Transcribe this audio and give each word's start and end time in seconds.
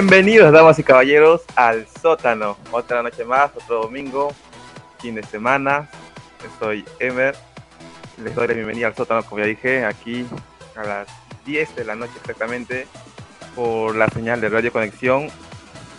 Bienvenidos, 0.00 0.52
damas 0.52 0.78
y 0.78 0.84
caballeros, 0.84 1.42
al 1.56 1.84
sótano. 1.88 2.56
Otra 2.70 3.02
noche 3.02 3.24
más, 3.24 3.50
otro 3.56 3.80
domingo, 3.82 4.32
fin 5.00 5.16
de 5.16 5.24
semana. 5.24 5.90
Soy 6.60 6.84
Emer. 7.00 7.34
Les 8.22 8.32
doy 8.32 8.46
la 8.46 8.54
bienvenida 8.54 8.86
al 8.86 8.94
sótano, 8.94 9.24
como 9.24 9.40
ya 9.40 9.46
dije, 9.46 9.84
aquí 9.84 10.24
a 10.76 10.84
las 10.84 11.08
10 11.44 11.74
de 11.74 11.84
la 11.84 11.96
noche 11.96 12.12
exactamente, 12.20 12.86
por 13.56 13.96
la 13.96 14.06
señal 14.06 14.40
de 14.40 14.48
Radio 14.48 14.72
Conexión. 14.72 15.30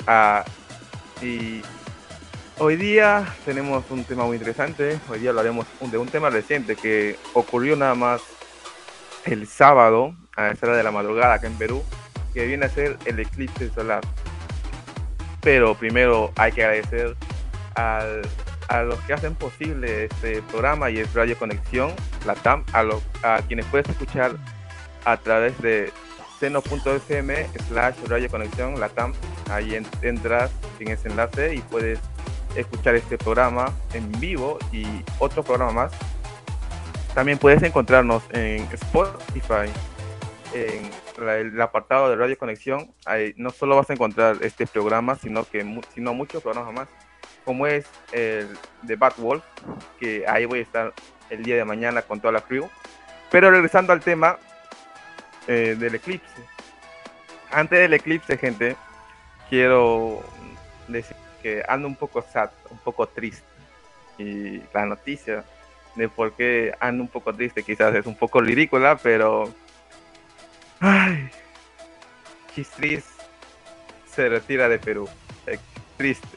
Ah, 0.07 0.45
y 1.21 1.61
hoy 2.57 2.77
día 2.77 3.35
tenemos 3.43 3.83
un 3.89 4.05
tema 4.05 4.23
muy 4.23 4.37
interesante. 4.37 4.97
Hoy 5.09 5.19
día 5.19 5.31
hablaremos 5.31 5.67
de 5.81 5.97
un 5.97 6.07
tema 6.07 6.29
reciente 6.29 6.77
que 6.77 7.17
ocurrió 7.33 7.75
nada 7.75 7.95
más 7.95 8.21
el 9.25 9.45
sábado, 9.45 10.15
a 10.37 10.51
esa 10.51 10.67
hora 10.67 10.77
de 10.77 10.83
la 10.83 10.91
madrugada 10.91 11.33
acá 11.33 11.47
en 11.47 11.57
Perú 11.57 11.83
que 12.33 12.45
viene 12.45 12.65
a 12.65 12.69
ser 12.69 12.97
el 13.05 13.19
eclipse 13.19 13.69
solar. 13.69 14.01
Pero 15.41 15.75
primero 15.75 16.31
hay 16.35 16.51
que 16.51 16.63
agradecer 16.63 17.15
al, 17.75 18.21
a 18.69 18.83
los 18.83 18.99
que 19.01 19.13
hacen 19.13 19.35
posible 19.35 20.05
este 20.05 20.41
programa 20.43 20.89
y 20.89 20.99
el 20.99 21.07
Radio 21.13 21.37
Conexión, 21.37 21.91
la 22.25 22.35
TAM, 22.35 22.63
a, 22.73 22.83
los, 22.83 23.01
a 23.23 23.41
quienes 23.47 23.65
puedes 23.65 23.89
escuchar 23.89 24.35
a 25.05 25.17
través 25.17 25.59
de 25.61 25.91
seno.fm 26.39 27.47
slash 27.67 27.95
Radio 28.07 28.29
Conexión, 28.29 28.79
la 28.79 28.89
TAM. 28.89 29.13
Ahí 29.49 29.75
entras 30.01 30.51
en 30.79 30.89
ese 30.89 31.09
enlace 31.09 31.55
y 31.55 31.59
puedes 31.59 31.99
escuchar 32.55 32.95
este 32.95 33.17
programa 33.17 33.73
en 33.93 34.11
vivo 34.19 34.59
y 34.71 34.85
otro 35.17 35.43
programa 35.43 35.71
más. 35.71 35.91
También 37.13 37.37
puedes 37.37 37.63
encontrarnos 37.63 38.23
en 38.31 38.67
Spotify, 38.71 39.69
en 40.53 40.89
el 41.27 41.59
apartado 41.61 42.09
de 42.09 42.15
Radio 42.15 42.37
Conexión, 42.37 42.91
ahí 43.05 43.33
no 43.37 43.49
solo 43.51 43.75
vas 43.75 43.89
a 43.89 43.93
encontrar 43.93 44.37
este 44.41 44.67
programa, 44.67 45.15
sino 45.15 45.43
que 45.43 45.81
sino 45.93 46.13
muchos 46.13 46.41
programas 46.41 46.73
más, 46.73 46.87
como 47.45 47.67
es 47.67 47.85
el 48.11 48.47
de 48.81 48.95
Bad 48.95 49.13
Wolf, 49.17 49.43
que 49.99 50.25
ahí 50.27 50.45
voy 50.45 50.59
a 50.59 50.63
estar 50.63 50.93
el 51.29 51.43
día 51.43 51.55
de 51.55 51.65
mañana 51.65 52.01
con 52.01 52.19
toda 52.19 52.33
la 52.33 52.41
crew. 52.41 52.69
Pero 53.31 53.51
regresando 53.51 53.93
al 53.93 54.01
tema 54.01 54.37
eh, 55.47 55.75
del 55.77 55.95
eclipse. 55.95 56.43
Antes 57.51 57.79
del 57.79 57.93
eclipse, 57.93 58.37
gente, 58.37 58.75
quiero 59.49 60.23
decir 60.87 61.15
que 61.41 61.63
ando 61.67 61.87
un 61.87 61.95
poco 61.95 62.21
sad, 62.21 62.49
un 62.69 62.77
poco 62.79 63.07
triste. 63.07 63.43
Y 64.17 64.61
la 64.73 64.85
noticia 64.85 65.43
de 65.95 66.09
por 66.09 66.33
qué 66.33 66.73
ando 66.79 67.03
un 67.03 67.09
poco 67.09 67.33
triste 67.33 67.63
quizás 67.63 67.95
es 67.95 68.05
un 68.05 68.15
poco 68.15 68.41
ridícula, 68.41 68.97
pero 69.01 69.51
Ay, 70.79 71.29
Chistris 72.55 73.03
se 74.05 74.29
retira 74.29 74.69
de 74.69 74.79
Perú. 74.79 75.09
Eh, 75.45 75.59
triste. 75.97 76.27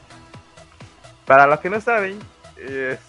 Para 1.25 1.47
los 1.47 1.59
que 1.59 1.69
no 1.69 1.79
saben, 1.79 2.19
es, 2.57 2.99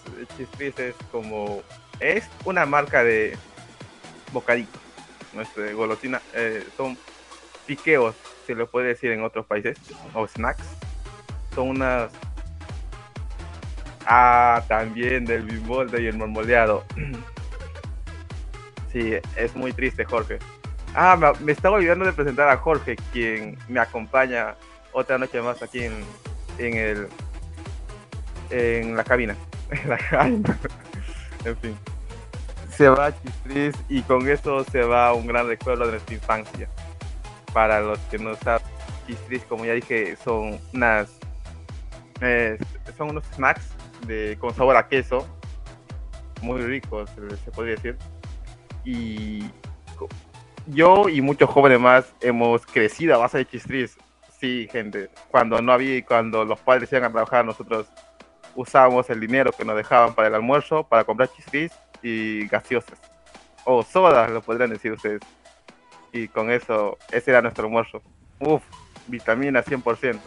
es 0.59 0.95
como. 1.11 1.61
Es 1.99 2.27
una 2.45 2.65
marca 2.65 3.03
de 3.03 3.37
bocaditos. 4.31 4.81
Nuestra 5.33 5.71
golosina. 5.73 6.21
Eh, 6.33 6.65
son 6.77 6.97
piqueos, 7.65 8.15
se 8.45 8.55
lo 8.55 8.69
puede 8.69 8.87
decir 8.87 9.11
en 9.11 9.23
otros 9.23 9.45
países. 9.45 9.77
O 10.13 10.27
snacks. 10.27 10.65
Son 11.53 11.69
unas. 11.69 12.11
Ah, 14.05 14.63
también 14.67 15.25
del 15.25 15.43
bimbolde 15.43 16.01
y 16.01 16.07
el 16.07 16.17
marmoleado. 16.17 16.85
Sí, 18.91 19.13
es 19.35 19.53
muy 19.57 19.73
triste, 19.73 20.05
Jorge. 20.05 20.39
Ah, 20.97 21.33
me, 21.41 21.51
estaba 21.51 21.75
olvidando 21.75 22.05
de 22.05 22.13
presentar 22.13 22.47
a 22.47 22.55
Jorge, 22.55 22.95
quien 23.11 23.57
me 23.67 23.81
acompaña 23.81 24.55
otra 24.93 25.17
noche 25.17 25.41
más 25.41 25.61
aquí 25.61 25.83
en, 25.83 25.93
en 26.57 26.77
el 26.77 27.07
en 28.49 28.95
la 28.95 29.03
cabina. 29.03 29.35
en 31.45 31.57
fin. 31.57 31.77
Se 32.71 32.87
va 32.87 33.13
Chistris 33.21 33.75
y 33.89 34.01
con 34.03 34.27
eso 34.29 34.63
se 34.65 34.83
va 34.83 35.13
un 35.13 35.27
gran 35.27 35.47
recuerdo 35.47 35.85
de 35.85 35.91
nuestra 35.91 36.15
infancia. 36.15 36.69
Para 37.53 37.81
los 37.81 37.99
que 38.11 38.17
no 38.17 38.35
saben, 38.35 38.65
Chistris, 39.05 39.43
como 39.43 39.65
ya 39.65 39.73
dije, 39.73 40.15
son 40.23 40.59
unas 40.73 41.09
son 42.97 43.09
unos 43.09 43.25
snacks 43.35 43.67
de, 44.07 44.37
con 44.39 44.53
sabor 44.53 44.77
a 44.77 44.87
queso, 44.87 45.27
muy 46.41 46.61
ricos, 46.61 47.09
se 47.43 47.51
podría 47.51 47.75
decir. 47.75 47.97
Y 48.85 49.43
yo 50.67 51.09
y 51.09 51.21
muchos 51.21 51.49
jóvenes 51.49 51.79
más 51.79 52.13
hemos 52.21 52.65
crecido 52.65 53.15
a 53.15 53.17
base 53.17 53.39
de 53.39 53.45
chistris. 53.45 53.97
Sí, 54.39 54.67
gente. 54.71 55.09
Cuando 55.29 55.61
no 55.61 55.71
había, 55.71 56.05
cuando 56.05 56.45
los 56.45 56.59
padres 56.59 56.91
iban 56.91 57.05
a 57.05 57.11
trabajar, 57.11 57.45
nosotros 57.45 57.87
usábamos 58.55 59.09
el 59.09 59.19
dinero 59.19 59.51
que 59.51 59.65
nos 59.65 59.75
dejaban 59.75 60.13
para 60.13 60.27
el 60.27 60.35
almuerzo 60.35 60.83
para 60.83 61.03
comprar 61.03 61.29
chistris 61.33 61.71
y 62.01 62.47
gaseosas. 62.47 62.99
O 63.63 63.83
sodas, 63.83 64.29
lo 64.29 64.41
podrían 64.41 64.69
decir 64.69 64.91
ustedes. 64.91 65.21
Y 66.11 66.27
con 66.27 66.51
eso, 66.51 66.97
ese 67.11 67.31
era 67.31 67.41
nuestro 67.41 67.65
almuerzo. 67.65 68.01
Uf, 68.39 68.63
vitamina 69.07 69.63
100%. 69.63 70.19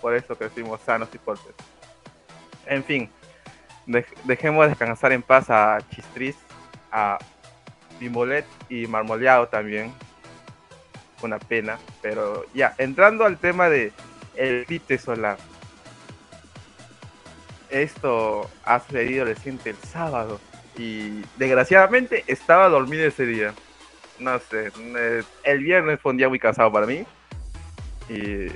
Por 0.00 0.14
eso 0.14 0.36
crecimos 0.36 0.80
sanos 0.80 1.08
y 1.14 1.18
fuertes. 1.18 1.54
En 2.66 2.84
fin, 2.84 3.10
dejemos 4.24 4.68
descansar 4.68 5.12
en 5.12 5.22
paz 5.22 5.50
a 5.50 5.78
Chistris, 5.90 6.36
a 6.90 7.18
Y 8.68 8.86
marmoleado 8.86 9.48
también. 9.48 9.92
Una 11.22 11.38
pena. 11.38 11.78
Pero 12.02 12.44
ya, 12.54 12.74
entrando 12.78 13.24
al 13.24 13.38
tema 13.38 13.68
de 13.68 13.92
el 14.36 14.62
eclipse 14.62 14.98
solar. 14.98 15.38
Esto 17.70 18.50
ha 18.64 18.80
sucedido 18.80 19.24
reciente 19.24 19.70
el 19.70 19.76
sábado. 19.76 20.40
Y 20.76 21.22
desgraciadamente 21.36 22.24
estaba 22.26 22.68
dormido 22.68 23.06
ese 23.06 23.26
día. 23.26 23.54
No 24.18 24.38
sé. 24.38 24.70
El 25.42 25.58
viernes 25.60 26.00
fue 26.00 26.12
un 26.12 26.18
día 26.18 26.28
muy 26.28 26.38
cansado 26.38 26.72
para 26.72 26.86
mí. 26.86 27.04
Y 28.08 28.48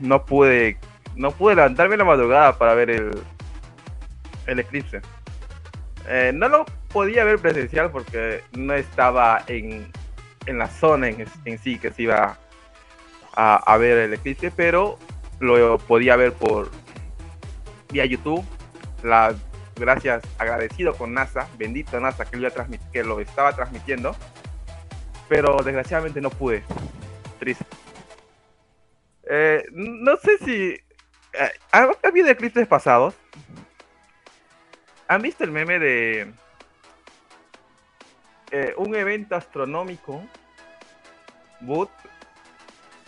no 0.00 0.24
pude. 0.24 0.78
No 1.14 1.32
pude 1.32 1.56
levantarme 1.56 1.94
en 1.94 1.98
la 1.98 2.04
madrugada 2.04 2.58
para 2.58 2.74
ver 2.74 2.90
el, 2.90 3.10
el 4.46 4.58
eclipse. 4.60 5.00
Eh, 6.10 6.32
no 6.34 6.48
lo 6.48 6.64
podía 6.90 7.22
ver 7.24 7.38
presencial 7.38 7.90
porque 7.90 8.42
no 8.56 8.72
estaba 8.72 9.44
en, 9.46 9.92
en 10.46 10.58
la 10.58 10.66
zona 10.66 11.08
en, 11.08 11.26
en, 11.44 11.58
sí 11.58 11.78
que 11.78 11.92
se 11.92 12.04
iba 12.04 12.38
a, 13.34 13.76
ver 13.76 13.98
el 13.98 14.14
eclipse, 14.14 14.50
pero 14.50 14.98
lo 15.38 15.78
podía 15.78 16.16
ver 16.16 16.32
por 16.32 16.70
vía 17.90 18.06
YouTube. 18.06 18.44
Gracias, 19.76 20.22
agradecido 20.38 20.94
con 20.94 21.12
NASA, 21.12 21.46
bendito 21.56 22.00
NASA 22.00 22.24
que 22.24 22.36
lo, 22.38 22.50
que 22.92 23.04
lo 23.04 23.20
estaba 23.20 23.52
transmitiendo, 23.54 24.16
pero 25.28 25.58
desgraciadamente 25.62 26.20
no 26.20 26.30
pude. 26.30 26.64
Triste. 27.38 27.64
Eh, 29.30 29.62
no 29.72 30.16
sé 30.16 30.38
si. 30.38 30.70
Eh, 31.34 31.52
¿Ha 31.70 31.90
habido 32.02 32.28
eclipses 32.28 32.66
pasados? 32.66 33.14
¿Han 35.08 35.22
visto 35.22 35.42
el 35.42 35.50
meme 35.50 35.78
de 35.78 36.32
eh, 38.50 38.74
un 38.76 38.94
evento 38.94 39.36
astronómico, 39.36 40.22
Boot, 41.60 41.90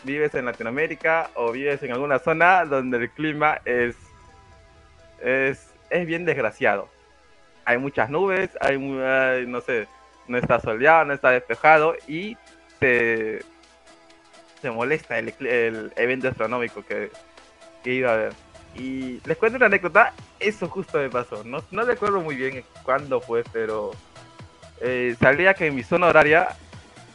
vives 0.05 0.35
en 0.35 0.47
Latinoamérica 0.47 1.31
o 1.35 1.53
vives 1.53 1.83
en 1.83 1.93
alguna 1.93 2.19
zona 2.19 2.65
donde 2.65 2.99
el 2.99 3.11
clima 3.11 3.61
es, 3.65 3.97
es, 5.23 5.73
es 5.91 6.07
bien 6.07 6.25
desgraciado. 6.25 6.89
Hay 7.65 7.79
muchas 7.79 8.11
nubes, 8.11 8.51
hay, 8.61 8.79
no 8.79 9.61
sé, 9.61 9.87
no 10.27 10.39
está 10.39 10.61
soleado, 10.61 11.05
no 11.05 11.13
está 11.13 11.31
despejado 11.31 11.97
y 12.07 12.37
te, 12.79 13.41
te 14.63 14.71
molesta 14.71 15.19
el, 15.19 15.93
evento 15.97 16.29
astronómico 16.29 16.85
que, 16.85 17.11
que, 17.85 17.93
iba 17.93 18.11
a 18.11 18.15
haber. 18.15 18.33
Y 18.75 19.21
les 19.27 19.37
cuento 19.37 19.57
una 19.57 19.67
anécdota, 19.67 20.15
eso 20.39 20.69
justo 20.69 20.99
me 20.99 21.11
pasó. 21.11 21.45
No, 21.45 21.63
no 21.71 21.83
recuerdo 21.85 22.21
muy 22.21 22.37
bien 22.37 22.65
cuándo 22.85 23.21
fue, 23.21 23.45
pero 23.53 23.93
eh, 24.81 25.15
salía 25.21 25.55
que 25.55 25.67
en 25.67 25.75
mi 25.75 25.83
zona 25.83 26.07
horaria, 26.07 26.49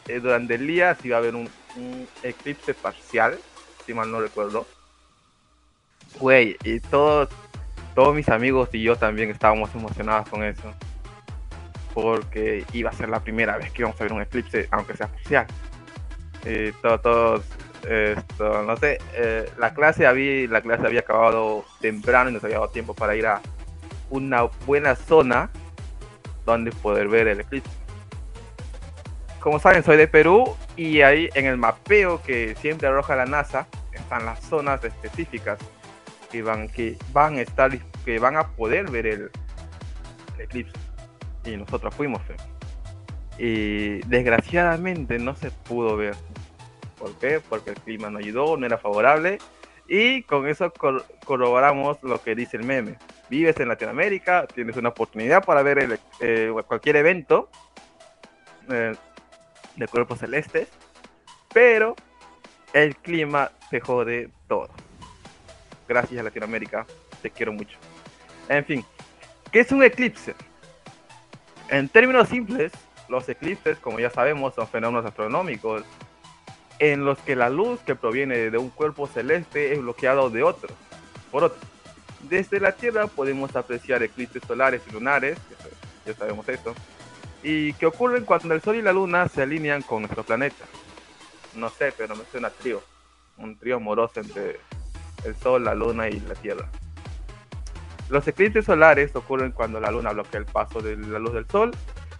eh, 0.06 0.20
durante 0.20 0.54
el 0.54 0.66
día, 0.66 0.94
se 0.94 1.08
iba 1.08 1.16
a 1.16 1.20
haber 1.20 1.34
un, 1.34 1.48
eclipse 2.22 2.72
parcial, 2.72 3.38
si 3.84 3.92
mal 3.92 4.10
no 4.10 4.20
recuerdo. 4.20 4.66
Güey, 6.18 6.56
y 6.64 6.80
todos, 6.80 7.28
todos 7.94 8.14
mis 8.14 8.28
amigos 8.28 8.70
y 8.72 8.82
yo 8.82 8.96
también 8.96 9.30
estábamos 9.30 9.74
emocionados 9.74 10.28
con 10.28 10.42
eso. 10.42 10.72
Porque 11.92 12.64
iba 12.72 12.90
a 12.90 12.92
ser 12.92 13.08
la 13.08 13.20
primera 13.20 13.56
vez 13.58 13.72
que 13.72 13.82
íbamos 13.82 14.00
a 14.00 14.04
ver 14.04 14.12
un 14.12 14.22
eclipse, 14.22 14.68
aunque 14.70 14.96
sea 14.96 15.08
parcial. 15.08 15.46
Eh, 16.44 16.72
todos, 16.80 17.02
todos 17.02 17.44
esto, 17.84 18.62
no 18.62 18.76
sé, 18.76 18.98
eh, 19.14 19.50
la 19.58 19.74
clase 19.74 20.06
había, 20.06 20.48
la 20.48 20.60
clase 20.60 20.86
había 20.86 21.00
acabado 21.00 21.64
temprano 21.80 22.30
y 22.30 22.32
nos 22.32 22.44
había 22.44 22.56
dado 22.56 22.70
tiempo 22.70 22.94
para 22.94 23.14
ir 23.14 23.26
a 23.26 23.40
una 24.10 24.42
buena 24.66 24.94
zona 24.96 25.50
donde 26.44 26.72
poder 26.72 27.08
ver 27.08 27.28
el 27.28 27.40
eclipse. 27.40 27.70
Como 29.40 29.58
saben, 29.60 29.84
soy 29.84 29.96
de 29.96 30.08
Perú 30.08 30.56
y 30.76 31.02
ahí 31.02 31.28
en 31.34 31.46
el 31.46 31.56
mapeo 31.56 32.22
que 32.22 32.56
siempre 32.56 32.88
arroja 32.88 33.14
la 33.14 33.26
NASA, 33.26 33.68
están 33.92 34.24
las 34.26 34.40
zonas 34.40 34.82
específicas 34.84 35.58
que 36.30 36.42
van, 36.42 36.68
que 36.68 36.96
van 37.12 37.36
a 37.36 37.42
estar, 37.42 37.76
que 38.04 38.18
van 38.18 38.36
a 38.36 38.48
poder 38.48 38.90
ver 38.90 39.06
el, 39.06 39.30
eclipse. 40.38 40.76
Y 41.44 41.56
nosotros 41.56 41.94
fuimos. 41.94 42.22
Y 43.38 43.98
desgraciadamente 44.08 45.18
no 45.18 45.34
se 45.36 45.50
pudo 45.50 45.96
ver. 45.96 46.14
¿Por 47.06 47.14
qué? 47.18 47.40
Porque 47.40 47.70
el 47.70 47.76
clima 47.76 48.10
no 48.10 48.18
ayudó, 48.18 48.56
no 48.56 48.66
era 48.66 48.78
favorable. 48.78 49.38
Y 49.86 50.22
con 50.24 50.48
eso 50.48 50.72
corroboramos 51.24 52.02
lo 52.02 52.20
que 52.20 52.34
dice 52.34 52.56
el 52.56 52.64
meme. 52.64 52.98
Vives 53.30 53.60
en 53.60 53.68
Latinoamérica, 53.68 54.48
tienes 54.48 54.76
una 54.76 54.88
oportunidad 54.88 55.44
para 55.44 55.62
ver 55.62 55.78
el, 55.78 56.00
eh, 56.18 56.52
cualquier 56.66 56.96
evento 56.96 57.48
eh, 58.68 58.96
de 59.76 59.86
cuerpos 59.86 60.18
celestes, 60.18 60.66
pero 61.54 61.94
el 62.72 62.96
clima 62.96 63.52
se 63.70 63.78
jode 63.78 64.30
todo. 64.48 64.70
Gracias 65.86 66.18
a 66.18 66.24
Latinoamérica, 66.24 66.86
te 67.22 67.30
quiero 67.30 67.52
mucho. 67.52 67.78
En 68.48 68.64
fin, 68.64 68.84
¿qué 69.52 69.60
es 69.60 69.70
un 69.70 69.84
eclipse? 69.84 70.34
En 71.68 71.88
términos 71.88 72.28
simples, 72.28 72.72
los 73.08 73.28
eclipses, 73.28 73.78
como 73.78 74.00
ya 74.00 74.10
sabemos, 74.10 74.56
son 74.56 74.66
fenómenos 74.66 75.06
astronómicos 75.06 75.84
en 76.78 77.04
los 77.04 77.18
que 77.18 77.36
la 77.36 77.50
luz 77.50 77.80
que 77.80 77.94
proviene 77.94 78.50
de 78.50 78.58
un 78.58 78.70
cuerpo 78.70 79.06
celeste 79.06 79.72
es 79.72 79.80
bloqueado 79.80 80.30
de 80.30 80.42
otro, 80.42 80.74
por 81.30 81.44
otro. 81.44 81.58
Desde 82.22 82.60
la 82.60 82.72
Tierra 82.72 83.06
podemos 83.06 83.54
apreciar 83.56 84.02
eclipses 84.02 84.42
solares 84.46 84.82
y 84.88 84.92
lunares, 84.92 85.38
ya 86.04 86.14
sabemos 86.14 86.48
esto, 86.48 86.74
y 87.42 87.72
que 87.74 87.86
ocurren 87.86 88.24
cuando 88.24 88.54
el 88.54 88.60
Sol 88.60 88.76
y 88.76 88.82
la 88.82 88.92
Luna 88.92 89.28
se 89.28 89.42
alinean 89.42 89.82
con 89.82 90.02
nuestro 90.02 90.24
planeta. 90.24 90.64
No 91.54 91.70
sé, 91.70 91.92
pero 91.96 92.16
me 92.16 92.24
suena 92.24 92.50
trío, 92.50 92.82
un 93.38 93.56
trío 93.56 93.76
amoroso 93.76 94.20
entre 94.20 94.60
el 95.24 95.36
Sol, 95.36 95.64
la 95.64 95.74
Luna 95.74 96.08
y 96.08 96.20
la 96.20 96.34
Tierra. 96.34 96.68
Los 98.08 98.26
eclipses 98.28 98.64
solares 98.64 99.14
ocurren 99.16 99.52
cuando 99.52 99.80
la 99.80 99.90
Luna 99.90 100.12
bloquea 100.12 100.40
el 100.40 100.46
paso 100.46 100.80
de 100.80 100.96
la 100.96 101.18
luz 101.18 101.34
del 101.34 101.46
Sol, 101.48 101.72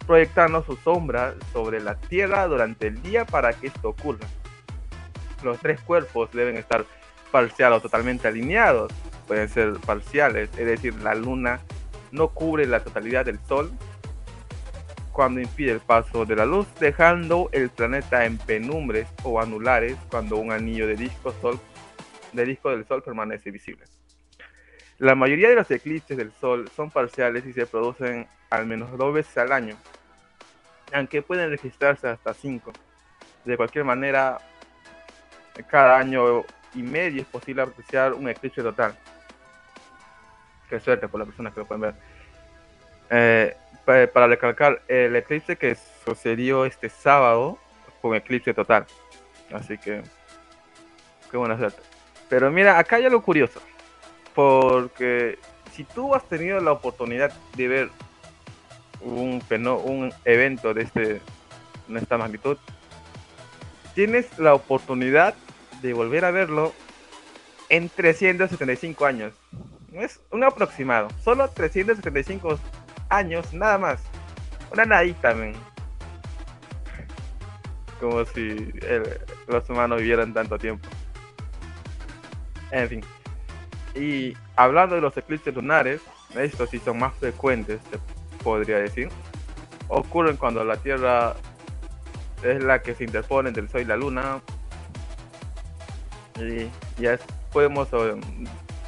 proyectando 0.05 0.63
su 0.63 0.75
sombra 0.77 1.35
sobre 1.53 1.79
la 1.81 1.95
Tierra 1.95 2.47
durante 2.47 2.87
el 2.87 3.01
día 3.01 3.25
para 3.25 3.53
que 3.53 3.67
esto 3.67 3.89
ocurra. 3.89 4.27
Los 5.43 5.59
tres 5.59 5.79
cuerpos 5.81 6.31
deben 6.31 6.57
estar 6.57 6.85
parcial 7.31 7.73
o 7.73 7.81
totalmente 7.81 8.27
alineados, 8.27 8.91
pueden 9.27 9.49
ser 9.49 9.73
parciales, 9.85 10.49
es 10.57 10.65
decir, 10.65 10.95
la 10.95 11.13
Luna 11.13 11.59
no 12.11 12.29
cubre 12.29 12.65
la 12.65 12.83
totalidad 12.83 13.25
del 13.25 13.39
Sol 13.47 13.71
cuando 15.17 15.41
impide 15.41 15.71
el 15.71 15.79
paso 15.79 16.25
de 16.25 16.35
la 16.35 16.45
luz, 16.45 16.67
dejando 16.79 17.49
el 17.51 17.71
planeta 17.71 18.25
en 18.25 18.37
penumbres 18.37 19.07
o 19.23 19.41
anulares 19.41 19.97
cuando 20.11 20.37
un 20.37 20.51
anillo 20.51 20.85
de 20.85 20.95
disco, 20.95 21.33
sol, 21.41 21.59
de 22.33 22.45
disco 22.45 22.69
del 22.69 22.85
Sol 22.85 23.01
permanece 23.01 23.49
visible. 23.49 23.85
La 24.99 25.15
mayoría 25.15 25.49
de 25.49 25.55
los 25.55 25.71
eclipses 25.71 26.17
del 26.17 26.31
Sol 26.33 26.69
son 26.75 26.91
parciales 26.91 27.47
y 27.47 27.53
se 27.53 27.65
producen 27.65 28.27
al 28.51 28.67
menos 28.67 28.95
dos 28.95 29.11
veces 29.11 29.35
al 29.39 29.51
año, 29.53 29.75
aunque 30.93 31.23
pueden 31.23 31.49
registrarse 31.49 32.07
hasta 32.07 32.35
cinco. 32.35 32.71
De 33.43 33.57
cualquier 33.57 33.85
manera, 33.85 34.37
cada 35.63 35.97
año 35.97 36.43
y 36.73 36.81
medio 36.81 37.21
es 37.21 37.27
posible 37.27 37.61
apreciar 37.61 38.13
un 38.13 38.29
eclipse 38.29 38.61
total. 38.61 38.95
Qué 40.69 40.79
suerte 40.79 41.07
por 41.07 41.19
las 41.19 41.27
personas 41.27 41.53
que 41.53 41.59
lo 41.61 41.65
pueden 41.65 41.81
ver. 41.81 41.95
Eh, 43.09 43.57
para 43.85 44.27
recalcar, 44.27 44.81
el 44.87 45.15
eclipse 45.15 45.55
que 45.55 45.77
sucedió 46.05 46.65
este 46.65 46.89
sábado 46.89 47.57
fue 48.01 48.11
un 48.11 48.17
eclipse 48.17 48.53
total. 48.53 48.85
Así 49.53 49.77
que, 49.77 50.03
qué 51.31 51.37
buena 51.37 51.57
suerte. 51.57 51.81
Pero 52.27 52.51
mira, 52.51 52.77
acá 52.77 52.97
hay 52.97 53.05
algo 53.05 53.21
curioso. 53.21 53.61
Porque 54.35 55.39
si 55.71 55.85
tú 55.85 56.13
has 56.13 56.23
tenido 56.27 56.59
la 56.59 56.73
oportunidad 56.73 57.31
de 57.55 57.67
ver 57.67 57.89
un, 59.01 59.41
un 59.49 60.13
evento 60.25 60.73
de, 60.73 60.83
este, 60.83 61.21
de 61.87 61.99
esta 61.99 62.17
magnitud, 62.17 62.57
tienes 63.95 64.37
la 64.37 64.53
oportunidad 64.53 65.33
de 65.81 65.93
volver 65.93 66.25
a 66.25 66.31
verlo 66.31 66.73
en 67.69 67.89
375 67.89 69.05
años. 69.05 69.33
Es 69.93 70.19
un 70.31 70.43
aproximado, 70.43 71.07
solo 71.23 71.49
375 71.49 72.59
años, 73.09 73.53
nada 73.53 73.77
más. 73.77 74.01
Una 74.71 74.85
nadita, 74.85 75.33
men. 75.33 75.53
Como 77.99 78.25
si 78.25 78.73
los 79.47 79.69
humanos 79.69 79.99
vivieran 79.99 80.33
tanto 80.33 80.57
tiempo. 80.57 80.87
En 82.71 82.89
fin. 82.89 83.01
Y 83.95 84.35
hablando 84.55 84.95
de 84.95 85.01
los 85.01 85.17
eclipses 85.17 85.55
lunares, 85.55 86.01
estos 86.35 86.69
sí 86.69 86.79
son 86.79 86.99
más 86.99 87.15
frecuentes, 87.15 87.79
se 87.89 87.97
podría 88.43 88.77
decir. 88.77 89.09
Ocurren 89.87 90.37
cuando 90.37 90.63
la 90.63 90.77
Tierra 90.77 91.35
es 92.43 92.63
la 92.63 92.81
que 92.81 92.93
se 92.93 93.05
interpone 93.05 93.49
entre 93.49 93.63
el 93.63 93.69
Sol 93.69 93.81
y 93.81 93.85
la 93.85 93.97
Luna. 93.97 94.41
Y 96.39 96.69
ya 97.01 97.17
podemos... 97.51 97.89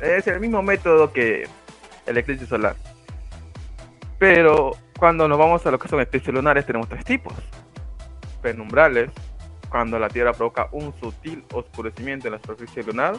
Es 0.01 0.27
el 0.27 0.39
mismo 0.39 0.61
método 0.61 1.11
que 1.11 1.47
el 2.05 2.17
eclipse 2.17 2.45
solar. 2.45 2.75
Pero 4.17 4.71
cuando 4.97 5.27
nos 5.27 5.37
vamos 5.37 5.65
a 5.65 5.71
lo 5.71 5.79
que 5.79 5.87
son 5.87 6.01
eclipses 6.01 6.33
lunares, 6.33 6.65
tenemos 6.65 6.87
tres 6.89 7.05
tipos. 7.05 7.33
Penumbrales, 8.41 9.11
cuando 9.69 9.99
la 9.99 10.09
Tierra 10.09 10.33
provoca 10.33 10.69
un 10.71 10.93
sutil 10.99 11.43
oscurecimiento 11.53 12.27
en 12.27 12.33
la 12.33 12.39
superficie 12.39 12.83
lunar, 12.83 13.15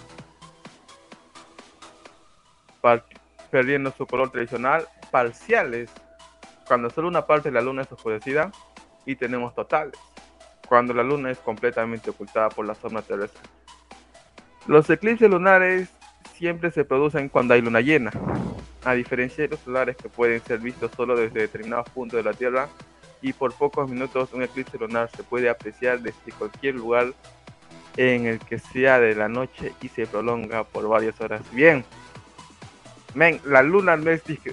perdiendo 3.50 3.92
su 3.92 4.06
color 4.06 4.30
tradicional. 4.30 4.86
Parciales, 5.10 5.90
cuando 6.66 6.88
solo 6.90 7.08
una 7.08 7.26
parte 7.26 7.50
de 7.50 7.54
la 7.54 7.60
Luna 7.60 7.82
es 7.82 7.92
oscurecida. 7.92 8.50
Y 9.06 9.16
tenemos 9.16 9.54
totales, 9.54 9.98
cuando 10.68 10.92
la 10.92 11.02
Luna 11.02 11.30
es 11.30 11.38
completamente 11.38 12.10
ocultada 12.10 12.50
por 12.50 12.66
la 12.66 12.74
sombra 12.74 13.00
terrestre. 13.00 13.40
Los 14.66 14.88
eclipses 14.90 15.30
lunares 15.30 15.88
siempre 16.34 16.70
se 16.70 16.84
producen 16.84 17.28
cuando 17.28 17.54
hay 17.54 17.62
luna 17.62 17.80
llena, 17.80 18.12
a 18.84 18.94
diferencia 18.94 19.44
de 19.44 19.48
los 19.48 19.60
solares 19.60 19.96
que 19.96 20.08
pueden 20.08 20.40
ser 20.42 20.58
vistos 20.58 20.90
solo 20.96 21.16
desde 21.16 21.40
determinados 21.40 21.88
puntos 21.90 22.18
de 22.18 22.22
la 22.22 22.34
Tierra 22.34 22.68
y 23.22 23.32
por 23.32 23.52
pocos 23.54 23.88
minutos 23.88 24.30
un 24.32 24.42
eclipse 24.42 24.78
lunar 24.78 25.10
se 25.14 25.22
puede 25.22 25.50
apreciar 25.50 26.00
desde 26.00 26.32
cualquier 26.38 26.74
lugar 26.76 27.12
en 27.96 28.26
el 28.26 28.38
que 28.38 28.58
sea 28.58 28.98
de 28.98 29.14
la 29.14 29.28
noche 29.28 29.72
y 29.82 29.88
se 29.88 30.06
prolonga 30.06 30.64
por 30.64 30.88
varias 30.88 31.20
horas. 31.20 31.42
Bien, 31.52 31.84
men, 33.14 33.40
la 33.44 33.62
luna 33.62 33.98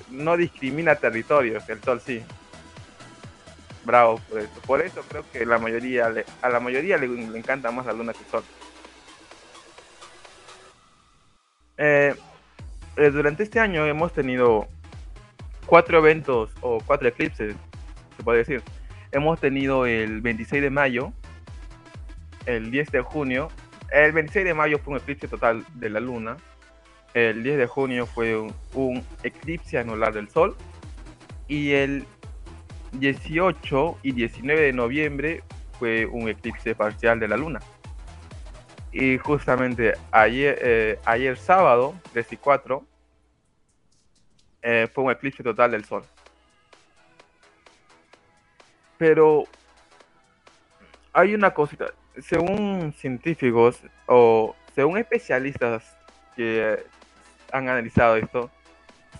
no, 0.10 0.38
discrimina 0.38 0.96
territorios, 0.96 1.68
el 1.70 1.82
sol 1.82 2.02
sí. 2.02 2.24
Bravo 3.86 4.20
por 4.30 4.40
eso. 4.40 4.62
Por 4.66 4.82
eso 4.82 5.02
creo 5.08 5.24
que 5.32 5.46
la 5.46 5.60
mayoría 5.60 6.14
a 6.42 6.50
la 6.50 6.60
mayoría 6.60 6.98
le, 6.98 7.06
encanta 7.38 7.72
más 7.72 7.86
la 7.86 7.94
luna 7.94 8.12
que 8.12 8.20
el 8.20 8.30
sol. 8.30 8.44
Eh, 11.78 12.16
eh, 12.98 13.12
durante 13.12 13.44
este 13.44 13.60
año 13.60 13.86
hemos 13.86 14.12
tenido 14.12 14.68
cuatro 15.66 16.00
eventos 16.00 16.52
o 16.62 16.80
cuatro 16.86 17.08
eclipses, 17.08 17.56
se 18.16 18.24
puede 18.24 18.40
decir. 18.40 18.64
Hemos 19.12 19.40
tenido 19.40 19.86
el 19.86 20.22
26 20.22 20.62
de 20.64 20.70
mayo, 20.70 21.14
el 22.46 22.72
10 22.72 22.92
de 22.92 23.02
junio. 23.02 23.50
El 23.92 24.12
26 24.12 24.46
de 24.46 24.54
mayo 24.54 24.80
fue 24.80 24.96
un 24.96 25.00
eclipse 25.00 25.28
total 25.28 25.64
de 25.76 25.90
la 25.90 26.00
luna. 26.00 26.38
El 27.14 27.44
10 27.44 27.58
de 27.58 27.68
junio 27.68 28.06
fue 28.06 28.38
un, 28.74 29.04
eclipse 29.24 29.78
anular 29.78 30.14
del 30.14 30.30
sol. 30.30 30.58
Y 31.48 31.72
el 31.72 32.06
18 32.94 34.00
y 34.04 34.12
19 34.12 34.62
de 34.62 34.74
noviembre 34.74 35.44
fue 35.80 36.06
un 36.06 36.28
eclipse 36.28 36.76
parcial 36.76 37.20
de 37.20 37.28
la 37.28 37.38
luna. 37.38 37.60
Y 39.00 39.20
justamente 39.20 39.94
ayer, 40.10 40.58
eh, 40.60 41.00
ayer 41.06 41.38
sábado, 41.38 41.94
3 42.13 42.34
y 42.34 42.38
4, 42.38 42.84
eh, 44.63 44.88
fue 44.92 45.04
un 45.04 45.12
eclipse 45.12 45.44
total 45.44 45.70
del 45.70 45.86
Sol. 45.86 46.04
Pero 48.98 49.44
hay 51.13 51.36
una 51.36 51.54
cosita, 51.54 51.94
según 52.20 52.92
científicos 52.98 53.84
o 54.08 54.56
según 54.74 54.98
especialistas 54.98 55.96
que 56.36 56.84
han 57.51 57.70
analizado 57.70 58.16
esto, 58.16 58.50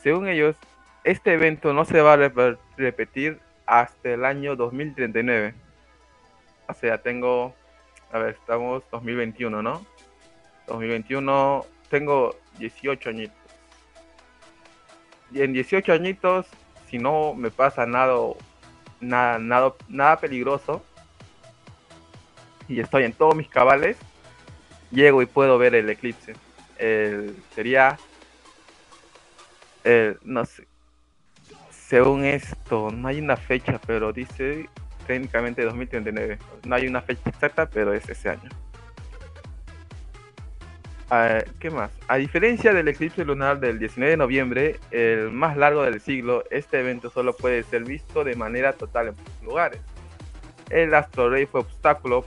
según 0.02 0.28
ellos, 0.28 0.56
este 1.04 1.34
evento 1.34 1.72
no 1.74 1.86
se 1.86 2.02
va 2.02 2.14
a 2.14 2.58
repetir 2.78 3.40
hasta 3.68 4.10
el 4.10 4.26
año 4.26 4.56
2039. 4.56 5.54
O 6.68 6.74
sea, 6.74 6.98
tengo 6.98 7.54
a 8.12 8.20
ver, 8.20 8.36
estamos 8.36 8.84
2021, 8.92 9.62
¿no? 9.62 9.86
2021, 10.68 11.66
tengo 11.90 12.36
18 12.60 13.10
añitos. 13.10 13.38
Y 15.32 15.42
en 15.42 15.54
18 15.54 15.94
añitos, 15.94 16.48
si 16.90 16.98
no 16.98 17.34
me 17.34 17.52
pasa 17.52 17.86
nada, 17.86 18.16
nada, 19.00 19.40
nada, 19.40 19.74
nada 19.88 20.20
peligroso, 20.20 20.84
y 22.68 22.80
estoy 22.80 23.04
en 23.04 23.14
todos 23.14 23.36
mis 23.36 23.48
cabales, 23.48 23.98
llego 24.92 25.22
y 25.22 25.26
puedo 25.26 25.58
ver 25.58 25.76
el 25.76 25.90
eclipse. 25.90 26.34
sería, 27.54 27.98
no 30.24 30.46
sé, 30.46 30.68
según 31.72 32.26
esto, 32.26 32.92
no 32.92 33.08
hay 33.08 33.20
una 33.20 33.38
fecha, 33.38 33.80
pero 33.86 34.12
dice 34.12 34.70
técnicamente 35.08 35.64
2039. 35.64 36.38
No 36.66 36.76
hay 36.76 36.88
una 36.88 37.02
fecha 37.02 37.30
exacta, 37.30 37.68
pero 37.68 37.94
es 37.94 38.08
ese 38.08 38.30
año. 38.30 38.50
Ah, 41.10 41.40
¿Qué 41.60 41.70
más? 41.72 41.90
A 42.10 42.18
diferencia 42.18 42.74
del 42.74 42.90
eclipse 42.90 43.24
lunar 43.24 43.62
del 43.62 43.80
19 43.80 44.12
de 44.12 44.18
noviembre, 44.18 44.80
el 44.92 45.32
más 45.32 45.56
largo 45.56 45.84
del 45.84 46.02
siglo, 46.02 46.44
este 46.52 46.82
evento 46.82 47.10
solo 47.10 47.34
puede 47.34 47.64
ser 47.64 47.86
visto 47.86 48.26
de 48.26 48.36
manera 48.36 48.74
total 48.74 49.08
en 49.08 49.16
muchos 49.16 49.44
lugares. 49.44 49.80
El 50.70 50.94
asteroide 50.94 51.48
fue 51.48 51.62
obstáculo 51.62 52.26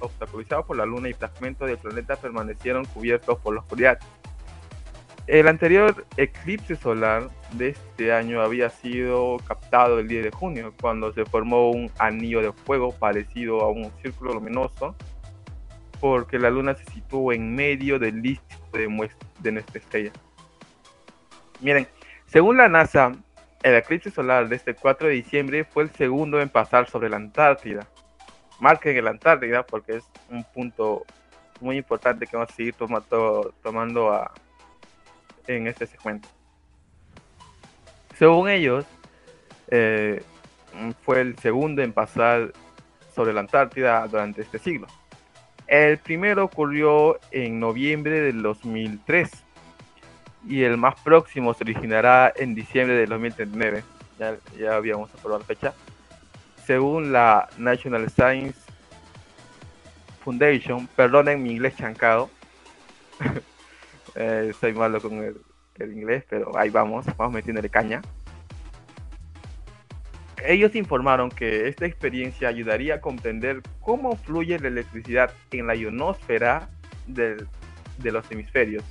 obstaculizado 0.00 0.66
por 0.66 0.76
la 0.76 0.84
Luna 0.84 1.08
y 1.08 1.12
fragmentos 1.12 1.68
del 1.68 1.78
planeta 1.78 2.16
permanecieron 2.16 2.84
cubiertos 2.86 3.38
por 3.38 3.54
la 3.54 3.60
oscuridad. 3.60 4.00
El 5.30 5.46
anterior 5.46 6.06
eclipse 6.16 6.74
solar 6.74 7.30
de 7.52 7.68
este 7.68 8.12
año 8.12 8.42
había 8.42 8.68
sido 8.68 9.36
captado 9.46 10.00
el 10.00 10.08
10 10.08 10.24
de 10.24 10.30
junio, 10.32 10.74
cuando 10.80 11.12
se 11.12 11.24
formó 11.24 11.70
un 11.70 11.88
anillo 12.00 12.42
de 12.42 12.52
fuego 12.52 12.90
parecido 12.90 13.60
a 13.60 13.68
un 13.68 13.92
círculo 14.02 14.34
luminoso 14.34 14.96
porque 16.00 16.36
la 16.40 16.50
luna 16.50 16.74
se 16.74 16.84
situó 16.86 17.32
en 17.32 17.54
medio 17.54 18.00
del 18.00 18.20
disco 18.22 18.44
de, 18.72 18.88
nuestra 19.52 19.78
estrella. 19.78 20.10
Miren, 21.60 21.86
según 22.26 22.56
la 22.56 22.68
NASA, 22.68 23.12
el 23.62 23.76
eclipse 23.76 24.10
solar 24.10 24.48
de 24.48 24.56
este 24.56 24.74
4 24.74 25.06
de 25.06 25.14
diciembre 25.14 25.62
fue 25.62 25.84
el 25.84 25.90
segundo 25.90 26.40
en 26.40 26.48
pasar 26.48 26.90
sobre 26.90 27.08
la 27.08 27.18
Antártida. 27.18 27.86
Marquen 28.58 29.04
la 29.04 29.10
Antártida 29.10 29.64
porque 29.64 29.98
es 29.98 30.04
un 30.28 30.42
punto 30.42 31.04
muy 31.60 31.76
importante 31.76 32.26
que 32.26 32.36
vamos 32.36 32.50
a 32.50 32.56
seguir 32.56 32.74
tomando, 32.74 33.54
tomando 33.62 34.10
en 35.56 35.66
este 35.66 35.86
segmento. 35.86 36.28
Según 38.18 38.48
ellos, 38.48 38.84
eh, 39.68 40.22
fue 41.02 41.20
el 41.20 41.38
segundo 41.38 41.82
en 41.82 41.92
pasar 41.92 42.52
sobre 43.14 43.32
la 43.32 43.40
Antártida 43.40 44.06
durante 44.06 44.42
este 44.42 44.58
siglo. 44.58 44.86
El 45.66 45.98
primero 45.98 46.44
ocurrió 46.44 47.18
en 47.30 47.60
noviembre 47.60 48.20
del 48.20 48.42
2003 48.42 49.30
y 50.48 50.62
el 50.62 50.76
más 50.76 51.00
próximo 51.00 51.54
se 51.54 51.64
originará 51.64 52.32
en 52.36 52.54
diciembre 52.54 52.96
del 52.96 53.08
2039. 53.08 53.84
Ya, 54.18 54.36
ya 54.58 54.74
habíamos 54.74 55.12
aprobado 55.14 55.40
la 55.40 55.44
fecha. 55.44 55.74
Según 56.66 57.12
la 57.12 57.48
National 57.56 58.10
Science 58.10 58.58
Foundation, 60.24 60.86
perdonen 60.88 61.42
mi 61.42 61.52
inglés 61.52 61.76
chancado. 61.76 62.30
eh, 64.14 64.52
soy 64.58 64.72
malo 64.72 65.00
con 65.00 65.22
el, 65.22 65.36
inglés, 65.92 66.24
pero 66.28 66.56
ahí 66.58 66.68
vamos, 66.68 67.06
vamos 67.16 67.32
metiéndole 67.32 67.70
caña 67.70 68.02
ellos 70.44 70.74
informaron 70.74 71.30
que 71.30 71.68
esta 71.68 71.86
experiencia 71.86 72.48
ayudaría 72.48 72.96
a 72.96 73.00
comprender 73.00 73.62
cómo 73.80 74.16
fluye 74.16 74.58
la 74.58 74.68
electricidad 74.68 75.32
en 75.50 75.66
la 75.66 75.74
ionosfera 75.74 76.68
de, 77.06 77.46
los 78.02 78.30
hemisferios. 78.30 78.84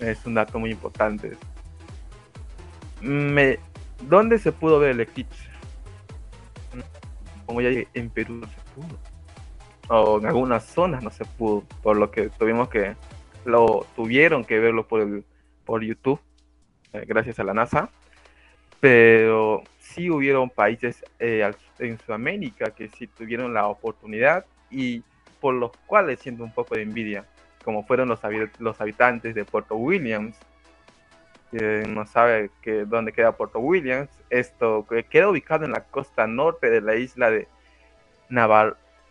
Es 0.00 0.24
un 0.26 0.34
dato 0.34 0.58
muy 0.58 0.70
importante. 0.70 1.36
Me, 3.00 3.58
¿Dónde 4.02 4.38
se 4.38 4.52
pudo 4.52 4.78
ver 4.78 4.90
el 4.90 5.00
eclipse? 5.00 5.48
Como 7.46 7.60
ya 7.60 7.70
dije, 7.70 7.88
en 7.94 8.10
Perú 8.10 8.42
se. 8.46 9.07
O 9.88 10.18
en 10.18 10.26
algunas 10.26 10.64
zonas 10.64 11.02
no 11.02 11.10
se 11.10 11.24
pudo. 11.24 11.64
Por 11.82 11.96
lo 11.96 12.10
que 12.10 12.28
tuvimos 12.28 12.68
que. 12.68 12.96
Lo 13.44 13.86
tuvieron 13.96 14.44
que 14.44 14.58
verlo 14.58 14.86
por, 14.86 15.00
el, 15.00 15.24
por 15.64 15.82
YouTube 15.82 16.20
eh, 16.92 17.04
gracias 17.06 17.38
a 17.38 17.44
la 17.44 17.52
NASA, 17.52 17.90
pero 18.80 19.62
sí 19.78 20.08
hubieron 20.08 20.48
países 20.48 21.04
eh, 21.18 21.50
en 21.78 21.98
Sudamérica 21.98 22.70
que 22.70 22.88
sí 22.88 23.06
tuvieron 23.06 23.52
la 23.52 23.66
oportunidad 23.66 24.46
y 24.70 25.02
por 25.40 25.54
los 25.54 25.70
cuales 25.86 26.20
siento 26.20 26.44
un 26.44 26.52
poco 26.52 26.76
de 26.76 26.82
envidia, 26.82 27.26
como 27.62 27.84
fueron 27.84 28.08
los, 28.08 28.20
los 28.58 28.80
habitantes 28.80 29.34
de 29.34 29.44
Puerto 29.44 29.76
Williams. 29.76 30.36
no 31.52 32.06
sabe 32.06 32.50
que, 32.62 32.84
dónde 32.86 33.12
queda 33.12 33.32
Puerto 33.32 33.58
Williams. 33.58 34.08
Esto 34.30 34.86
queda 35.10 35.28
ubicado 35.28 35.64
en 35.66 35.72
la 35.72 35.84
costa 35.84 36.26
norte 36.26 36.70
de 36.70 36.80
la 36.80 36.96
isla 36.96 37.30
de 37.30 37.48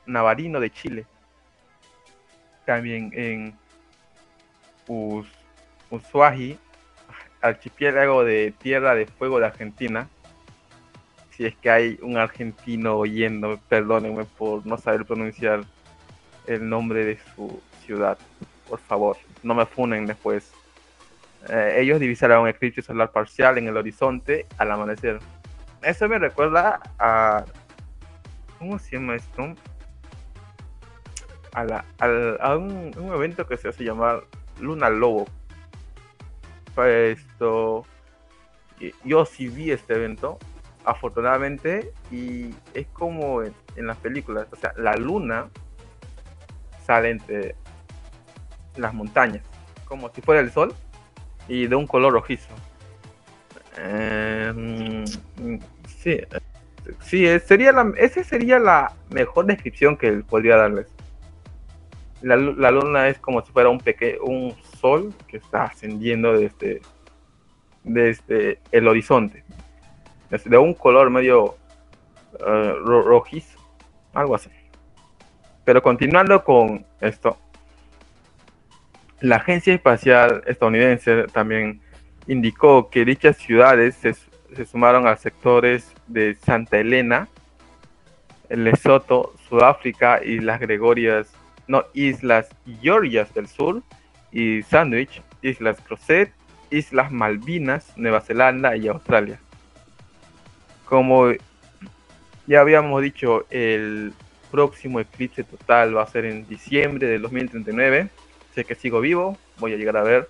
Navarino 0.07 0.59
de 0.59 0.71
Chile. 0.71 1.05
También 2.65 3.11
en 3.13 3.53
Us 4.87 5.27
Ushuaji 5.89 6.59
archipiélago 7.41 8.23
de 8.23 8.53
Tierra 8.57 8.95
de 8.95 9.05
Fuego 9.05 9.39
de 9.39 9.45
Argentina. 9.45 10.07
Si 11.31 11.45
es 11.45 11.55
que 11.55 11.69
hay 11.69 11.99
un 12.01 12.17
argentino 12.17 12.95
oyendo, 12.95 13.59
perdónenme 13.69 14.25
por 14.25 14.65
no 14.65 14.77
saber 14.77 15.05
pronunciar 15.05 15.63
el 16.47 16.67
nombre 16.67 17.05
de 17.05 17.19
su 17.35 17.61
ciudad. 17.85 18.17
Por 18.67 18.79
favor, 18.79 19.17
no 19.43 19.53
me 19.53 19.65
funen 19.65 20.07
después. 20.07 20.51
Eh, 21.49 21.77
ellos 21.79 21.99
divisaron 21.99 22.41
un 22.41 22.47
eclipse 22.47 22.81
solar 22.81 23.11
parcial 23.11 23.57
en 23.57 23.67
el 23.67 23.77
horizonte 23.77 24.47
al 24.57 24.71
amanecer. 24.71 25.19
Eso 25.83 26.09
me 26.09 26.17
recuerda 26.17 26.81
a. 26.97 27.45
¿Cómo 28.57 28.79
se 28.79 28.95
llama 28.95 29.15
esto? 29.15 29.53
A, 31.57 31.63
la, 31.63 31.85
a, 32.39 32.55
un, 32.55 32.93
evento 33.15 33.47
que 33.47 33.57
se 33.57 33.67
hace 33.67 33.83
llamar 33.83 34.25
Luna 34.59 34.91
Lobo, 34.91 35.25
esto, 36.85 37.83
yo 39.03 39.25
sí 39.25 39.47
vi 39.47 39.71
este 39.71 39.95
evento, 39.95 40.37
afortunadamente, 40.85 41.93
y 42.11 42.53
es 42.75 42.85
como 42.93 43.41
en, 43.41 43.55
las 43.75 43.97
películas, 43.97 44.45
o 44.51 44.55
sea, 44.55 44.71
la 44.77 44.95
luna 44.97 45.49
sale 46.85 47.09
entre 47.09 47.55
las 48.75 48.93
montañas, 48.93 49.41
como 49.85 50.13
si 50.13 50.21
fuera 50.21 50.41
el 50.41 50.51
sol, 50.51 50.75
y 51.47 51.65
de 51.65 51.75
un 51.75 51.87
color 51.87 52.13
rojizo. 52.13 52.49
Em, 53.77 55.05
sí, 55.87 56.19
sí, 56.99 57.39
sería 57.39 57.71
la, 57.71 57.91
esa 57.97 58.23
sería 58.23 58.59
la 58.59 58.93
mejor 59.09 59.47
descripción 59.47 59.97
que 59.97 60.11
podría 60.17 60.55
darles. 60.57 60.97
La, 62.27 62.36
la, 62.36 62.72
luna 62.72 63.07
es 63.07 63.19
como 63.19 63.41
si 63.41 63.51
fuera 63.53 63.69
un 63.69 63.79
pequeño, 63.79 64.22
un 64.24 64.53
sol 64.81 65.13
que 65.27 65.38
está 65.38 65.63
ascendiendo 65.63 66.34
desde, 66.34 66.81
desde 67.84 68.60
el 68.72 68.88
horizonte. 68.88 69.43
de 70.29 70.57
un 70.57 70.74
color 70.74 71.10
medio 71.10 71.55
eh, 72.46 72.74
rojizo, 72.84 73.57
algo 74.13 74.36
así. 74.36 74.50
Pero 75.63 75.81
continuando 75.81 76.43
con 76.43 76.86
esto, 77.00 77.38
la 79.22 79.38
Agencia 79.38 79.74
Espacial 79.74 80.43
Estadounidense 80.48 81.27
también 81.27 81.81
indicó 82.27 82.89
que 82.89 83.05
dichas 83.05 83.38
ciudades 83.38 83.96
se, 83.96 84.13
se 84.13 84.65
sumaron 84.65 85.07
a 85.07 85.15
sectores 85.15 85.93
de 86.07 86.36
Santa 86.36 86.77
Elena, 86.77 87.29
Lesoto, 88.50 89.34
Sudáfrica 89.48 90.22
y 90.24 90.39
las 90.39 90.60
Gregorias, 90.60 91.37
no, 91.67 91.86
Islas 91.93 92.50
Georgias 92.81 93.33
del 93.33 93.47
Sur 93.47 93.83
y 94.31 94.63
Sandwich, 94.63 95.21
Islas 95.41 95.79
Crozet, 95.81 96.31
Islas 96.69 97.12
Malvinas, 97.12 97.93
Nueva 97.97 98.21
Zelanda 98.21 98.75
y 98.75 98.88
Australia. 98.88 99.39
Como 100.86 101.31
ya 102.45 102.62
habíamos 102.62 103.01
dicho, 103.01 103.45
el 103.50 104.13
próximo 104.51 105.00
eclipse 105.00 105.43
total 105.43 105.95
va 105.95 106.03
a 106.03 106.07
ser 106.07 106.25
en 106.25 106.47
diciembre 106.47 107.07
del 107.07 107.21
2039. 107.21 108.09
Sé 108.55 108.65
que 108.65 108.75
sigo 108.75 109.01
vivo, 109.01 109.38
voy 109.59 109.74
a 109.74 109.77
llegar 109.77 109.97
a 109.97 110.03
ver. 110.03 110.29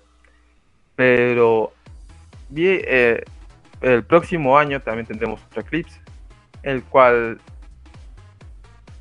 Pero 0.96 1.72
eh, 2.54 3.24
el 3.80 4.04
próximo 4.04 4.58
año 4.58 4.80
también 4.80 5.06
tendremos 5.06 5.40
otro 5.44 5.62
eclipse, 5.62 6.00
el 6.62 6.82
cual 6.82 7.40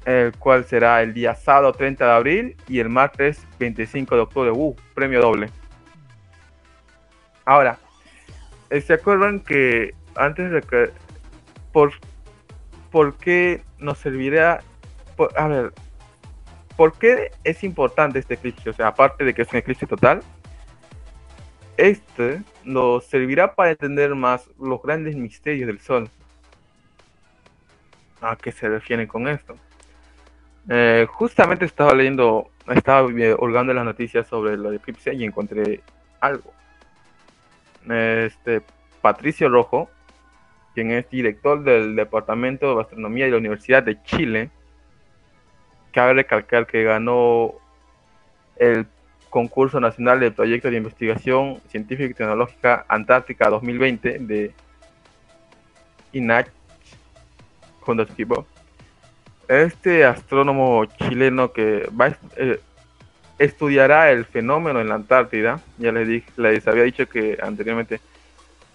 el 0.08 0.32
cual 0.38 0.64
será 0.64 1.02
el 1.02 1.14
día 1.14 1.36
sábado 1.36 1.74
30 1.74 2.06
de 2.06 2.12
abril 2.12 2.58
y 2.70 2.80
el 2.80 2.88
martes 2.88 3.46
25 3.60 4.16
de 4.16 4.22
octubre. 4.22 4.52
Uh, 4.52 4.74
premio 4.96 5.20
doble. 5.20 5.50
Ahora, 7.44 7.78
eh, 8.70 8.80
¿se 8.80 8.94
acuerdan 8.94 9.42
que 9.42 9.94
antes 10.16 10.50
de 10.50 10.62
que... 10.62 10.92
¿Por, 11.74 11.92
por 12.90 13.18
qué 13.18 13.62
nos 13.80 13.98
servirá? 13.98 14.62
a 15.36 15.48
ver, 15.48 15.74
¿por 16.78 16.98
qué 16.98 17.32
es 17.44 17.64
importante 17.66 18.20
este 18.20 18.36
eclipse? 18.36 18.70
O 18.70 18.74
sea, 18.74 18.88
aparte 18.88 19.26
de 19.26 19.34
que 19.34 19.42
es 19.42 19.52
un 19.52 19.58
eclipse 19.58 19.86
total, 19.86 20.22
este 21.76 22.42
nos 22.64 23.06
servirá 23.06 23.56
para 23.56 23.72
entender 23.72 24.16
más 24.16 24.50
los 24.58 24.82
grandes 24.82 25.18
misterios 25.18 25.68
del 25.68 25.80
Sol. 25.80 26.10
¿A 28.22 28.38
qué 28.38 28.54
se 28.54 28.70
refiere 28.70 29.06
con 29.06 29.28
esto? 29.28 29.56
Eh, 30.70 31.08
justamente 31.10 31.66
estaba 31.66 31.94
leyendo, 31.94 32.50
estaba 32.68 33.04
hurgando 33.04 33.74
las 33.74 33.86
noticias 33.86 34.28
sobre 34.28 34.54
el 34.54 34.76
eclipse 34.76 35.14
y 35.14 35.24
encontré 35.24 35.82
algo. 36.20 36.54
Este 37.90 38.62
Patricio 39.02 39.48
Rojo, 39.48 39.90
quien 40.74 40.92
es 40.92 41.10
director 41.10 41.64
del 41.64 41.96
Departamento 41.96 42.76
de 42.76 42.82
Astronomía 42.82 43.26
de 43.26 43.32
la 43.32 43.38
Universidad 43.38 43.84
de 43.84 44.02
Chile, 44.04 44.50
cabe 45.94 46.16
recalcar 46.16 46.68
que 46.68 46.84
ganó 46.84 47.54
el 48.58 48.88
concurso 49.30 49.80
nacional 49.80 50.20
de 50.20 50.32
proyectos 50.32 50.72
de 50.72 50.78
investigación 50.78 51.62
científica 51.70 52.10
y 52.10 52.14
tecnológica 52.14 52.86
Antártica 52.90 53.50
2020 53.50 54.20
de 54.20 54.54
INACH 56.12 56.50
con 57.80 57.98
dos 57.98 58.10
equipos. 58.10 58.46
Este 59.48 60.06
astrónomo 60.06 60.86
chileno 60.86 61.54
que 61.54 61.90
va 61.90 62.18
eh, 62.36 62.60
estudiará 63.40 64.12
el 64.12 64.26
fenómeno 64.26 64.82
en 64.82 64.90
la 64.90 64.96
Antártida, 64.96 65.62
ya 65.78 65.92
les 65.92 66.08
dije, 66.08 66.32
les 66.38 66.68
había 66.68 66.84
dicho 66.84 67.08
que 67.08 67.38
anteriormente 67.42 68.02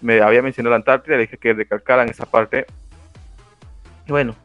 me 0.01 0.21
había 0.21 0.41
mencionado 0.41 0.71
la 0.71 0.77
Antártida, 0.77 1.17
dije 1.17 1.37
que 1.37 1.53
recalcaran 1.53 2.09
esa 2.09 2.25
parte. 2.25 2.65
Bueno, 4.07 4.35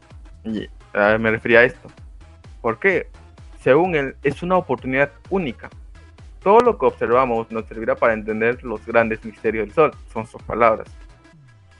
me 0.44 1.30
refería 1.30 1.60
a 1.60 1.64
esto. 1.64 1.88
¿Por 2.60 2.78
qué? 2.78 3.08
Según 3.60 3.94
él, 3.94 4.16
es 4.22 4.42
una 4.42 4.56
oportunidad 4.56 5.10
única 5.30 5.68
todo 6.42 6.60
lo 6.60 6.78
que 6.78 6.86
observamos 6.86 7.50
nos 7.50 7.66
servirá 7.66 7.94
para 7.94 8.14
entender 8.14 8.62
los 8.64 8.84
grandes 8.86 9.24
misterios 9.24 9.66
del 9.66 9.74
Sol, 9.74 9.90
son 10.12 10.26
sus 10.26 10.42
palabras. 10.42 10.88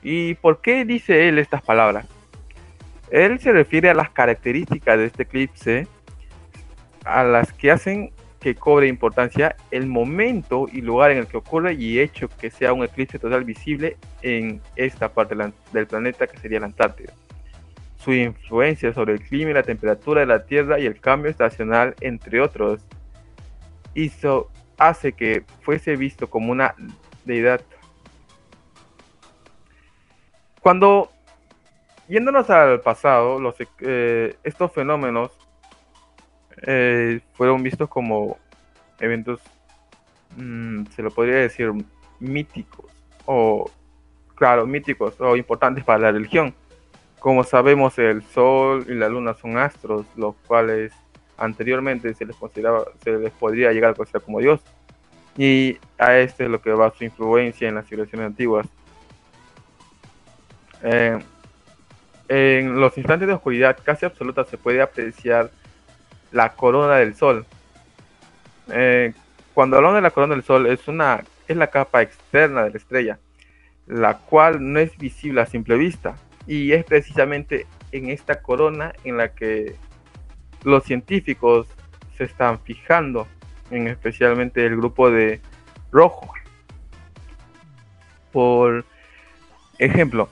¿Y 0.02 0.34
por 0.34 0.60
qué 0.60 0.84
dice 0.84 1.28
él 1.28 1.38
estas 1.38 1.62
palabras? 1.62 2.06
Él 3.10 3.38
se 3.40 3.52
refiere 3.52 3.88
a 3.90 3.94
las 3.94 4.10
características 4.10 4.98
de 4.98 5.06
este 5.06 5.22
eclipse, 5.22 5.86
a 7.04 7.24
las 7.24 7.52
que 7.52 7.70
hacen 7.70 8.12
que 8.40 8.54
cobre 8.54 8.86
importancia 8.86 9.56
el 9.70 9.86
momento 9.86 10.66
y 10.72 10.80
lugar 10.80 11.10
en 11.10 11.18
el 11.18 11.26
que 11.26 11.38
ocurre 11.38 11.74
y 11.74 11.98
hecho 11.98 12.28
que 12.28 12.50
sea 12.50 12.72
un 12.72 12.84
eclipse 12.84 13.18
total 13.18 13.44
visible 13.44 13.96
en 14.22 14.60
esta 14.76 15.08
parte 15.08 15.34
del 15.72 15.86
planeta 15.86 16.26
que 16.26 16.38
sería 16.38 16.60
la 16.60 16.66
Antártida. 16.66 17.12
Su 17.96 18.12
influencia 18.12 18.92
sobre 18.92 19.14
el 19.14 19.20
clima 19.20 19.50
y 19.50 19.54
la 19.54 19.64
temperatura 19.64 20.20
de 20.20 20.26
la 20.26 20.44
Tierra 20.44 20.78
y 20.78 20.86
el 20.86 21.00
cambio 21.00 21.30
estacional, 21.30 21.96
entre 22.00 22.40
otros, 22.40 22.80
hizo, 23.94 24.50
hace 24.76 25.12
que 25.12 25.42
fuese 25.62 25.96
visto 25.96 26.30
como 26.30 26.52
una 26.52 26.74
deidad. 27.24 27.60
Cuando, 30.60 31.10
yéndonos 32.08 32.48
al 32.50 32.80
pasado, 32.80 33.38
los, 33.38 33.54
eh, 33.80 34.36
estos 34.42 34.72
fenómenos 34.72 35.30
eh, 36.62 37.20
fueron 37.34 37.62
vistos 37.62 37.88
como 37.88 38.38
eventos, 38.98 39.40
mm, 40.36 40.86
se 40.86 41.02
lo 41.02 41.10
podría 41.10 41.36
decir, 41.36 41.72
míticos, 42.18 42.90
o 43.26 43.70
claro, 44.34 44.66
míticos 44.66 45.20
o 45.20 45.36
importantes 45.36 45.84
para 45.84 45.98
la 45.98 46.12
religión. 46.12 46.54
Como 47.18 47.44
sabemos, 47.44 47.98
el 47.98 48.22
Sol 48.22 48.84
y 48.88 48.94
la 48.94 49.08
Luna 49.08 49.34
son 49.34 49.58
astros, 49.58 50.06
los 50.16 50.34
cuales 50.46 50.92
anteriormente 51.36 52.14
se 52.14 52.24
les 52.24 52.36
consideraba, 52.36 52.84
se 53.02 53.12
les 53.12 53.32
podría 53.32 53.72
llegar 53.72 53.90
a 53.90 53.94
considerar 53.94 54.24
como 54.24 54.40
Dios. 54.40 54.60
Y 55.36 55.78
a 55.98 56.16
este 56.18 56.44
es 56.44 56.50
lo 56.50 56.60
que 56.60 56.72
va 56.72 56.92
su 56.96 57.04
influencia 57.04 57.68
en 57.68 57.76
las 57.76 57.86
civilizaciones 57.86 58.26
antiguas. 58.26 58.66
Eh, 60.82 61.18
en 62.28 62.78
los 62.80 62.96
instantes 62.98 63.26
de 63.26 63.34
oscuridad 63.34 63.78
casi 63.82 64.06
absoluta 64.06 64.44
se 64.44 64.58
puede 64.58 64.82
apreciar 64.82 65.50
la 66.30 66.54
corona 66.54 66.96
del 66.96 67.14
sol. 67.14 67.46
Eh, 68.70 69.12
cuando 69.54 69.76
hablamos 69.76 69.96
de 69.96 70.02
la 70.02 70.10
corona 70.10 70.34
del 70.34 70.44
sol 70.44 70.66
es 70.66 70.86
una 70.88 71.24
es 71.48 71.56
la 71.56 71.68
capa 71.68 72.02
externa 72.02 72.64
de 72.64 72.70
la 72.70 72.76
estrella, 72.76 73.18
la 73.86 74.18
cual 74.18 74.72
no 74.72 74.78
es 74.78 74.96
visible 74.98 75.40
a 75.40 75.46
simple 75.46 75.76
vista 75.76 76.16
y 76.46 76.72
es 76.72 76.84
precisamente 76.84 77.66
en 77.90 78.10
esta 78.10 78.42
corona 78.42 78.92
en 79.04 79.16
la 79.16 79.34
que 79.34 79.76
los 80.64 80.84
científicos 80.84 81.66
se 82.16 82.24
están 82.24 82.60
fijando, 82.60 83.26
en 83.70 83.88
especialmente 83.88 84.66
el 84.66 84.76
grupo 84.76 85.10
de 85.10 85.40
rojo. 85.90 86.32
Por 88.32 88.84
ejemplo, 89.78 90.28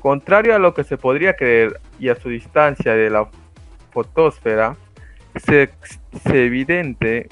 contrario 0.00 0.54
a 0.54 0.58
lo 0.58 0.74
que 0.74 0.84
se 0.84 0.96
podría 0.96 1.34
creer 1.34 1.80
y 1.98 2.08
a 2.08 2.16
su 2.16 2.28
distancia 2.28 2.94
de 2.94 3.10
la 3.10 3.28
fotosfera, 3.90 4.76
es 5.34 5.48
evidente 6.26 7.28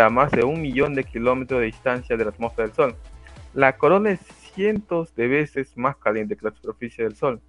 a 0.00 0.10
más 0.10 0.30
de 0.32 0.44
un 0.44 0.60
millón 0.60 0.94
de 0.94 1.04
kilómetros 1.04 1.60
de 1.60 1.66
distancia 1.66 2.16
de 2.16 2.24
la 2.24 2.30
atmósfera 2.30 2.66
del 2.66 2.76
Sol. 2.76 2.96
La 3.54 3.76
corona 3.76 4.10
es 4.10 4.20
cientos 4.54 5.14
de 5.14 5.28
veces 5.28 5.76
más 5.76 5.96
caliente 5.96 6.36
que 6.36 6.44
la 6.44 6.54
superficie 6.54 7.04
del 7.04 7.16
Sol. 7.16 7.40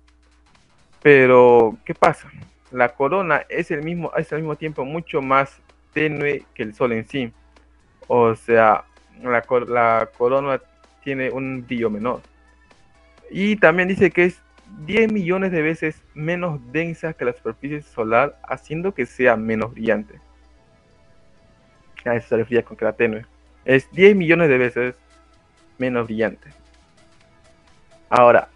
Pero, 1.02 1.78
¿qué 1.86 1.94
pasa? 1.94 2.30
la 2.72 2.90
corona 2.90 3.46
es, 3.50 3.72
el 3.72 3.84
mismo, 3.84 4.12
es 4.16 4.32
al 4.32 4.40
mismo 4.40 4.56
tiempo 4.56 4.86
mucho 4.86 5.22
más 5.22 5.60
tenue 5.94 6.44
que 6.54 6.64
el 6.64 6.76
Sol 6.76 6.92
en 6.94 7.08
sí. 7.08 7.32
O 8.08 8.36
sea, 8.36 8.86
la, 9.22 9.44
la 9.68 10.10
corona 10.18 10.62
tiene 11.04 11.30
un 11.30 11.66
brillo 11.66 11.90
menor. 11.90 12.22
Y 13.30 13.56
también 13.58 13.88
dice 13.88 14.12
que 14.12 14.26
es 14.26 14.42
10 14.86 15.12
millones 15.12 15.52
de 15.52 15.62
veces 15.62 16.02
menos 16.14 16.60
densa 16.72 17.14
que 17.14 17.26
la 17.26 17.34
superficie 17.34 17.82
solar, 17.82 18.40
haciendo 18.44 18.94
que 18.94 19.06
sea 19.06 19.36
menos 19.36 19.74
brillante. 19.74 20.20
A 22.06 22.16
eso 22.16 22.30
se 22.30 22.38
refiere 22.38 22.64
con 22.64 22.78
que 22.78 22.86
la 22.86 22.94
tenue. 22.94 23.26
Es 23.66 23.92
10 23.92 24.16
millones 24.16 24.50
de 24.50 24.58
veces 24.58 24.96
menos 25.78 26.08
brillante. 26.08 26.50
Ahora, 28.10 28.50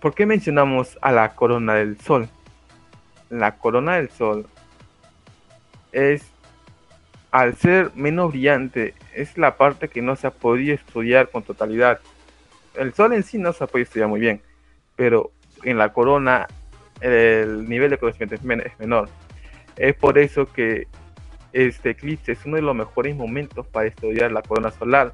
¿por 0.00 0.14
qué 0.14 0.26
mencionamos 0.26 0.98
a 1.00 1.12
la 1.12 1.34
corona 1.34 1.74
del 1.74 1.98
Sol? 2.00 2.28
la 3.30 3.56
corona 3.56 3.96
del 3.96 4.10
Sol 4.10 4.46
es, 5.92 6.22
al 7.30 7.56
ser 7.56 7.92
menos 7.94 8.32
brillante, 8.32 8.94
es 9.14 9.38
la 9.38 9.56
parte 9.56 9.88
que 9.88 10.02
no 10.02 10.16
se 10.16 10.26
ha 10.26 10.32
podido 10.32 10.74
estudiar 10.74 11.30
con 11.30 11.42
totalidad. 11.42 12.00
El 12.80 12.94
Sol 12.94 13.12
en 13.12 13.22
sí 13.22 13.36
no 13.36 13.52
se 13.52 13.66
podido 13.66 13.82
estudiar 13.82 14.08
muy 14.08 14.20
bien, 14.20 14.40
pero 14.96 15.32
en 15.64 15.76
la 15.76 15.92
corona 15.92 16.46
el 17.02 17.68
nivel 17.68 17.90
de 17.90 17.98
conocimiento 17.98 18.36
es, 18.36 18.42
menor. 18.78 19.10
Es 19.76 19.94
por 19.94 20.16
eso 20.16 20.50
que 20.50 20.88
este 21.52 21.90
eclipse 21.90 22.32
es 22.32 22.46
uno 22.46 22.56
de 22.56 22.62
los 22.62 22.74
mejores 22.74 23.14
momentos 23.14 23.66
para 23.66 23.86
estudiar 23.86 24.32
la 24.32 24.40
corona 24.40 24.70
solar. 24.70 25.12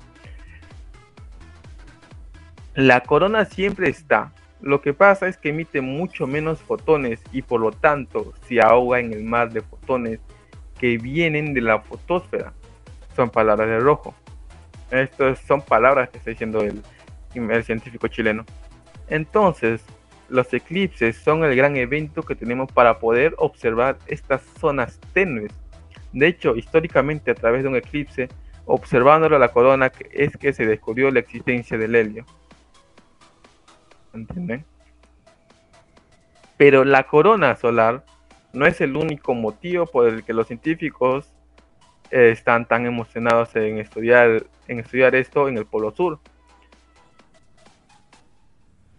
La 2.77 3.01
corona 3.01 3.45
siempre 3.47 3.89
está, 3.89 4.33
lo 4.61 4.81
que 4.81 4.95
pasa 4.95 5.27
es 5.27 5.37
que 5.37 5.49
emite 5.49 5.81
mucho 5.81 6.29
menos 6.29 6.61
fotones 6.61 7.21
y 7.33 7.43
por 7.43 7.61
lo 7.61 7.73
tanto 7.73 8.33
se 8.47 8.61
ahoga 8.61 9.01
en 9.01 9.13
el 9.13 9.25
mar 9.25 9.53
de 9.53 9.63
fotones 9.63 10.21
que 10.79 10.99
vienen 10.99 11.53
de 11.53 11.63
la 11.63 11.81
fotosfera. 11.81 12.53
Son 13.17 13.29
palabras 13.29 13.69
de 13.69 13.81
rojo. 13.81 14.15
Estas 14.93 15.41
son 15.41 15.63
palabras 15.63 16.11
que 16.11 16.19
está 16.19 16.31
diciendo 16.31 16.61
el, 16.61 16.81
el 17.37 17.65
científico 17.65 18.09
chileno. 18.09 18.45
Entonces, 19.09 19.85
los 20.29 20.53
eclipses 20.53 21.17
son 21.17 21.45
el 21.45 21.55
gran 21.55 21.77
evento 21.77 22.23
que 22.23 22.35
tenemos 22.35 22.71
para 22.73 22.99
poder 22.99 23.35
observar 23.39 23.99
estas 24.07 24.43
zonas 24.59 25.01
tenues. 25.13 25.53
De 26.13 26.27
hecho, 26.27 26.57
históricamente 26.57 27.31
a 27.31 27.35
través 27.35 27.63
de 27.63 27.69
un 27.69 27.77
eclipse, 27.77 28.29
observándolo 28.65 29.37
a 29.37 29.39
la 29.39 29.49
corona, 29.49 29.93
es 30.11 30.37
que 30.37 30.53
se 30.53 30.67
descubrió 30.67 31.11
la 31.11 31.21
existencia 31.21 31.79
del 31.79 31.95
helio. 31.95 32.25
¿entienden? 34.17 34.65
Pero 36.57 36.85
la 36.85 37.05
corona 37.05 37.55
solar 37.57 38.05
no 38.53 38.67
es 38.67 38.81
el 38.81 38.97
único 38.97 39.35
motivo 39.35 39.87
por 39.87 40.09
el 40.09 40.25
que 40.25 40.33
los 40.33 40.47
científicos 40.47 41.31
eh, 42.11 42.31
están 42.31 42.67
tan 42.67 42.87
emocionados 42.87 43.55
en 43.57 43.79
estudiar, 43.79 44.47
en 44.69 44.81
estudiar 44.81 45.15
esto 45.15 45.49
en 45.49 45.59
el 45.59 45.67
Polo 45.67 45.91
Sur. 45.95 46.19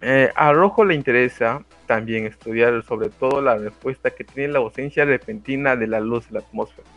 Eh, 0.01 0.31
a 0.35 0.53
Rojo 0.53 0.85
le 0.85 0.93
interesa 0.93 1.63
también 1.87 2.25
estudiar 2.25 2.83
sobre 2.83 3.09
todo 3.09 3.41
la 3.41 3.57
respuesta 3.57 4.11
que 4.11 4.23
tiene 4.23 4.53
la 4.53 4.59
ausencia 4.59 5.05
repentina 5.05 5.75
de 5.75 5.87
la 5.87 5.99
luz 5.99 6.27
en 6.27 6.35
la 6.35 6.39
atmósfera. 6.41 6.87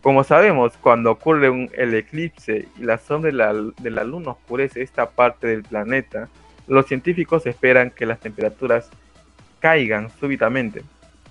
Como 0.00 0.22
sabemos, 0.22 0.76
cuando 0.80 1.10
ocurre 1.10 1.50
un, 1.50 1.70
el 1.74 1.92
eclipse 1.94 2.68
y 2.78 2.82
la 2.82 2.98
sombra 2.98 3.32
de 3.32 3.36
la, 3.36 3.52
de 3.52 3.90
la 3.90 4.04
luna 4.04 4.30
oscurece 4.30 4.82
esta 4.82 5.10
parte 5.10 5.48
del 5.48 5.64
planeta, 5.64 6.28
los 6.68 6.86
científicos 6.86 7.46
esperan 7.46 7.90
que 7.90 8.06
las 8.06 8.20
temperaturas 8.20 8.90
caigan 9.58 10.10
súbitamente. 10.20 10.82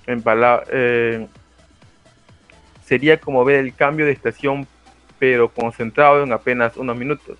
En 0.06 0.24
eh, 0.72 1.28
sería 2.84 3.20
como 3.20 3.46
ver 3.46 3.60
el 3.60 3.74
cambio 3.74 4.06
de 4.06 4.12
estación, 4.12 4.68
pero 5.20 5.50
concentrado 5.50 6.24
en 6.24 6.34
apenas 6.34 6.76
unos 6.76 6.98
minutos. 6.98 7.38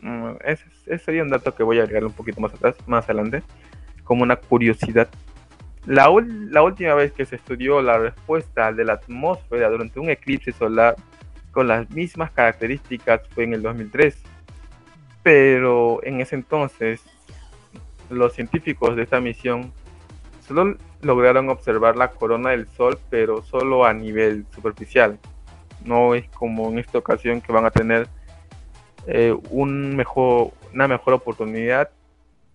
Mm, 0.00 0.32
sería 1.04 1.22
un 1.22 1.30
dato 1.30 1.54
que 1.54 1.62
voy 1.62 1.80
a 1.80 1.82
agregar 1.82 2.04
un 2.04 2.12
poquito 2.12 2.40
más 2.40 2.52
atrás, 2.54 2.76
más 2.86 3.04
adelante, 3.04 3.42
como 4.04 4.22
una 4.22 4.36
curiosidad. 4.36 5.08
La, 5.86 6.10
última 6.10 6.94
vez 6.94 7.12
que 7.12 7.26
se 7.26 7.36
estudió 7.36 7.82
la 7.82 7.98
respuesta 7.98 8.72
de 8.72 8.84
la 8.84 8.94
atmósfera 8.94 9.68
durante 9.68 9.98
un 9.98 10.10
eclipse 10.10 10.52
solar 10.52 10.94
con 11.50 11.66
las 11.66 11.90
mismas 11.90 12.30
características 12.30 13.22
fue 13.30 13.44
en 13.44 13.54
el 13.54 13.62
2003. 13.62 14.22
Pero 15.24 16.00
en 16.04 16.20
ese 16.20 16.36
entonces, 16.36 17.02
los 18.10 18.32
científicos 18.32 18.94
de 18.94 19.02
esta 19.02 19.20
misión 19.20 19.72
solo 20.46 20.76
lograron 21.02 21.48
observar 21.48 21.96
la 21.96 22.12
corona 22.12 22.50
del 22.50 22.68
Sol, 22.68 22.98
pero 23.10 23.42
solo 23.42 23.84
a 23.84 23.92
nivel 23.92 24.46
superficial. 24.54 25.18
No 25.84 26.14
es 26.14 26.28
como 26.28 26.70
en 26.70 26.78
esta 26.78 26.98
ocasión 26.98 27.40
que 27.40 27.52
van 27.52 27.66
a 27.66 27.70
tener 27.72 28.06
eh, 29.08 29.36
un 29.50 29.96
mejor, 29.96 30.52
una 30.74 30.88
mejor 30.88 31.14
oportunidad. 31.14 31.90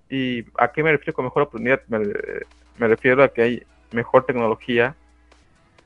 ¿Y 0.09 0.45
a 0.57 0.71
qué 0.71 0.83
me 0.83 0.91
refiero 0.91 1.13
con 1.13 1.25
mejor 1.25 1.43
oportunidad? 1.43 1.81
Me, 1.87 2.87
refiero 2.87 3.23
a 3.23 3.29
que 3.29 3.41
hay 3.41 3.63
mejor 3.91 4.25
tecnología 4.25 4.95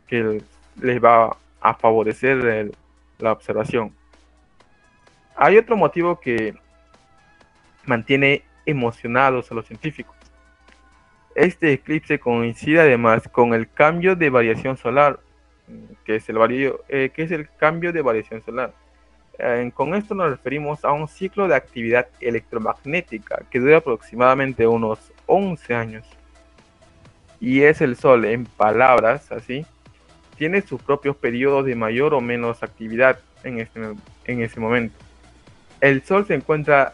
que 0.07 0.41
les 0.81 1.03
va 1.03 1.37
a 1.59 1.73
favorecer 1.73 2.71
la 3.19 3.31
observación. 3.31 3.93
Hay 5.35 5.57
otro 5.57 5.77
motivo 5.77 6.19
que 6.19 6.55
mantiene 7.85 8.43
emocionados 8.65 9.51
a 9.51 9.55
los 9.55 9.65
científicos. 9.65 10.15
Este 11.33 11.73
eclipse 11.73 12.19
coincide 12.19 12.81
además 12.81 13.27
con 13.31 13.53
el 13.53 13.69
cambio 13.71 14.15
de 14.15 14.29
variación 14.29 14.77
solar, 14.77 15.19
que 16.03 16.15
es 16.15 16.29
el, 16.29 16.37
eh, 16.89 17.11
que 17.13 17.23
es 17.23 17.31
el 17.31 17.49
cambio 17.57 17.93
de 17.93 18.01
variación 18.01 18.43
solar. 18.43 18.73
Eh, 19.43 19.71
con 19.73 19.95
esto 19.95 20.13
nos 20.13 20.30
referimos 20.30 20.86
a 20.86 20.91
un 20.91 21.08
ciclo 21.08 21.47
de 21.47 21.56
actividad 21.56 22.08
electromagnética 22.19 23.43
que 23.49 23.60
dura 23.60 23.77
aproximadamente 23.77 24.67
unos 24.67 25.12
11 25.25 25.73
años. 25.73 26.06
Y 27.39 27.63
es 27.63 27.82
el 27.82 27.95
Sol, 27.95 28.25
en 28.25 28.45
palabras 28.45 29.32
así, 29.32 29.65
tiene 30.38 30.62
sus 30.62 30.80
propios 30.84 31.15
periodos 31.15 31.65
de 31.65 31.73
mayor 31.73 32.13
o 32.13 32.21
menos 32.21 32.62
actividad 32.62 33.19
en, 33.43 33.60
este, 33.60 33.80
en 34.25 34.41
ese 34.41 34.60
momento. 34.60 34.95
El 35.80 36.04
Sol 36.04 36.27
se 36.27 36.36
encuentra 36.36 36.93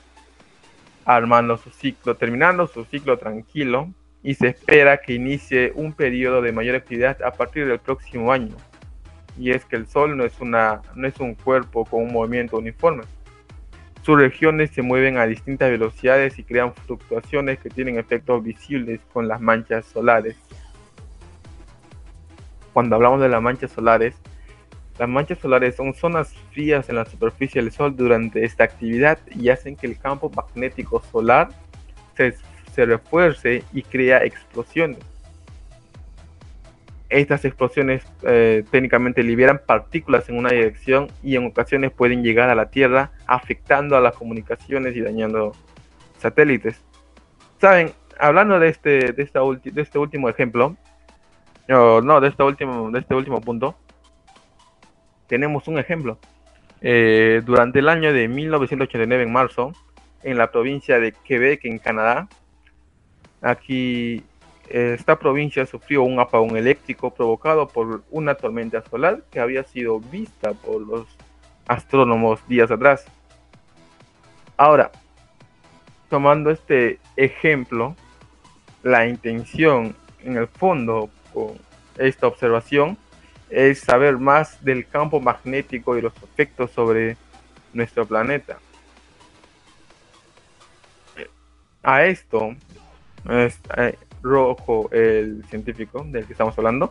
armando 1.04 1.58
su 1.58 1.70
ciclo, 1.70 2.16
terminando 2.16 2.66
su 2.68 2.86
ciclo 2.86 3.18
tranquilo, 3.18 3.90
y 4.24 4.36
se 4.36 4.48
espera 4.48 4.98
que 4.98 5.14
inicie 5.14 5.74
un 5.76 5.92
periodo 5.92 6.42
de 6.42 6.54
mayor 6.54 6.78
actividad 6.78 7.22
a 7.24 7.32
partir 7.32 7.68
del 7.68 7.80
próximo 7.80 8.32
año. 8.32 8.56
Y 9.38 9.52
es 9.52 9.66
que 9.66 9.76
el 9.76 9.88
Sol 9.88 10.18
no 10.18 10.24
es, 10.24 10.40
una, 10.40 10.82
no 10.96 11.08
es 11.08 11.20
un 11.20 11.36
cuerpo 11.36 11.86
con 11.86 12.04
un 12.04 12.14
movimiento 12.14 12.58
uniforme. 12.58 13.04
Sus 14.02 14.18
regiones 14.18 14.72
se 14.72 14.82
mueven 14.82 15.18
a 15.18 15.26
distintas 15.26 15.70
velocidades 15.70 16.40
y 16.40 16.44
crean 16.44 16.74
fluctuaciones 16.74 17.60
que 17.60 17.70
tienen 17.70 18.00
efectos 18.00 18.44
visibles 18.44 19.02
con 19.12 19.28
las 19.28 19.42
manchas 19.42 19.86
solares. 19.86 20.38
Cuando 22.74 22.96
hablamos 22.96 23.22
de 23.22 23.30
las 23.30 23.42
manchas 23.42 23.72
solares, 23.72 24.16
las 24.98 25.10
manchas 25.10 25.40
solares 25.40 25.76
son 25.76 25.94
zonas 25.94 26.34
frías 26.52 26.90
en 26.90 26.96
la 26.96 27.06
superficie 27.06 27.62
del 27.62 27.72
Sol 27.72 27.96
durante 27.96 28.44
esta 28.44 28.64
actividad 28.64 29.20
y 29.30 29.50
hacen 29.50 29.76
que 29.76 29.88
el 29.88 30.00
campo 30.00 30.30
magnético 30.30 31.04
solar 31.12 31.50
se 32.16 32.36
se 32.78 32.86
refuerce 32.86 33.64
y 33.74 33.82
crea 33.82 34.24
explosiones. 34.24 35.00
Estas 37.10 37.46
explosiones 37.46 38.06
eh, 38.24 38.64
técnicamente 38.70 39.24
liberan 39.24 39.62
partículas 39.66 40.28
en 40.30 40.38
una 40.38 40.50
dirección 40.50 41.08
y 41.24 41.36
en 41.36 41.46
ocasiones 41.46 41.92
pueden 41.92 42.22
llegar 42.22 42.50
a 42.50 42.56
la 42.56 42.70
Tierra 42.70 43.12
afectando 43.28 43.96
a 43.96 44.02
las 44.02 44.16
comunicaciones 44.16 44.96
y 44.96 45.02
dañando 45.02 45.54
satélites. 46.18 46.84
Saben, 47.60 47.92
hablando 48.20 48.60
de 48.60 48.70
este, 48.70 49.14
de 49.14 49.24
esta 49.24 49.40
de 49.40 49.82
este 49.82 49.98
último 49.98 50.28
ejemplo, 50.28 50.76
no, 51.68 52.22
de 52.22 52.28
este 52.28 52.44
último, 52.44 52.92
de 52.92 53.00
este 53.00 53.16
último 53.16 53.42
punto, 53.42 53.76
tenemos 55.28 55.68
un 55.68 55.80
ejemplo. 55.80 56.18
Eh, 56.82 57.42
durante 57.46 57.80
el 57.80 57.90
año 57.90 58.14
de 58.14 58.28
1989, 58.28 59.24
en 59.24 59.32
marzo, 59.32 59.74
en 60.24 60.38
la 60.38 60.52
provincia 60.52 61.00
de 61.00 61.14
Quebec, 61.14 61.66
en 61.66 61.80
Canadá, 61.80 62.28
Aquí 63.42 64.24
esta 64.70 65.18
provincia 65.18 65.66
sufrió 65.66 66.04
un 66.04 66.20
apagón 66.20 66.58
eléctrico 66.58 67.14
provocado 67.14 67.68
por 67.68 68.04
una 68.12 68.36
tormenta 68.36 68.84
solar 68.90 69.24
que 69.32 69.40
había 69.40 69.64
sido 69.64 70.00
vista 70.00 70.54
por 70.54 70.82
los 70.82 71.08
astrónomos 71.68 72.46
días 72.48 72.72
atrás. 72.72 73.06
Ahora, 74.58 74.92
tomando 76.10 76.50
este 76.50 77.00
ejemplo, 77.16 77.96
la 78.84 79.08
intención 79.08 79.96
en 80.24 80.38
el 80.38 80.48
fondo 80.48 81.10
con 81.34 81.58
esta 81.98 82.28
observación 82.28 82.98
es 83.50 83.80
saber 83.80 84.18
más 84.18 84.64
del 84.64 84.88
campo 84.88 85.20
magnético 85.20 85.98
y 85.98 86.02
los 86.02 86.14
efectos 86.24 86.72
sobre 86.72 87.18
nuestro 87.74 88.06
planeta. 88.06 88.60
A 91.84 92.04
esto 92.04 92.56
es 93.30 93.60
eh, 93.78 93.98
Rojo, 94.28 94.90
el 94.92 95.44
científico 95.46 96.04
del 96.06 96.26
que 96.26 96.34
estamos 96.34 96.58
hablando, 96.58 96.90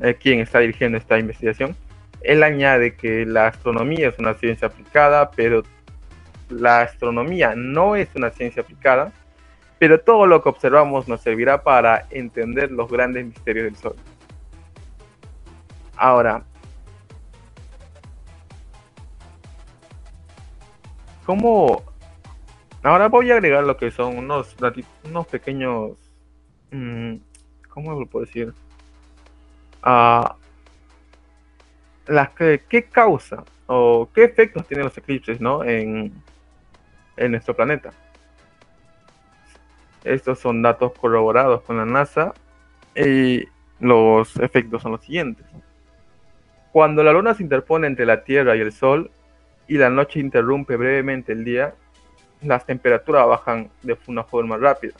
eh, 0.00 0.14
quien 0.14 0.40
está 0.40 0.60
dirigiendo 0.60 0.98
esta 0.98 1.18
investigación. 1.18 1.76
Él 2.20 2.42
añade 2.42 2.96
que 2.96 3.24
la 3.26 3.48
astronomía 3.48 4.08
es 4.08 4.18
una 4.18 4.34
ciencia 4.34 4.68
aplicada, 4.68 5.30
pero 5.30 5.62
la 6.48 6.82
astronomía 6.82 7.54
no 7.56 7.96
es 7.96 8.08
una 8.14 8.30
ciencia 8.30 8.62
aplicada, 8.62 9.12
pero 9.78 10.00
todo 10.00 10.26
lo 10.26 10.42
que 10.42 10.48
observamos 10.48 11.08
nos 11.08 11.20
servirá 11.20 11.62
para 11.62 12.06
entender 12.10 12.72
los 12.72 12.90
grandes 12.90 13.26
misterios 13.26 13.64
del 13.66 13.76
Sol. 13.76 13.96
Ahora, 15.96 16.42
¿cómo 21.24 21.82
Ahora 22.82 23.08
voy 23.08 23.30
a 23.30 23.34
agregar 23.34 23.64
lo 23.64 23.76
que 23.76 23.90
son 23.90 24.16
unos, 24.16 24.56
unos 25.04 25.26
pequeños. 25.26 26.07
Mm, 26.70 27.16
¿Cómo 27.68 27.98
lo 27.98 28.06
puedo 28.06 28.24
decir? 28.24 28.52
Uh, 29.84 30.28
¿Qué 32.68 32.84
causa 32.90 33.44
o 33.66 34.08
qué 34.14 34.24
efectos 34.24 34.66
tienen 34.66 34.86
los 34.86 34.96
eclipses 34.98 35.40
¿no? 35.40 35.62
en, 35.64 36.12
en 37.16 37.30
nuestro 37.30 37.54
planeta? 37.54 37.90
Estos 40.04 40.38
son 40.38 40.62
datos 40.62 40.92
corroborados 40.92 41.62
con 41.62 41.76
la 41.76 41.84
NASA 41.84 42.32
y 42.96 43.44
los 43.80 44.36
efectos 44.36 44.82
son 44.82 44.92
los 44.92 45.02
siguientes. 45.02 45.46
Cuando 46.72 47.02
la 47.02 47.12
luna 47.12 47.34
se 47.34 47.42
interpone 47.42 47.86
entre 47.86 48.06
la 48.06 48.24
Tierra 48.24 48.56
y 48.56 48.60
el 48.60 48.72
Sol 48.72 49.10
y 49.66 49.76
la 49.76 49.90
noche 49.90 50.20
interrumpe 50.20 50.76
brevemente 50.76 51.32
el 51.32 51.44
día, 51.44 51.74
las 52.42 52.64
temperaturas 52.64 53.26
bajan 53.26 53.70
de 53.82 53.96
una 54.06 54.24
forma 54.24 54.56
rápida. 54.56 54.94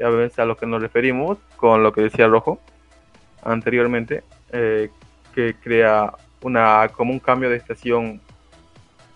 Ya 0.00 0.08
ves 0.08 0.38
a 0.38 0.46
lo 0.46 0.56
que 0.56 0.64
nos 0.64 0.80
referimos 0.80 1.36
con 1.56 1.82
lo 1.82 1.92
que 1.92 2.00
decía 2.00 2.26
Rojo 2.26 2.58
anteriormente, 3.42 4.24
eh, 4.50 4.88
que 5.34 5.56
crea 5.62 6.14
una, 6.40 6.88
como 6.88 7.12
un 7.12 7.18
cambio 7.18 7.50
de 7.50 7.56
estación 7.56 8.18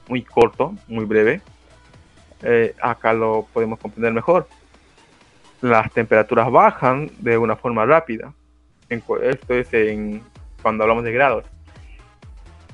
muy 0.09 0.21
corto, 0.21 0.75
muy 0.87 1.07
breve. 1.07 1.41
Eh, 2.43 2.75
acá 2.83 3.15
lo 3.15 3.49
podemos 3.51 3.79
comprender 3.79 4.13
mejor. 4.13 4.47
Las 5.63 5.91
temperaturas 5.91 6.51
bajan 6.51 7.11
de 7.19 7.39
una 7.39 7.57
forma 7.57 7.87
rápida. 7.87 8.35
esto 8.91 9.55
es 9.55 9.73
en, 9.73 10.23
cuando 10.61 10.85
hablamos 10.85 11.05
de 11.05 11.13
grados. 11.13 11.47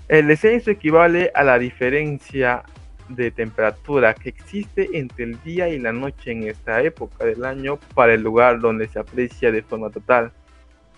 El 0.09 0.27
descenso 0.27 0.73
equivale 0.73 1.31
a 1.33 1.45
la 1.45 1.61
diferencia 1.61 2.65
de 3.11 3.31
temperatura 3.31 4.15
que 4.15 4.29
existe 4.29 4.89
entre 4.93 5.25
el 5.25 5.43
día 5.43 5.69
y 5.69 5.79
la 5.79 5.93
noche 5.93 6.31
en 6.31 6.45
esta 6.45 6.81
época 6.83 7.25
del 7.25 7.45
año 7.45 7.79
para 7.95 8.15
el 8.15 8.23
lugar 8.23 8.61
donde 8.61 8.89
se 8.89 8.99
aprecia 8.99 9.51
de 9.51 9.63
forma 9.63 9.91
total. 9.91 10.33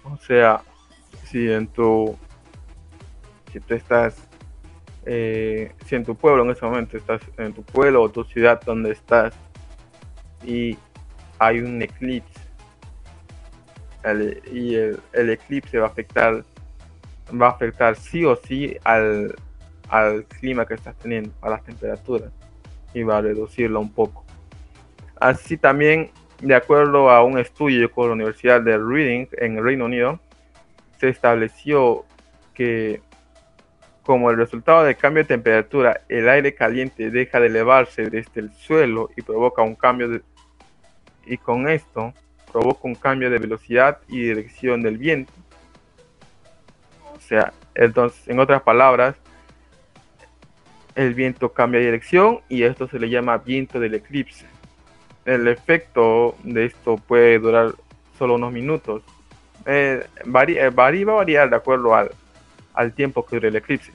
O 0.04 0.16
sea, 0.18 0.62
si 1.24 1.50
en 1.50 1.66
tu 1.66 2.16
si 3.52 3.60
tú 3.60 3.74
estás 3.74 4.28
eh, 5.04 5.72
si 5.86 5.94
en 5.94 6.04
tu 6.04 6.14
pueblo 6.14 6.44
en 6.44 6.50
ese 6.50 6.64
momento 6.64 6.96
estás 6.96 7.20
en 7.38 7.52
tu 7.52 7.62
pueblo 7.62 8.02
o 8.02 8.10
tu 8.10 8.24
ciudad 8.24 8.60
donde 8.62 8.92
estás 8.92 9.34
y 10.44 10.76
hay 11.38 11.60
un 11.60 11.80
eclipse 11.82 12.40
y 14.52 14.74
el, 14.74 15.00
el 15.12 15.30
eclipse 15.30 15.78
va 15.78 15.86
a 15.86 15.90
afectar 15.90 16.44
va 17.40 17.48
a 17.48 17.50
afectar 17.50 17.96
sí 17.96 18.24
o 18.24 18.36
sí 18.36 18.76
al, 18.84 19.34
al 19.92 20.24
clima 20.24 20.64
que 20.64 20.74
estás 20.74 20.96
teniendo, 20.96 21.30
a 21.42 21.50
las 21.50 21.62
temperaturas, 21.62 22.32
y 22.94 23.02
va 23.02 23.18
a 23.18 23.20
reducirlo 23.20 23.78
un 23.78 23.92
poco. 23.92 24.24
Así 25.20 25.58
también, 25.58 26.10
de 26.40 26.54
acuerdo 26.54 27.10
a 27.10 27.22
un 27.22 27.38
estudio 27.38 27.92
con 27.92 28.06
la 28.08 28.14
Universidad 28.14 28.62
de 28.62 28.78
Reading 28.78 29.26
en 29.32 29.62
Reino 29.62 29.84
Unido, 29.84 30.18
se 30.98 31.10
estableció 31.10 32.06
que 32.54 33.02
como 34.02 34.30
el 34.30 34.38
resultado 34.38 34.82
del 34.82 34.96
cambio 34.96 35.24
de 35.24 35.28
temperatura, 35.28 36.00
el 36.08 36.26
aire 36.28 36.54
caliente 36.54 37.10
deja 37.10 37.38
de 37.38 37.46
elevarse 37.48 38.08
desde 38.08 38.40
el 38.40 38.50
suelo 38.52 39.10
y 39.14 39.22
provoca 39.22 39.62
un 39.62 39.74
cambio 39.74 40.08
de... 40.08 40.22
Y 41.26 41.36
con 41.36 41.68
esto, 41.68 42.14
provoca 42.50 42.80
un 42.84 42.94
cambio 42.94 43.30
de 43.30 43.38
velocidad 43.38 43.98
y 44.08 44.22
dirección 44.22 44.82
del 44.82 44.96
viento. 44.96 45.32
O 47.14 47.20
sea, 47.20 47.52
entonces, 47.74 48.26
en 48.26 48.40
otras 48.40 48.62
palabras, 48.62 49.16
el 50.94 51.14
viento 51.14 51.52
cambia 51.52 51.80
dirección 51.80 52.40
y 52.48 52.62
esto 52.64 52.88
se 52.88 52.98
le 52.98 53.08
llama 53.08 53.38
viento 53.38 53.80
del 53.80 53.94
eclipse. 53.94 54.46
El 55.24 55.48
efecto 55.48 56.36
de 56.42 56.66
esto 56.66 56.96
puede 56.96 57.38
durar 57.38 57.74
solo 58.18 58.34
unos 58.34 58.52
minutos. 58.52 59.02
Eh, 59.66 60.04
varía, 60.26 60.70
va 60.70 60.88
a 60.88 61.04
variar 61.04 61.48
de 61.48 61.56
acuerdo 61.56 61.94
al, 61.94 62.10
al 62.74 62.92
tiempo 62.92 63.24
que 63.24 63.36
dure 63.36 63.48
el 63.48 63.56
eclipse. 63.56 63.92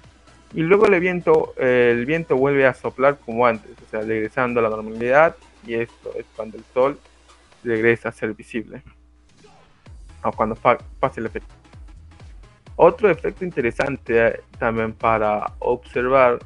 Y 0.54 0.62
luego 0.62 0.86
el 0.88 1.00
viento, 1.00 1.54
el 1.58 2.06
viento 2.06 2.38
vuelve 2.38 2.66
a 2.66 2.74
soplar 2.74 3.18
como 3.20 3.46
antes, 3.46 3.72
o 3.86 3.90
sea, 3.90 4.02
regresando 4.02 4.60
a 4.60 4.64
la 4.64 4.70
normalidad 4.70 5.36
y 5.66 5.76
esto 5.76 6.14
es 6.18 6.26
cuando 6.36 6.58
el 6.58 6.64
sol 6.74 6.98
regresa 7.64 8.10
a 8.10 8.12
ser 8.14 8.34
visible 8.34 8.82
o 10.24 10.32
cuando 10.32 10.56
pase 10.56 11.20
el 11.20 11.26
efecto. 11.26 11.54
Otro 12.78 13.10
efecto 13.10 13.44
interesante 13.44 14.28
eh, 14.28 14.42
también 14.60 14.94
para 14.94 15.54
observar 15.60 16.40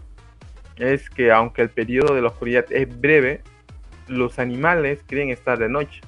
es 0.81 1.09
que 1.09 1.31
aunque 1.31 1.61
el 1.61 1.69
periodo 1.69 2.15
de 2.15 2.21
la 2.21 2.29
oscuridad 2.29 2.65
es 2.71 2.99
breve, 2.99 3.41
los 4.07 4.39
animales 4.39 5.03
creen 5.05 5.29
estar 5.29 5.57
de 5.57 5.69
noche 5.69 6.01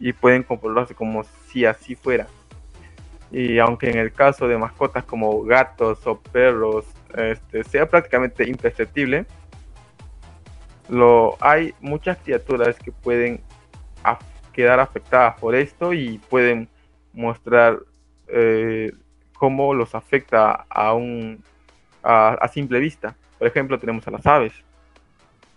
y 0.00 0.12
pueden 0.12 0.42
comportarse 0.42 0.94
como 0.94 1.24
si 1.46 1.64
así 1.64 1.94
fuera. 1.94 2.26
Y 3.30 3.58
aunque 3.58 3.88
en 3.88 3.98
el 3.98 4.12
caso 4.12 4.48
de 4.48 4.58
mascotas 4.58 5.04
como 5.04 5.42
gatos 5.44 6.06
o 6.06 6.20
perros 6.20 6.84
este, 7.16 7.64
sea 7.64 7.88
prácticamente 7.88 8.46
imperceptible, 8.48 9.24
lo, 10.88 11.36
hay 11.40 11.72
muchas 11.80 12.18
criaturas 12.18 12.76
que 12.78 12.92
pueden 12.92 13.40
quedar 14.52 14.80
afectadas 14.80 15.38
por 15.40 15.54
esto 15.54 15.92
y 15.94 16.18
pueden 16.28 16.68
mostrar 17.12 17.78
eh, 18.28 18.92
cómo 19.38 19.74
los 19.74 19.94
afecta 19.94 20.66
a, 20.68 20.92
un, 20.92 21.42
a, 22.02 22.48
simple 22.48 22.78
vista. 22.80 23.16
Por 23.42 23.48
ejemplo, 23.48 23.76
tenemos 23.76 24.06
a 24.06 24.12
las 24.12 24.24
aves. 24.24 24.52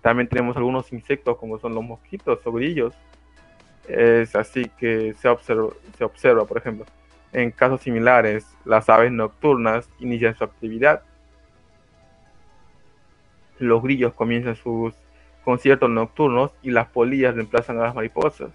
También 0.01 0.27
tenemos 0.27 0.57
algunos 0.57 0.91
insectos 0.91 1.37
como 1.37 1.59
son 1.59 1.75
los 1.75 1.83
mosquitos 1.83 2.39
o 2.43 2.51
grillos. 2.51 2.95
Es 3.87 4.35
así 4.35 4.71
que 4.79 5.13
se 5.13 5.27
observa, 5.27 5.69
se 5.95 6.03
observa, 6.03 6.45
por 6.45 6.57
ejemplo. 6.57 6.87
En 7.31 7.51
casos 7.51 7.81
similares, 7.81 8.47
las 8.65 8.89
aves 8.89 9.11
nocturnas 9.11 9.87
inician 9.99 10.35
su 10.35 10.43
actividad. 10.43 11.03
Los 13.59 13.83
grillos 13.83 14.15
comienzan 14.15 14.55
sus 14.55 14.95
conciertos 15.43 15.87
nocturnos 15.87 16.53
y 16.63 16.71
las 16.71 16.87
polillas 16.87 17.35
reemplazan 17.35 17.77
a 17.77 17.83
las 17.83 17.93
mariposas. 17.93 18.49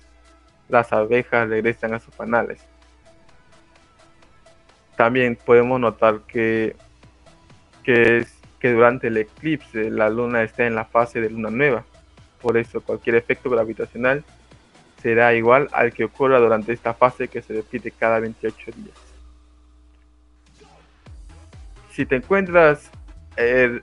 Las 0.68 0.92
abejas 0.92 1.48
regresan 1.48 1.94
a 1.94 2.00
sus 2.00 2.12
panales. 2.16 2.66
También 4.96 5.36
podemos 5.36 5.78
notar 5.78 6.22
que, 6.22 6.74
que, 7.84 8.26
que 8.60 8.72
durante 8.72 9.08
el 9.08 9.16
eclipse 9.16 9.90
la 9.90 10.08
luna 10.08 10.42
está 10.42 10.66
en 10.66 10.74
la 10.74 10.84
fase 10.84 11.20
de 11.20 11.30
luna 11.30 11.50
nueva. 11.50 11.84
Por 12.40 12.56
eso 12.56 12.80
cualquier 12.80 13.16
efecto 13.16 13.50
gravitacional 13.50 14.24
será 15.02 15.34
igual 15.34 15.68
al 15.72 15.92
que 15.92 16.04
ocurra 16.04 16.38
durante 16.38 16.72
esta 16.72 16.94
fase 16.94 17.28
que 17.28 17.42
se 17.42 17.54
repite 17.54 17.90
cada 17.90 18.20
28 18.20 18.70
días. 18.76 18.98
Si 21.90 22.06
te 22.06 22.16
encuentras, 22.16 22.90
eh, 23.36 23.80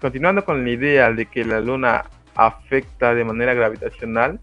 continuando 0.00 0.44
con 0.44 0.62
la 0.62 0.70
idea 0.70 1.10
de 1.12 1.26
que 1.26 1.44
la 1.44 1.60
luna 1.60 2.04
afecta 2.38 3.14
de 3.14 3.24
manera 3.24 3.52
gravitacional. 3.52 4.38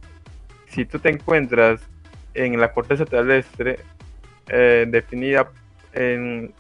Si 0.68 0.86
tú 0.86 1.00
te 1.00 1.10
encuentras 1.10 1.82
en 2.34 2.60
la 2.60 2.74
corteza 2.74 3.06
terrestre 3.06 3.80
eh, 4.50 4.86
definida 4.88 5.50
en 5.94 6.54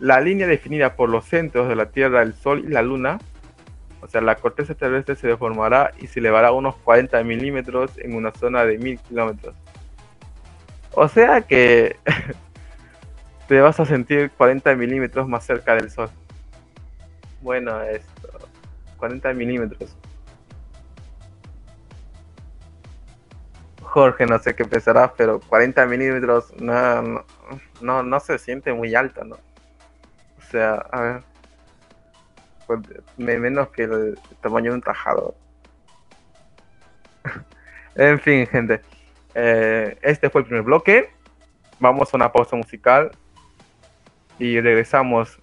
la 0.00 0.20
línea 0.20 0.46
definida 0.46 0.96
por 0.96 1.08
los 1.08 1.26
centros 1.26 1.68
de 1.68 1.76
la 1.76 1.90
Tierra, 1.90 2.22
el 2.22 2.34
Sol 2.34 2.64
y 2.64 2.68
la 2.68 2.82
Luna, 2.82 3.18
o 4.00 4.08
sea, 4.08 4.20
la 4.22 4.36
corteza 4.36 4.74
terrestre 4.74 5.14
se 5.14 5.28
deformará 5.28 5.92
y 6.00 6.06
se 6.06 6.20
elevará 6.20 6.52
unos 6.52 6.74
40 6.76 7.22
milímetros 7.22 7.92
en 7.98 8.14
una 8.14 8.32
zona 8.32 8.64
de 8.64 8.78
1000 8.78 8.98
kilómetros. 9.00 9.54
O 10.92 11.06
sea 11.06 11.42
que 11.42 11.96
te 13.48 13.60
vas 13.60 13.78
a 13.78 13.84
sentir 13.84 14.30
40 14.30 14.74
milímetros 14.74 15.28
más 15.28 15.44
cerca 15.44 15.74
del 15.74 15.90
Sol. 15.90 16.10
Bueno, 17.42 17.80
esto, 17.82 18.28
40 18.96 19.32
milímetros. 19.34 19.96
Jorge, 23.82 24.24
no 24.24 24.38
sé 24.38 24.54
qué 24.54 24.64
pesará, 24.64 25.12
pero 25.16 25.40
40 25.40 25.84
milímetros 25.86 26.54
no, 26.60 27.24
no, 27.80 28.02
no, 28.04 28.20
se 28.20 28.38
siente 28.38 28.72
muy 28.72 28.94
alto, 28.94 29.24
¿no? 29.24 29.36
O 30.50 30.52
sea, 30.52 30.74
a 30.90 31.00
ver, 31.00 31.22
pues, 32.66 32.80
menos 33.16 33.68
que 33.68 33.84
el 33.84 34.18
tamaño 34.40 34.72
de 34.72 34.74
un 34.78 34.82
tajado. 34.82 35.36
en 37.94 38.18
fin, 38.18 38.48
gente, 38.48 38.80
eh, 39.36 39.96
este 40.02 40.28
fue 40.28 40.40
el 40.40 40.48
primer 40.48 40.64
bloque. 40.64 41.12
Vamos 41.78 42.12
a 42.12 42.16
una 42.16 42.32
pausa 42.32 42.56
musical. 42.56 43.12
Y 44.40 44.60
regresamos. 44.60 45.38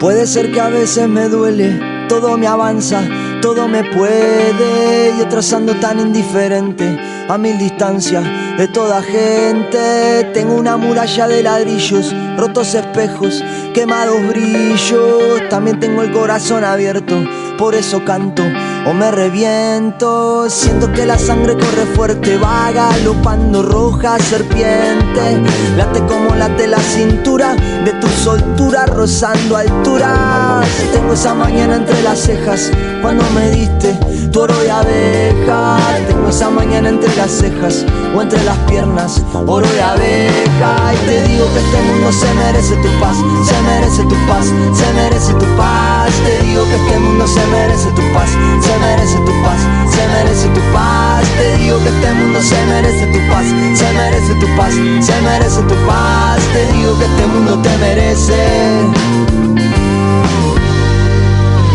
Puede 0.00 0.26
ser 0.26 0.52
que 0.52 0.60
a 0.60 0.68
veces 0.68 1.08
me 1.08 1.30
duele, 1.30 1.80
todo 2.10 2.36
me 2.36 2.46
avanza, 2.46 3.00
todo 3.44 3.68
me 3.68 3.84
puede. 3.84 5.18
Yo 5.18 5.28
trazando 5.28 5.74
tan 5.74 6.00
indiferente 6.00 6.98
a 7.28 7.36
mil 7.36 7.58
distancias 7.58 8.24
de 8.56 8.66
toda 8.68 9.02
gente. 9.02 10.24
Tengo 10.32 10.54
una 10.54 10.78
muralla 10.78 11.28
de 11.28 11.42
ladrillos, 11.42 12.14
rotos 12.38 12.74
espejos, 12.74 13.44
quemados 13.74 14.26
brillos. 14.28 15.46
También 15.50 15.78
tengo 15.78 16.00
el 16.00 16.10
corazón 16.10 16.64
abierto, 16.64 17.16
por 17.58 17.74
eso 17.74 18.04
canto 18.04 18.42
o 18.86 18.92
me 18.92 19.10
reviento. 19.10 20.48
Siento 20.48 20.92
que 20.92 21.06
la 21.06 21.18
sangre 21.18 21.54
corre 21.54 21.86
fuerte, 21.94 22.36
va 22.36 22.70
galopando 22.72 23.62
roja 23.62 24.18
serpiente. 24.18 25.40
Late 25.76 26.00
como 26.06 26.34
late 26.34 26.66
la 26.66 26.80
cintura 26.80 27.54
de 27.84 27.92
tu 27.94 28.08
soltura 28.08 28.86
rozando 28.86 29.56
alturas. 29.56 30.66
Tengo 30.92 31.14
esa 31.14 31.34
mañana 31.34 31.76
entre 31.76 32.02
las 32.02 32.20
cejas 32.20 32.70
cuando 33.02 33.24
me 33.30 33.50
diste 33.50 33.98
oro 34.36 34.58
de 34.58 34.70
abeja. 34.70 35.78
Tengo 36.08 36.28
esa 36.28 36.50
mañana 36.50 36.88
entre 36.88 37.14
las 37.16 37.30
cejas 37.30 37.84
o 38.14 38.22
entre 38.22 38.42
las 38.44 38.56
piernas, 38.70 39.22
oro 39.46 39.66
de 39.66 39.82
abeja. 39.82 40.94
Y 40.94 41.06
te 41.06 41.22
digo 41.28 41.46
que 41.52 41.60
este 41.60 41.82
mundo 41.82 42.12
se 42.12 42.34
merece 42.34 42.74
tu 42.76 42.88
paz, 43.00 43.16
se 43.16 43.62
merece 43.62 44.02
tu 44.04 44.16
paz, 44.26 44.46
se 44.46 44.92
merece 44.94 45.32
tu 45.34 45.46
paz. 45.56 46.10
Te 46.24 46.46
digo 46.46 46.64
que 46.64 46.74
este 46.74 46.98
mundo 46.98 47.26
se 47.26 47.46
merece 47.46 47.88
tu 47.90 48.02
paz, 48.12 48.30
se 48.60 48.78
merece 48.78 49.18
tu 49.18 49.32
paz, 49.42 49.60
se 49.90 50.08
merece 50.08 50.48
tu 50.48 50.60
paz. 50.72 51.24
Te 51.36 51.56
digo 51.58 51.78
que 51.78 51.88
este 51.88 52.12
mundo 52.12 52.40
se 52.40 52.64
merece 52.66 53.06
tu 53.06 53.18
paz, 53.28 53.46
se 53.74 53.92
merece 53.92 54.34
tu 54.34 54.56
paz, 54.56 54.74
se 55.00 55.20
merece 55.22 55.62
tu 55.62 55.76
paz. 55.86 56.40
Te 56.52 56.72
digo 56.72 56.98
que 56.98 57.04
este 57.04 57.26
mundo 57.26 57.58
te 57.62 57.76
merece. 57.78 59.53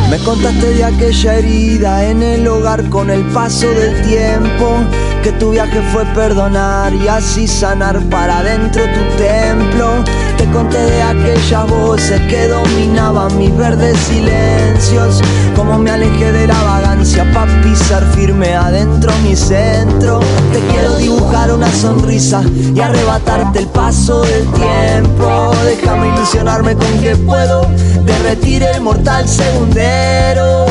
Me 0.10 0.18
contaste 0.20 0.74
de 0.74 0.84
aquella 0.84 1.36
herida 1.36 2.10
en 2.10 2.24
el 2.24 2.48
hogar 2.48 2.90
con 2.90 3.12
el 3.12 3.24
paso 3.26 3.70
del 3.70 4.02
tiempo. 4.02 4.78
Que 5.24 5.34
tu 5.34 5.52
viaje 5.52 5.82
fue 5.92 6.06
perdonar 6.16 6.94
y 6.94 7.10
así 7.10 7.46
sanar 7.46 8.00
para 8.10 8.42
dentro 8.42 8.84
tu 8.84 9.18
templo. 9.18 10.04
Te 10.38 10.46
conté 10.52 10.78
de 10.78 11.02
aquellas 11.02 11.68
voces 11.68 12.22
que 12.30 12.48
dominaban 12.48 13.38
mis 13.38 13.56
verdes 13.58 13.98
silencios. 13.98 15.22
Como 15.58 15.78
me 15.78 15.92
alejé 15.92 16.32
de 16.32 16.48
la 16.48 16.64
vagancia 16.64 17.30
para 17.34 17.62
pisar 17.62 18.02
firme 18.16 18.56
adentro 18.56 19.12
mi 19.24 19.36
centro. 19.36 20.22
Te 20.54 20.60
quiero 20.72 20.96
dibujar 20.96 21.52
una 21.52 21.70
sonrisa 21.70 22.42
y 22.74 22.80
arrebatarte 22.80 23.60
el 23.60 23.68
paso 23.68 24.22
del 24.22 24.46
tiempo. 24.54 25.52
Déjame 25.66 26.08
ilusionarme 26.16 26.76
con 26.76 27.00
que 27.02 27.18
puedo 27.18 27.68
derretir 28.06 28.64
el 28.64 28.80
mortal 28.80 29.28
segundero. 29.28 30.66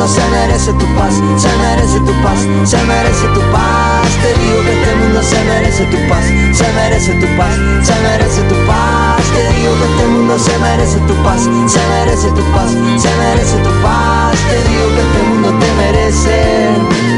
Mundo 0.00 0.14
se 0.14 0.30
merece 0.30 0.72
tu 0.72 0.86
paz, 0.94 1.14
se 1.36 1.48
merece 1.58 2.00
tu 2.00 2.12
paz, 2.22 2.40
se 2.64 2.76
merece 2.84 3.26
tu 3.34 3.40
paz. 3.52 4.08
Te 4.22 4.32
digo 4.40 4.62
que 4.64 4.72
este 4.72 4.96
mundo 4.96 5.22
se 5.22 5.44
merece 5.44 5.84
tu 5.84 5.96
paz, 6.08 6.24
se 6.52 6.72
merece 6.72 7.12
tu 7.14 7.26
paz, 7.36 7.54
se 7.82 7.94
merece 8.00 8.42
tu 8.44 8.54
paz. 8.66 9.22
Te 9.34 9.52
digo 9.54 9.72
que 9.78 9.84
este 9.84 10.06
mundo 10.06 10.38
se 10.38 10.58
merece 10.58 10.98
tu 11.00 11.14
paz, 11.22 11.42
se 11.42 11.80
merece 11.88 12.28
tu 12.30 12.42
paz, 12.52 12.70
se 12.70 13.14
merece 13.16 13.56
tu 13.58 13.70
paz. 13.82 14.38
Te 14.48 14.68
digo 14.68 14.88
que 14.94 15.00
este 15.02 15.22
mundo 15.28 15.48
te 15.58 15.72
merece. 15.74 17.09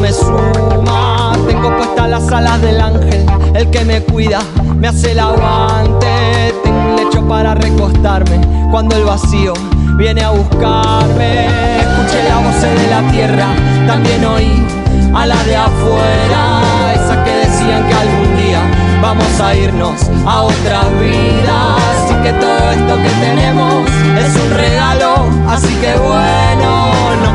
Me 0.00 0.12
suma. 0.12 1.32
Tengo 1.46 1.76
puestas 1.76 2.08
las 2.08 2.32
alas 2.32 2.60
del 2.62 2.80
ángel, 2.80 3.26
el 3.54 3.70
que 3.70 3.84
me 3.84 4.02
cuida, 4.02 4.40
me 4.76 4.88
hace 4.88 5.12
el 5.12 5.20
aguante. 5.20 6.54
Tengo 6.64 6.80
un 6.90 6.96
lecho 6.96 7.26
para 7.28 7.54
recostarme 7.54 8.40
cuando 8.70 8.96
el 8.96 9.04
vacío 9.04 9.52
viene 9.96 10.22
a 10.22 10.30
buscarme. 10.30 11.46
Escuché 11.80 12.28
la 12.28 12.38
voz 12.38 12.60
de 12.62 12.86
la 12.88 13.12
tierra, 13.12 13.46
también 13.86 14.24
oí 14.24 14.66
a 15.14 15.26
la 15.26 15.42
de 15.44 15.56
afuera, 15.56 16.60
esa 16.94 17.24
que 17.24 17.30
decían 17.30 17.86
que 17.86 17.94
algún 17.94 18.36
día 18.36 18.60
vamos 19.02 19.40
a 19.40 19.54
irnos 19.54 20.00
a 20.26 20.42
otras 20.42 20.86
vidas 21.00 22.10
y 22.10 22.22
que 22.22 22.32
todo 22.34 22.70
esto 22.70 22.96
que 22.96 23.08
tenemos 23.26 23.74
es 24.18 24.36
un 24.36 24.50
regalo, 24.56 25.28
así 25.48 25.74
que 25.76 25.92
bueno, 25.98 26.90
no 27.22 27.29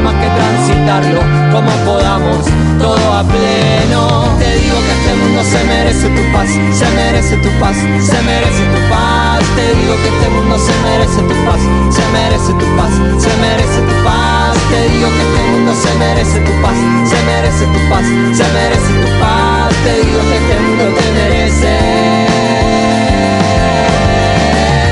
más 0.00 0.14
que 0.14 0.28
transitarlo 0.28 1.20
como 1.52 1.70
podamos, 1.84 2.46
todo 2.78 3.12
a 3.12 3.22
pleno. 3.24 4.36
Te 4.38 4.58
digo 4.58 4.76
que 4.84 4.92
este 4.92 5.14
mundo 5.20 5.42
se 5.42 5.64
merece 5.64 6.08
tu 6.08 6.32
paz, 6.32 6.48
se 6.72 6.88
merece 6.94 7.36
tu 7.38 7.50
paz, 7.58 7.76
se 7.76 8.22
merece 8.22 8.62
tu 8.74 8.80
paz. 8.90 9.42
Te 9.56 9.74
digo 9.74 9.94
que 10.02 10.08
este 10.08 10.28
mundo 10.30 10.58
se 10.58 10.72
merece 10.82 11.20
tu 11.22 11.34
paz, 11.46 11.60
se 11.90 12.04
merece 12.12 12.52
tu 12.52 12.66
paz, 12.76 12.92
se 13.18 13.32
merece 13.40 13.80
tu 13.80 14.04
paz. 14.04 14.56
Te 14.70 14.88
digo 14.88 15.08
que 15.08 15.22
este 15.22 15.42
mundo 15.50 15.72
se 15.74 15.94
merece 15.98 16.38
tu 16.40 16.52
paz, 16.62 16.76
se 17.10 17.18
merece 17.24 17.64
tu 17.66 17.80
paz, 17.90 18.06
se 18.36 18.44
merece 18.56 18.90
tu 19.02 19.08
paz. 19.20 19.74
Te 19.84 19.92
digo 20.04 20.20
que 20.28 20.36
este 20.36 20.56
mundo 20.60 20.84
te 20.96 21.06
merece. 21.18 21.74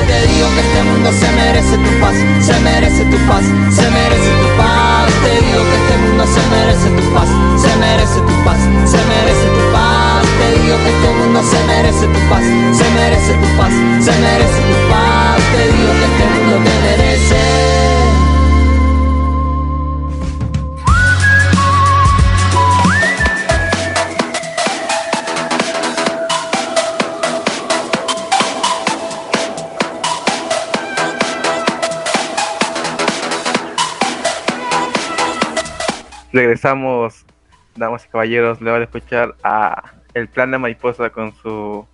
Que 0.07 0.63
este 0.63 0.83
mundo 0.85 1.11
se 1.13 1.33
merece 1.33 1.77
tu 1.77 2.01
paz, 2.01 2.15
se 2.41 2.61
merece 2.61 3.05
tu 3.05 3.19
paz, 3.29 3.45
se 3.71 3.91
merece 3.91 4.31
tu 4.41 4.57
paz. 4.57 4.66
Te 5.27 5.33
digo 5.43 5.59
que 5.59 5.77
este 5.83 5.99
mundo 5.99 6.25
se 6.25 6.41
merece 6.55 6.89
tu 6.91 7.03
paz, 7.13 7.29
se 7.61 7.77
merece 7.79 8.21
tu 8.21 8.45
paz, 8.45 8.61
se 8.85 8.99
merece 9.11 9.47
tu 9.57 9.73
paz. 9.73 10.25
Te 10.39 10.61
digo 10.61 10.77
que 10.85 10.91
este 10.95 11.11
mundo 11.19 11.43
se 11.43 11.65
merece 11.67 12.07
tu 12.07 12.21
paz, 12.31 12.45
se 12.79 12.87
merece 12.95 13.33
tu 13.35 13.49
paz, 13.59 13.73
se 14.07 14.13
merece 14.23 14.61
tu 14.71 14.79
paz. 14.89 15.41
Te 15.51 15.63
digo 15.73 15.93
que 15.99 16.05
este 16.11 16.25
mundo 16.33 16.57
te 16.63 16.75
merece. 16.87 17.46
Regresamos, 36.37 37.25
damas 37.77 38.05
y 38.05 38.09
caballeros, 38.09 38.61
le 38.61 38.71
van 38.71 38.83
a 38.83 38.85
escuchar 38.85 39.35
a 39.43 39.95
El 40.13 40.29
Plan 40.29 40.51
de 40.51 40.59
Mariposa 40.59 41.09
con 41.09 41.35
su 41.37 41.87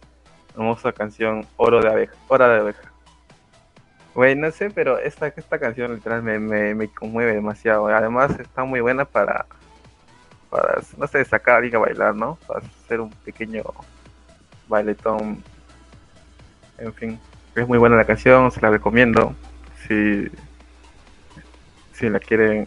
hermosa 0.52 0.90
canción 0.90 1.46
Oro 1.57 1.81
de 1.81 1.88
Abeja, 1.88 2.14
Hora 2.26 2.48
de 2.48 2.59
Abeja. 2.59 2.92
Güey, 4.16 4.35
no 4.35 4.50
sé, 4.50 4.70
pero 4.70 4.98
esta, 4.98 5.28
esta 5.28 5.61
canción 5.61 5.94
literal 5.94 6.24
me, 6.24 6.40
me, 6.74 6.88
conmueve 6.88 7.35
demasiado. 7.35 7.87
Además 7.87 8.37
está 8.40 8.64
muy 8.64 8.81
buena 8.81 9.05
para, 9.05 9.46
para 10.50 10.83
no 10.98 11.07
sé, 11.07 11.24
sacar 11.24 11.55
a 11.55 11.59
alguien 11.59 11.76
a 11.76 11.78
bailar, 11.78 12.16
¿no? 12.16 12.37
Para 12.44 12.66
hacer 12.66 13.00
un 13.00 13.11
pequeño 13.11 13.62
bailetón. 14.66 15.40
En 16.78 16.92
fin, 16.94 17.20
es 17.55 17.68
muy 17.68 17.78
buena 17.78 17.94
la 17.94 18.07
canción, 18.07 18.50
se 18.50 18.61
la 18.61 18.70
recomiendo. 18.70 19.37
Si, 19.87 20.28
si 21.92 22.09
la 22.09 22.18
quieren 22.18 22.66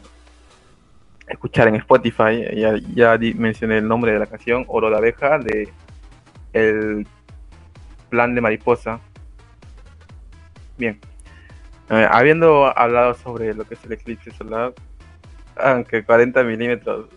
escuchar 1.28 1.68
en 1.68 1.76
Spotify. 1.76 2.44
Ya, 2.56 2.76
ya 2.94 3.18
mencioné 3.36 3.78
el 3.80 3.88
nombre 3.88 4.12
de 4.12 4.20
la 4.20 4.26
canción, 4.26 4.66
Oro 4.68 4.90
de 4.90 4.98
Abeja, 4.98 5.40
de 5.40 5.70
El 6.54 7.08
Plan 8.10 8.36
de 8.36 8.42
Mariposa. 8.42 9.00
Bien. 10.78 11.00
Eh, 11.90 12.08
habiendo 12.10 12.78
hablado 12.78 13.14
sobre 13.14 13.54
lo 13.54 13.64
que 13.66 13.76
es 13.76 13.84
el 13.86 13.94
eclipse 13.94 14.32
solar, 14.32 14.74
aunque 15.56 16.04
40 16.04 16.44
milímetros 16.44 17.08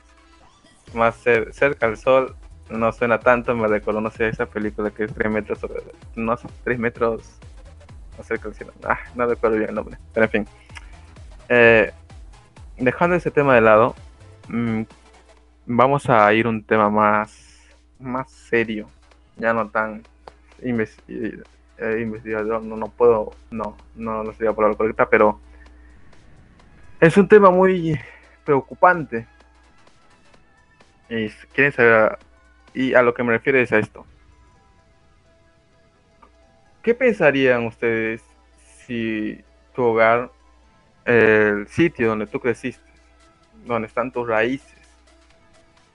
más 0.95 1.17
cerca 1.17 1.87
al 1.87 1.97
sol 1.97 2.37
no 2.71 2.93
suena 2.93 3.19
tanto, 3.19 3.55
me 3.55 3.67
recuerdo, 3.67 4.01
no 4.01 4.11
sé, 4.11 4.29
esa 4.29 4.47
película 4.47 4.91
que 4.91 5.05
es 5.05 5.15
3 5.15 5.31
metros 5.31 5.59
sobre, 5.59 5.83
no 6.17 6.37
sé, 6.37 6.49
3 6.65 6.79
metros 6.79 7.39
más 8.17 8.27
cerca 8.27 8.49
al 8.49 8.55
cielo. 8.55 8.73
Ah, 8.85 8.99
no 9.15 9.27
recuerdo 9.27 9.57
bien 9.57 9.71
el 9.71 9.75
nombre, 9.75 9.97
pero 10.13 10.25
en 10.25 10.31
fin. 10.31 10.47
Eh, 11.49 11.93
dejando 12.79 13.17
ese 13.17 13.31
tema 13.31 13.55
de 13.55 13.61
lado, 13.61 13.95
mm, 14.49 14.83
vamos 15.67 16.09
a 16.09 16.33
ir 16.33 16.47
a 16.47 16.49
un 16.49 16.63
tema 16.63 16.91
más, 16.91 17.69
más 17.99 18.31
serio, 18.31 18.89
ya 19.37 19.53
no 19.53 19.69
tan 19.69 20.03
eh, 20.61 21.99
investigador, 22.01 22.63
no, 22.63 22.77
no 22.77 22.89
puedo, 22.89 23.33
no, 23.51 23.77
no, 23.95 24.25
no 24.25 24.33
sería 24.33 24.51
la 24.51 24.57
palabra 24.57 24.77
correcta, 24.77 25.09
pero 25.09 25.41
es 27.01 27.17
un 27.17 27.29
tema 27.29 27.51
muy 27.51 27.99
preocupante. 28.45 29.27
Y 31.09 31.29
quieren 31.55 31.73
saber, 31.73 32.19
y 32.75 32.95
a 32.95 33.03
lo 33.03 33.15
que 33.15 33.23
me 33.23 33.33
refiero 33.33 33.59
es 33.59 33.73
a 33.73 33.79
esto. 33.79 34.05
¿Qué 36.83 36.95
pensarían 36.95 37.67
ustedes 37.67 38.23
si 38.87 39.43
tu 39.75 39.83
hogar 39.83 40.31
el 41.09 41.67
sitio 41.69 42.09
donde 42.09 42.27
tú 42.27 42.39
creciste, 42.39 42.85
donde 43.65 43.89
están 43.89 44.13
tus 44.13 44.29
raíces 44.29 44.77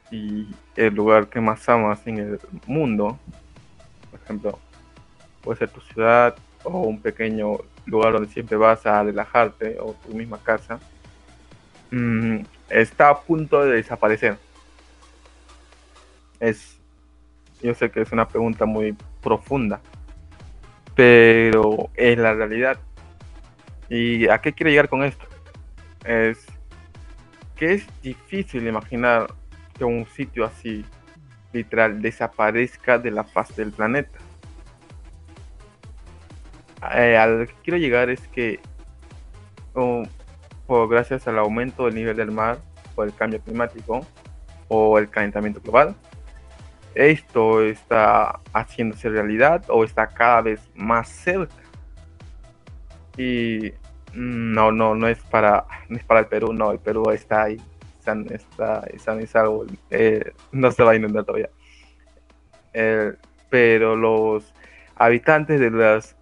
y 0.09 0.47
el 0.75 0.95
lugar 0.95 1.27
que 1.27 1.39
más 1.39 1.69
amas 1.69 2.05
en 2.07 2.17
el 2.17 2.39
mundo, 2.65 3.19
por 4.09 4.19
ejemplo, 4.21 4.59
puede 5.41 5.59
ser 5.59 5.69
tu 5.69 5.81
ciudad 5.81 6.35
o 6.63 6.81
un 6.81 6.99
pequeño 6.99 7.57
lugar 7.85 8.13
donde 8.13 8.29
siempre 8.29 8.57
vas 8.57 8.87
a 8.87 9.03
relajarte 9.03 9.77
o 9.79 9.93
tu 9.93 10.15
misma 10.15 10.39
casa, 10.39 10.79
mm, 11.91 12.39
está 12.69 13.09
a 13.09 13.21
punto 13.21 13.63
de 13.63 13.75
desaparecer. 13.75 14.37
Es, 16.39 16.79
yo 17.61 17.75
sé 17.75 17.91
que 17.91 18.01
es 18.01 18.11
una 18.11 18.27
pregunta 18.27 18.65
muy 18.65 18.95
profunda, 19.21 19.79
pero 20.95 21.91
es 21.93 22.17
la 22.17 22.33
realidad 22.33 22.79
¿Y 23.89 24.27
a 24.27 24.39
qué 24.39 24.53
quiero 24.53 24.69
llegar 24.69 24.89
con 24.89 25.03
esto? 25.03 25.25
Es 26.05 26.45
que 27.55 27.73
es 27.73 27.87
difícil 28.01 28.67
imaginar 28.67 29.33
que 29.77 29.83
un 29.83 30.05
sitio 30.07 30.45
así, 30.45 30.85
literal, 31.51 32.01
desaparezca 32.01 32.97
de 32.97 33.11
la 33.11 33.23
faz 33.23 33.55
del 33.55 33.71
planeta. 33.71 34.19
Eh, 36.95 37.17
a 37.17 37.27
lo 37.27 37.47
que 37.47 37.53
quiero 37.63 37.77
llegar 37.77 38.09
es 38.09 38.27
que, 38.29 38.59
por, 39.73 40.89
gracias 40.89 41.27
al 41.27 41.39
aumento 41.39 41.85
del 41.85 41.95
nivel 41.95 42.17
del 42.17 42.31
mar, 42.31 42.59
por 42.95 43.07
el 43.07 43.15
cambio 43.15 43.39
climático 43.41 44.05
o 44.67 44.97
el 44.97 45.09
calentamiento 45.09 45.61
global, 45.61 45.95
esto 46.95 47.63
está 47.63 48.39
haciéndose 48.53 49.09
realidad 49.09 49.63
o 49.69 49.83
está 49.83 50.07
cada 50.07 50.41
vez 50.41 50.69
más 50.75 51.09
cerca. 51.09 51.62
Y 53.17 53.73
no, 54.13 54.71
no, 54.71 54.95
no 54.95 55.07
es 55.07 55.19
para, 55.19 55.65
no 55.89 55.97
es 55.97 56.03
para 56.03 56.21
el 56.21 56.27
Perú, 56.27 56.53
no, 56.53 56.71
el 56.71 56.79
Perú 56.79 57.09
está 57.11 57.43
ahí, 57.43 57.61
está, 57.97 58.83
está 58.87 59.27
salvo, 59.27 59.65
eh, 59.89 60.31
no 60.51 60.71
se 60.71 60.83
va 60.83 60.91
a 60.91 60.95
inundar 60.95 61.23
todavía. 61.25 61.49
Eh, 62.73 63.13
pero 63.49 63.95
los 63.95 64.53
habitantes 64.95 65.59
de 65.59 65.69
las 65.69 66.15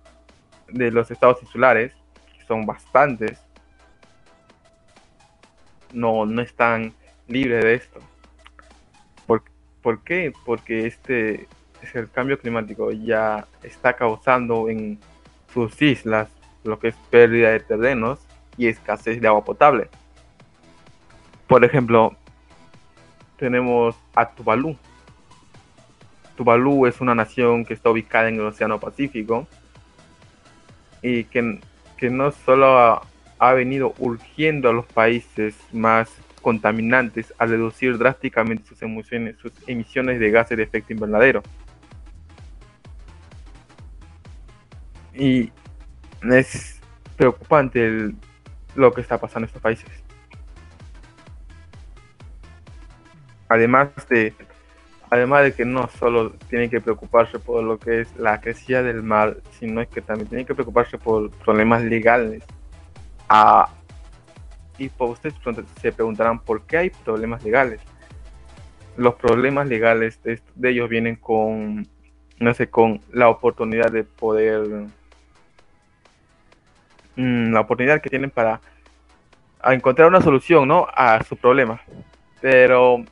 de 0.67 0.89
los 0.91 1.11
estados 1.11 1.41
insulares, 1.41 1.93
que 2.37 2.45
son 2.45 2.65
bastantes, 2.65 3.41
no, 5.93 6.25
no 6.25 6.41
están 6.41 6.93
libres 7.27 7.63
de 7.63 7.73
esto. 7.73 7.99
¿Por, 9.25 9.43
¿Por 9.81 10.03
qué? 10.03 10.31
Porque 10.45 10.87
este 10.87 11.47
es 11.81 11.95
el 11.95 12.09
cambio 12.09 12.39
climático 12.39 12.91
ya 12.91 13.47
está 13.63 13.93
causando 13.93 14.69
en 14.69 14.99
sus 15.53 15.81
islas 15.81 16.29
lo 16.63 16.79
que 16.79 16.89
es 16.89 16.95
pérdida 17.09 17.49
de 17.49 17.59
terrenos 17.59 18.19
y 18.57 18.67
escasez 18.67 19.21
de 19.21 19.27
agua 19.27 19.43
potable. 19.43 19.89
Por 21.47 21.65
ejemplo, 21.65 22.15
tenemos 23.37 23.95
a 24.15 24.29
Tuvalu. 24.29 24.77
Tuvalu 26.35 26.85
es 26.85 27.01
una 27.01 27.15
nación 27.15 27.65
que 27.65 27.73
está 27.73 27.89
ubicada 27.89 28.29
en 28.29 28.35
el 28.35 28.45
Océano 28.45 28.79
Pacífico 28.79 29.47
y 31.01 31.25
que, 31.25 31.59
que 31.97 32.09
no 32.09 32.31
solo 32.31 33.03
ha, 33.39 33.53
venido 33.53 33.93
urgiendo 33.97 34.69
a 34.69 34.73
los 34.73 34.85
países 34.85 35.55
más 35.71 36.09
contaminantes 36.41 37.33
a 37.37 37.45
reducir 37.45 37.97
drásticamente 37.97 38.67
sus 38.67 38.81
emisiones, 38.81 39.35
sus 39.37 39.51
emisiones 39.67 40.19
de 40.19 40.31
gases 40.31 40.57
de 40.57 40.63
efecto 40.63 40.93
invernadero. 40.93 41.41
Y 45.13 45.51
es 46.29 46.79
preocupante 47.17 48.11
lo 48.75 48.93
que 48.93 49.01
está 49.01 49.17
pasando 49.19 49.45
en 49.45 49.49
estos 49.49 49.61
países. 49.61 49.89
Además 53.49 53.89
de, 54.09 54.33
además 55.09 55.43
de 55.43 55.53
que 55.53 55.65
no 55.65 55.89
solo 55.99 56.31
tienen 56.49 56.69
que 56.69 56.79
preocuparse 56.79 57.37
por 57.37 57.63
lo 57.63 57.77
que 57.77 58.01
es 58.01 58.15
la 58.17 58.39
crecida 58.39 58.81
del 58.81 59.03
mar, 59.03 59.37
sino 59.59 59.81
es 59.81 59.89
que 59.89 60.01
también 60.01 60.29
tienen 60.29 60.45
que 60.45 60.55
preocuparse 60.55 60.97
por 60.97 61.29
problemas 61.31 61.83
legales. 61.83 62.43
Ah, 63.27 63.69
y 64.77 64.89
por 64.89 65.09
ustedes 65.09 65.35
se 65.81 65.91
preguntarán 65.91 66.39
por 66.39 66.63
qué 66.63 66.77
hay 66.77 66.89
problemas 66.89 67.43
legales. 67.43 67.81
Los 68.97 69.15
problemas 69.15 69.67
legales 69.67 70.21
de, 70.23 70.41
ellos 70.63 70.89
vienen 70.89 71.17
con, 71.17 71.87
no 72.39 72.53
sé, 72.53 72.69
con 72.69 73.01
la 73.11 73.29
oportunidad 73.29 73.91
de 73.91 74.03
poder, 74.03 74.87
mm, 77.15 77.53
la 77.53 77.61
oportunidad 77.61 78.01
que 78.01 78.09
tienen 78.09 78.29
para 78.29 78.61
encontrar 79.63 80.07
una 80.07 80.21
solución, 80.21 80.67
¿no? 80.67 80.87
A 80.93 81.23
su 81.23 81.37
problema. 81.37 81.81
Pero 82.41 83.03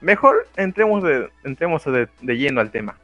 Mejor 0.00 0.46
entremos 0.56 1.02
de, 1.02 1.28
entremos 1.42 1.84
de, 1.84 2.08
lleno 2.22 2.60
al 2.60 2.70
tema. 2.70 2.96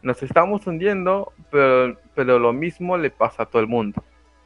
Nos 0.00 0.22
estamos 0.22 0.66
hundiendo, 0.66 1.32
pero, 1.50 1.98
pero 2.14 2.38
lo 2.38 2.52
mismo 2.52 2.96
le 2.96 3.10
pasa 3.10 3.42
a 3.42 3.46
todo 3.46 3.60
el 3.60 3.66
mundo. 3.66 4.02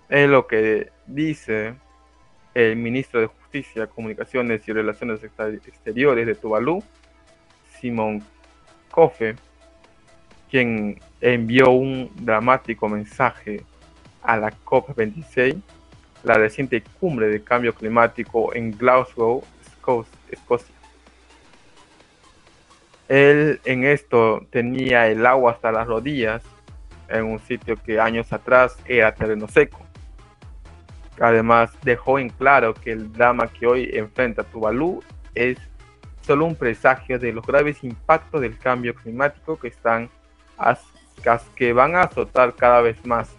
Es 0.08 0.28
lo 0.28 0.46
que 0.46 0.90
dice 1.06 1.74
el 2.54 2.76
ministro 2.76 3.20
de 3.20 3.26
Justicia, 3.26 3.86
Comunicaciones 3.86 4.66
y 4.66 4.72
Relaciones 4.72 5.22
Exteriores 5.22 6.26
de 6.26 6.34
Tuvalu, 6.34 6.82
Simón 7.78 8.24
Kofe, 8.90 9.36
quien 10.50 11.00
envió 11.20 11.70
un 11.70 12.10
dramático 12.16 12.88
mensaje 12.88 13.62
a 14.24 14.36
la 14.36 14.52
COP26, 14.64 15.60
la 16.24 16.34
reciente 16.34 16.82
cumbre 16.98 17.28
de 17.28 17.42
cambio 17.42 17.74
climático 17.74 18.54
en 18.54 18.76
Glasgow, 18.76 19.44
Escocia. 20.30 20.74
Él 23.08 23.60
en 23.64 23.84
esto 23.84 24.46
tenía 24.50 25.06
el 25.08 25.26
agua 25.26 25.52
hasta 25.52 25.70
las 25.70 25.86
rodillas 25.86 26.42
en 27.08 27.24
un 27.24 27.38
sitio 27.38 27.76
que 27.76 28.00
años 28.00 28.32
atrás 28.32 28.76
era 28.86 29.14
terreno 29.14 29.46
seco. 29.46 29.84
Además 31.20 31.70
dejó 31.82 32.18
en 32.18 32.30
claro 32.30 32.74
que 32.74 32.92
el 32.92 33.12
drama 33.12 33.46
que 33.48 33.66
hoy 33.66 33.90
enfrenta 33.92 34.42
Tuvalu 34.42 35.02
es 35.34 35.58
solo 36.22 36.46
un 36.46 36.56
presagio 36.56 37.18
de 37.18 37.32
los 37.32 37.46
graves 37.46 37.84
impactos 37.84 38.40
del 38.40 38.58
cambio 38.58 38.94
climático 38.94 39.58
que 39.58 39.68
están 39.68 40.08
que 41.54 41.72
van 41.72 41.96
a 41.96 42.02
azotar 42.02 42.54
cada 42.54 42.80
vez 42.80 43.04
más, 43.04 43.34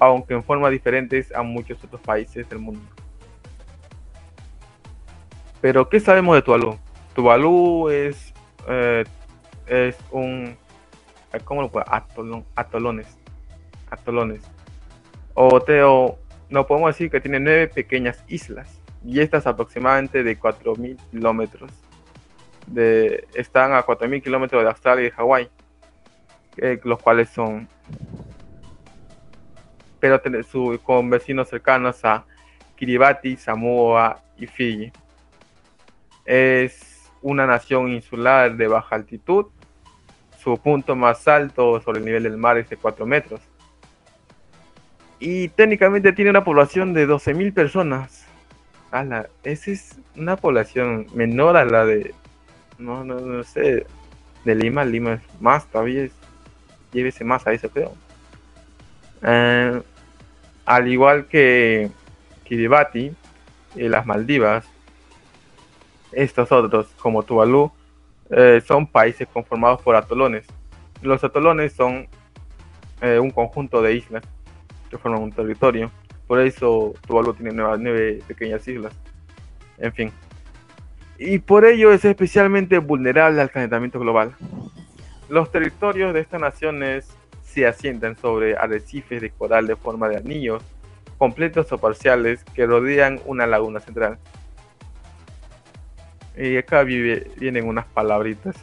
aunque 0.00 0.34
en 0.34 0.44
formas 0.44 0.70
diferentes 0.70 1.34
a 1.34 1.42
muchos 1.42 1.82
otros 1.84 2.00
países 2.00 2.48
del 2.48 2.58
mundo. 2.58 2.82
Pero 5.60 5.88
¿qué 5.88 6.00
sabemos 6.00 6.34
de 6.34 6.42
Tuvalu? 6.42 6.78
Tuvalu 7.14 7.88
es 7.88 8.34
eh, 8.68 9.04
es 9.66 9.96
un. 10.10 10.56
Eh, 11.32 11.40
¿Cómo 11.44 11.62
lo 11.62 11.70
puedo? 11.70 11.86
atolones. 12.54 13.18
Atolones. 13.90 14.42
O, 15.34 15.60
Teo, 15.60 16.18
no 16.48 16.66
podemos 16.66 16.94
decir 16.94 17.10
que 17.10 17.20
tiene 17.20 17.40
nueve 17.40 17.68
pequeñas 17.68 18.24
islas. 18.28 18.80
Y 19.04 19.20
estas 19.20 19.46
aproximadamente 19.46 20.22
de 20.24 20.38
4.000 20.38 20.98
kilómetros. 21.10 21.70
Están 23.34 23.72
a 23.72 23.84
4.000 23.84 24.22
kilómetros 24.22 24.62
de 24.62 24.68
Australia 24.68 25.02
y 25.02 25.04
de 25.04 25.10
Hawái. 25.12 25.48
los 26.82 26.98
cuales 27.00 27.28
son. 27.30 27.68
Pero 30.00 30.20
con 30.82 31.10
vecinos 31.10 31.48
cercanos 31.48 32.04
a 32.04 32.24
Kiribati, 32.76 33.36
Samoa 33.36 34.22
y 34.36 34.46
Fiji. 34.46 34.92
Es 36.24 37.10
una 37.22 37.46
nación 37.46 37.88
insular 37.88 38.56
de 38.56 38.68
baja 38.68 38.96
altitud. 38.96 39.46
Su 40.38 40.56
punto 40.58 40.94
más 40.94 41.26
alto 41.26 41.80
sobre 41.80 41.98
el 41.98 42.04
nivel 42.04 42.22
del 42.22 42.36
mar 42.36 42.58
es 42.58 42.68
de 42.68 42.76
4 42.76 43.04
metros. 43.06 43.40
Y 45.18 45.48
técnicamente 45.48 46.12
tiene 46.12 46.30
una 46.30 46.44
población 46.44 46.92
de 46.92 47.08
12.000 47.08 47.54
personas. 47.54 48.26
Esa 49.42 49.70
es 49.70 49.98
una 50.14 50.36
población 50.36 51.06
menor 51.14 51.56
a 51.56 51.64
la 51.64 51.84
de. 51.84 52.14
No, 52.78 53.04
no, 53.04 53.20
no 53.20 53.42
sé. 53.42 53.86
De 54.44 54.54
Lima. 54.54 54.84
Lima 54.84 55.14
es 55.14 55.40
más 55.40 55.66
todavía. 55.66 56.08
llévese 56.92 57.24
más 57.24 57.46
a 57.46 57.52
eso, 57.52 57.68
creo. 57.70 57.92
Eh, 59.26 59.82
al 60.64 60.88
igual 60.88 61.26
que 61.26 61.90
Kiribati 62.44 63.12
y 63.74 63.88
las 63.88 64.06
Maldivas, 64.06 64.64
estos 66.12 66.50
otros, 66.52 66.86
como 66.98 67.24
Tuvalu, 67.24 67.72
eh, 68.30 68.62
son 68.66 68.86
países 68.86 69.26
conformados 69.32 69.82
por 69.82 69.96
atolones. 69.96 70.46
Los 71.02 71.22
atolones 71.24 71.72
son 71.72 72.08
eh, 73.00 73.18
un 73.18 73.30
conjunto 73.30 73.82
de 73.82 73.94
islas 73.94 74.22
que 74.88 74.96
forman 74.96 75.22
un 75.22 75.32
territorio. 75.32 75.90
Por 76.26 76.40
eso 76.40 76.94
Tuvalu 77.06 77.34
tiene 77.34 77.52
nueve, 77.52 78.20
pequeñas 78.26 78.66
islas. 78.66 78.94
En 79.78 79.92
fin. 79.92 80.12
Y 81.18 81.38
por 81.38 81.64
ello 81.64 81.92
es 81.92 82.04
especialmente 82.04 82.78
vulnerable 82.78 83.40
al 83.40 83.50
calentamiento 83.50 83.98
global. 83.98 84.34
Los 85.28 85.50
territorios 85.50 86.14
de 86.14 86.20
estas 86.20 86.40
naciones 86.40 87.16
se 87.56 87.66
asientan 87.66 88.16
sobre 88.16 88.54
arrecifes 88.54 89.22
de 89.22 89.30
coral 89.30 89.66
de 89.66 89.76
forma 89.76 90.10
de 90.10 90.18
anillos, 90.18 90.62
completos 91.16 91.72
o 91.72 91.78
parciales, 91.78 92.44
que 92.54 92.66
rodean 92.66 93.18
una 93.24 93.46
laguna 93.46 93.80
central. 93.80 94.18
Y 96.36 96.58
acá 96.58 96.82
vienen 96.82 97.66
unas 97.66 97.86
palabritas 97.86 98.62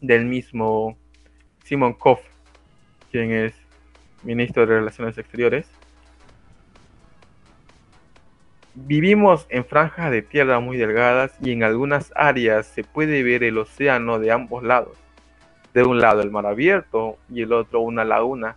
del 0.00 0.24
mismo 0.24 0.96
Simon 1.62 1.92
Koff, 1.92 2.20
quien 3.10 3.32
es 3.32 3.52
ministro 4.22 4.64
de 4.64 4.76
Relaciones 4.76 5.18
Exteriores. 5.18 5.66
Vivimos 8.74 9.46
en 9.50 9.66
franjas 9.66 10.10
de 10.10 10.22
tierra 10.22 10.58
muy 10.58 10.78
delgadas 10.78 11.36
y 11.42 11.52
en 11.52 11.64
algunas 11.64 12.12
áreas 12.16 12.66
se 12.66 12.82
puede 12.82 13.22
ver 13.22 13.44
el 13.44 13.58
océano 13.58 14.18
de 14.18 14.32
ambos 14.32 14.62
lados. 14.62 14.96
De 15.74 15.82
un 15.82 16.00
lado 16.00 16.22
el 16.22 16.30
mar 16.30 16.46
abierto 16.46 17.18
y 17.30 17.42
el 17.42 17.52
otro 17.52 17.80
una 17.80 18.04
laguna. 18.04 18.56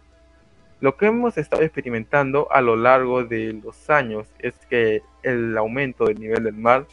Lo 0.79 0.97
que 0.97 1.07
hemos 1.07 1.37
estado 1.37 1.61
experimentando 1.61 2.51
a 2.51 2.61
lo 2.61 2.75
largo 2.75 3.23
de 3.23 3.53
los 3.63 3.89
años 3.89 4.27
es 4.39 4.55
que 4.69 5.03
el 5.21 5.55
aumento 5.57 6.05
del 6.05 6.19
nivel 6.19 6.43
del 6.43 6.55
mar 6.55 6.85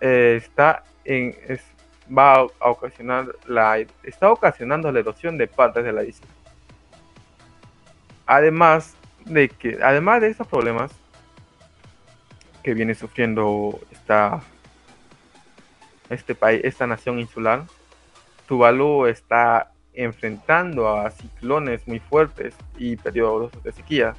eh, 0.00 0.40
está 0.42 0.82
va 2.16 2.46
ocasionar 2.60 3.34
la, 3.46 3.78
está 4.02 4.30
ocasionando 4.30 4.90
la 4.92 5.00
erosión 5.00 5.38
de 5.38 5.46
partes 5.46 5.84
de 5.84 5.92
la 5.92 6.04
isla. 6.04 6.26
Además 8.26 8.94
de 9.24 9.48
que, 9.48 9.78
además 9.82 10.20
de 10.20 10.28
estos 10.28 10.46
problemas 10.46 10.90
que 12.62 12.74
viene 12.74 12.94
sufriendo 12.94 13.78
esta, 13.90 14.42
este 16.10 16.34
país, 16.34 16.60
esta 16.64 16.86
nación 16.86 17.18
insular, 17.18 17.64
Tuvalu 18.46 19.06
está 19.06 19.72
enfrentando 19.92 20.88
a 20.88 21.10
ciclones 21.10 21.86
muy 21.86 22.00
fuertes 22.00 22.54
y 22.76 22.96
periodos 22.96 23.50
de 23.62 23.72
sequía 23.72 24.14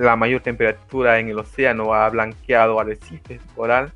la 0.00 0.16
mayor 0.16 0.40
temperatura 0.40 1.18
en 1.18 1.28
el 1.28 1.38
océano 1.38 1.92
ha 1.92 2.08
blanqueado 2.08 2.80
arrecifes 2.80 3.42
coral 3.54 3.92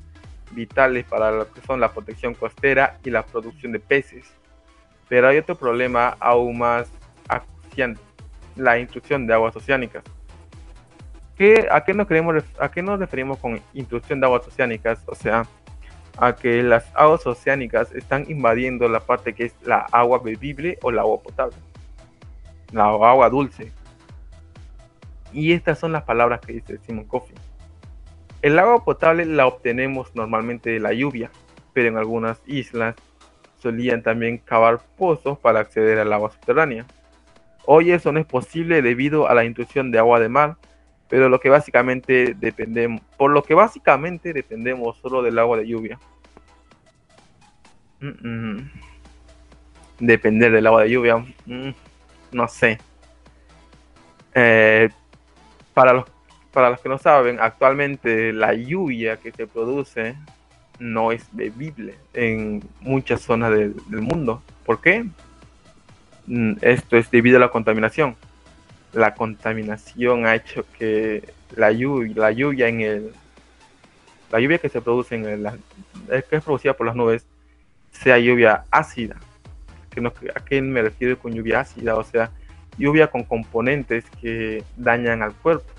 vitales 0.51 1.03
para 1.05 1.31
lo 1.31 1.51
que 1.51 1.61
son 1.61 1.79
la 1.79 1.91
protección 1.91 2.35
costera 2.35 2.99
y 3.03 3.09
la 3.09 3.25
producción 3.25 3.71
de 3.71 3.79
peces. 3.79 4.31
Pero 5.09 5.27
hay 5.27 5.39
otro 5.39 5.55
problema 5.55 6.15
aún 6.19 6.59
más 6.59 6.91
acuciante, 7.27 7.99
la 8.55 8.77
intrusión 8.77 9.25
de 9.25 9.33
aguas 9.33 9.55
oceánicas. 9.55 10.03
¿Qué, 11.35 11.67
a, 11.71 11.83
qué 11.83 11.95
nos 11.95 12.07
queremos, 12.07 12.43
¿A 12.59 12.69
qué 12.69 12.83
nos 12.83 12.99
referimos 12.99 13.39
con 13.39 13.59
intrusión 13.73 14.19
de 14.19 14.27
aguas 14.27 14.47
oceánicas? 14.47 15.03
O 15.07 15.15
sea, 15.15 15.47
a 16.17 16.35
que 16.35 16.63
las 16.63 16.89
aguas 16.95 17.25
oceánicas 17.27 17.91
están 17.93 18.25
invadiendo 18.29 18.87
la 18.87 18.99
parte 18.99 19.33
que 19.33 19.45
es 19.45 19.55
la 19.63 19.79
agua 19.91 20.19
bebible 20.19 20.77
o 20.81 20.91
la 20.91 21.01
agua 21.01 21.21
potable, 21.21 21.57
la 22.71 22.85
agua 22.85 23.29
dulce. 23.29 23.71
Y 25.33 25.51
estas 25.51 25.79
son 25.79 25.91
las 25.91 26.03
palabras 26.03 26.39
que 26.39 26.53
dice 26.53 26.79
Simon 26.85 27.05
Coffey. 27.05 27.35
El 28.41 28.57
agua 28.59 28.83
potable 28.83 29.25
la 29.25 29.47
obtenemos 29.47 30.15
normalmente 30.15 30.69
de 30.69 30.79
la 30.79 30.93
lluvia, 30.93 31.31
pero 31.73 31.89
en 31.89 31.97
algunas 31.97 32.41
islas 32.45 32.95
solían 33.57 34.03
también 34.03 34.37
cavar 34.37 34.79
pozos 34.97 35.37
para 35.39 35.59
acceder 35.59 35.99
al 35.99 36.13
agua 36.13 36.31
subterránea. 36.31 36.85
Hoy 37.65 37.91
eso 37.91 38.11
no 38.11 38.19
es 38.19 38.25
posible 38.25 38.81
debido 38.81 39.27
a 39.27 39.33
la 39.33 39.43
intrusión 39.43 39.91
de 39.91 39.97
agua 39.97 40.19
de 40.19 40.29
mar, 40.29 40.57
pero 41.07 41.29
lo 41.29 41.39
que 41.39 41.49
básicamente 41.49 42.35
dependemos, 42.37 43.01
por 43.17 43.31
lo 43.31 43.43
que 43.43 43.53
básicamente 43.53 44.33
dependemos 44.33 44.97
solo 44.97 45.21
del 45.21 45.37
agua 45.39 45.57
de 45.57 45.67
lluvia. 45.67 45.99
depender 49.99 50.51
del 50.51 50.67
agua 50.67 50.83
de 50.83 50.89
lluvia, 50.89 51.17
mm, 51.17 51.69
no 52.31 52.47
sé. 52.47 52.77
Eh, 54.33 54.89
para, 55.73 55.93
los, 55.93 56.05
para 56.51 56.69
los 56.69 56.81
que 56.81 56.89
no 56.89 56.97
saben, 56.97 57.39
actualmente 57.39 58.33
la 58.33 58.53
lluvia 58.53 59.17
que 59.17 59.31
se 59.31 59.47
produce 59.47 60.15
no 60.79 61.11
es 61.11 61.27
bebible 61.31 61.95
en 62.13 62.61
muchas 62.81 63.21
zonas 63.21 63.51
del, 63.51 63.75
mundo. 63.89 64.41
¿Por 64.65 64.81
qué? 64.81 65.05
Mm, 66.27 66.53
esto 66.61 66.97
es 66.97 67.09
debido 67.11 67.37
a 67.37 67.39
la 67.39 67.49
contaminación. 67.49 68.15
La 68.95 69.13
contaminación 69.13 70.25
ha 70.25 70.33
hecho 70.33 70.65
que 70.79 71.23
la 71.55 71.71
lluvia, 71.71 72.13
la 72.15 72.31
lluvia 72.31 72.67
en 72.67 72.81
el 72.81 73.13
la 74.31 74.39
lluvia 74.39 74.57
que 74.57 74.69
se 74.69 74.81
produce 74.81 75.15
en 75.15 75.25
el, 75.25 75.47
que 76.07 76.35
es 76.35 76.43
producida 76.43 76.73
por 76.73 76.87
las 76.87 76.95
nubes 76.95 77.25
sea 77.91 78.17
lluvia 78.17 78.65
ácida. 78.71 79.15
¿A 80.35 80.39
qué 80.43 80.61
me 80.61 80.81
refiero 80.81 81.17
con 81.17 81.33
lluvia 81.33 81.61
ácida? 81.61 81.95
O 81.95 82.03
sea, 82.03 82.31
lluvia 82.77 83.07
con 83.07 83.23
componentes 83.23 84.03
que 84.21 84.63
dañan 84.75 85.21
al 85.21 85.33
cuerpo 85.33 85.71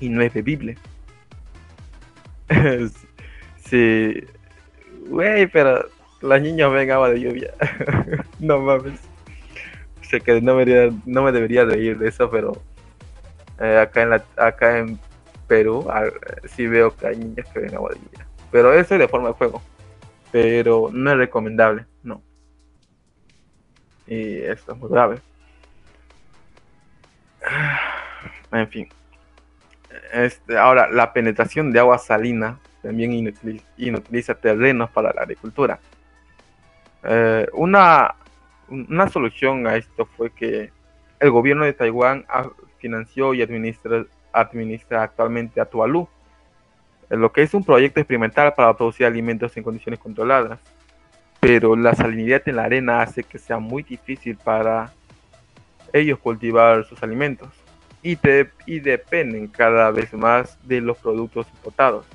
y 0.00 0.08
no 0.08 0.22
es 0.22 0.32
bebible. 0.32 0.76
sí, 3.64 4.24
güey, 5.08 5.46
pero 5.48 5.88
los 6.20 6.40
niños 6.40 6.72
ven 6.72 6.90
agua 6.90 7.10
de 7.10 7.20
lluvia. 7.20 7.52
no 8.38 8.60
mames. 8.60 9.00
Sé 10.08 10.20
que 10.20 10.40
no 10.40 10.54
me, 10.54 10.64
debería, 10.64 10.98
no 11.04 11.22
me 11.22 11.32
debería 11.32 11.64
reír 11.64 11.98
de 11.98 12.08
eso, 12.08 12.30
pero 12.30 12.62
eh, 13.60 13.78
acá 13.78 14.02
en 14.02 14.10
la, 14.10 14.24
acá 14.36 14.78
en 14.78 14.98
Perú 15.46 15.86
sí 16.44 16.66
veo 16.66 16.94
que 16.94 17.06
hay 17.06 17.16
niños 17.16 17.46
que 17.52 17.60
ven 17.60 17.74
agua 17.74 17.90
de 17.90 17.96
lluvia. 17.96 18.26
Pero 18.50 18.72
eso 18.72 18.94
es 18.94 19.00
de 19.00 19.08
forma 19.08 19.28
de 19.28 19.34
juego. 19.34 19.62
Pero 20.32 20.90
no 20.92 21.10
es 21.10 21.16
recomendable, 21.16 21.86
no. 22.02 22.22
Y 24.06 24.38
esto 24.38 24.72
es 24.72 24.78
muy 24.78 24.90
grave. 24.90 25.18
En 28.52 28.68
fin. 28.68 28.88
Este, 30.12 30.56
ahora, 30.56 30.88
la 30.88 31.12
penetración 31.12 31.72
de 31.72 31.80
agua 31.80 31.98
salina 31.98 32.58
también 32.80 33.12
inutiliza, 33.76 34.34
terrenos 34.36 34.88
para 34.90 35.12
la 35.12 35.22
agricultura. 35.22 35.80
Eh, 37.02 37.46
una, 37.52 38.14
una 38.68 39.08
solución 39.08 39.66
a 39.66 39.76
esto 39.76 40.06
fue 40.16 40.30
que 40.30 40.72
el 41.20 41.30
gobierno 41.30 41.64
de 41.64 41.72
Taiwán 41.72 42.24
financió 42.78 43.34
y 43.34 43.42
administra, 43.42 44.04
administra 44.32 45.02
actualmente 45.02 45.60
a 45.60 45.66
Tuvalu, 45.66 46.08
lo 47.08 47.32
que 47.32 47.42
es 47.42 47.54
un 47.54 47.64
proyecto 47.64 48.00
experimental 48.00 48.52
para 48.54 48.76
producir 48.76 49.06
alimentos 49.06 49.56
en 49.56 49.62
condiciones 49.62 50.00
controladas. 50.00 50.58
Pero 51.38 51.76
la 51.76 51.94
salinidad 51.94 52.42
en 52.46 52.56
la 52.56 52.64
arena 52.64 53.02
hace 53.02 53.22
que 53.22 53.38
sea 53.38 53.58
muy 53.58 53.82
difícil 53.82 54.36
para 54.36 54.92
ellos 55.92 56.18
cultivar 56.18 56.84
sus 56.84 57.02
alimentos 57.02 57.48
y 58.02 58.80
dependen 58.80 59.46
cada 59.48 59.90
vez 59.90 60.12
más 60.12 60.58
de 60.66 60.80
los 60.80 60.96
productos 60.98 61.46
importados. 61.54 62.06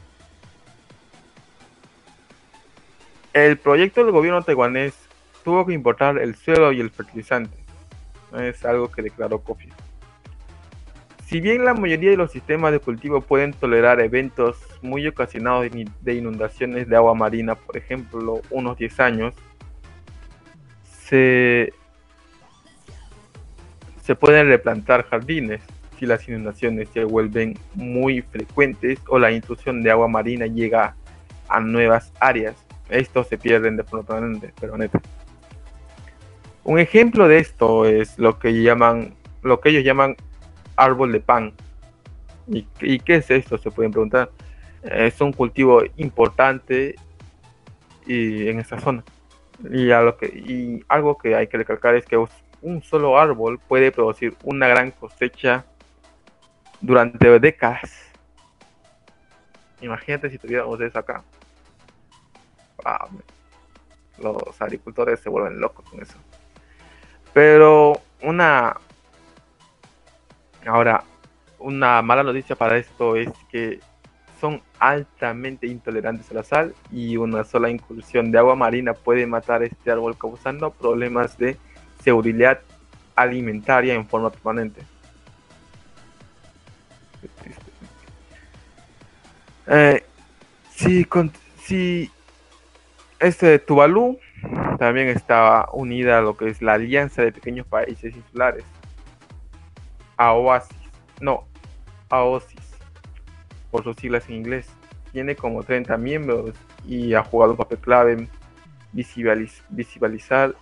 El 3.34 3.58
proyecto 3.58 4.04
del 4.04 4.12
gobierno 4.12 4.42
taiwanés 4.42 4.94
tuvo 5.44 5.66
que 5.66 5.74
importar 5.74 6.18
el 6.18 6.36
suelo 6.36 6.72
y 6.72 6.80
el 6.80 6.90
fertilizante. 6.90 7.58
Es 8.40 8.64
algo 8.66 8.92
que 8.92 9.02
declaró 9.02 9.40
Kofi. 9.40 9.70
Si 11.26 11.40
bien 11.40 11.64
la 11.64 11.74
mayoría 11.74 12.10
de 12.10 12.18
los 12.18 12.32
sistemas 12.32 12.74
de 12.74 12.80
cultivo 12.80 13.22
pueden 13.22 13.54
tolerar 13.54 14.02
eventos 14.02 14.58
muy 14.82 15.08
ocasionados 15.08 15.66
de 16.02 16.14
inundaciones 16.14 16.90
de 16.90 16.96
agua 16.96 17.14
marina, 17.14 17.56
por 17.56 17.78
ejemplo, 17.78 18.42
unos 18.50 18.78
10 18.78 19.00
años, 19.00 19.34
se, 20.84 21.72
se 24.02 24.16
pueden 24.16 24.48
replantar 24.48 25.06
jardines 25.08 25.62
si 25.98 26.06
las 26.06 26.28
inundaciones 26.28 26.90
se 26.94 27.06
vuelven 27.06 27.58
muy 27.76 28.22
frecuentes 28.24 29.00
o 29.08 29.18
la 29.18 29.32
intrusión 29.32 29.84
de 29.84 29.92
agua 29.92 30.08
marina 30.08 30.48
llega 30.48 30.96
a 31.48 31.60
nuevas 31.60 32.12
áreas. 32.20 32.56
Estos 32.90 33.28
se 33.28 33.38
pierden 33.38 33.78
de 33.78 33.84
permanente, 33.84 34.54
pero 34.60 34.78
neta. 34.78 35.00
Un 36.64 36.80
ejemplo 36.80 37.28
de 37.28 37.40
esto 37.40 37.86
es 37.86 38.20
lo 38.20 38.38
que 38.38 38.62
llaman, 38.62 39.16
lo 39.42 39.60
que 39.60 39.70
ellos 39.70 39.84
llaman 39.84 40.16
árbol 40.76 41.12
de 41.12 41.20
pan. 41.20 41.54
¿Y, 42.48 43.00
qué 43.00 43.16
es 43.16 43.32
esto? 43.32 43.58
Se 43.58 43.72
pueden 43.72 43.92
preguntar. 43.92 44.32
Es 44.84 45.22
un 45.22 45.32
cultivo 45.32 45.82
importante 45.98 46.96
y 48.06 48.48
en 48.48 48.60
esta 48.60 48.80
zona. 48.80 49.04
Y, 49.72 49.92
a 49.92 50.02
lo 50.02 50.18
que, 50.18 50.28
y 50.28 50.84
algo 50.88 51.18
que 51.18 51.36
hay 51.36 51.48
que 51.48 51.58
recalcar 51.58 51.96
es 51.96 52.06
que 52.06 52.18
un 52.62 52.84
solo 52.84 53.18
árbol 53.18 53.60
puede 53.60 53.92
producir 53.92 54.36
una 54.44 54.68
gran 54.68 54.92
cosecha 54.92 55.66
durante 56.80 57.40
décadas. 57.40 58.12
Imagínate 59.82 60.30
si 60.30 60.38
tuviéramos 60.38 60.80
eso 60.80 61.00
acá. 61.00 61.24
los 64.20 64.62
agricultores 64.62 65.20
se 65.20 65.30
vuelven 65.30 65.60
locos 65.60 65.90
con 65.90 66.02
eso. 66.02 66.18
Pero 67.34 67.94
una 68.22 68.76
Ahora, 70.66 71.04
una 71.58 72.02
mala 72.02 72.24
noticia 72.24 72.56
para 72.56 72.78
esto 72.78 73.16
es 73.16 73.30
que 73.50 73.80
son 74.40 74.62
altamente 74.80 75.68
intolerantes 75.68 76.30
a 76.32 76.36
la 76.36 76.44
sal 76.44 76.76
y 76.92 77.18
una 77.18 77.44
sola 77.44 77.70
incursión 77.70 78.32
de 78.32 78.38
agua 78.38 78.56
marina 78.56 78.94
puede 78.94 79.26
matar 79.26 79.64
este 79.64 79.92
árbol 79.92 80.18
causando 80.18 80.72
problemas 80.72 81.38
de 81.38 81.58
seguridad 82.04 82.60
alimentaria 83.16 83.94
en 83.94 84.08
forma 84.08 84.30
permanente. 84.30 84.82
Eh, 89.68 90.04
si, 90.76 91.08
si 91.64 92.12
este 93.20 93.60
Tuvalu 93.60 94.20
también 94.78 95.10
estaba 95.10 95.70
unida 95.74 96.18
a 96.18 96.22
lo 96.22 96.36
que 96.36 96.50
es 96.50 96.62
la 96.62 96.74
Alianza 96.74 97.22
de 97.22 97.32
Pequeños 97.32 97.68
Países 97.68 98.16
Insulares 98.16 98.66
AOASIS, 100.22 100.78
no, 101.20 101.48
AOSIS, 102.10 102.62
por 103.72 103.84
sus 103.84 103.96
siglas 103.96 104.30
en 104.30 104.36
inglés. 104.36 104.70
Tiene 105.12 105.36
como 105.36 105.64
30 105.64 105.98
miembros 105.98 106.52
y 106.86 107.16
ha 107.16 107.24
jugado 107.24 107.54
un 107.54 107.58
papel 107.58 107.80
clave 107.80 108.12
en 108.14 108.30
visibilizar, 108.92 110.54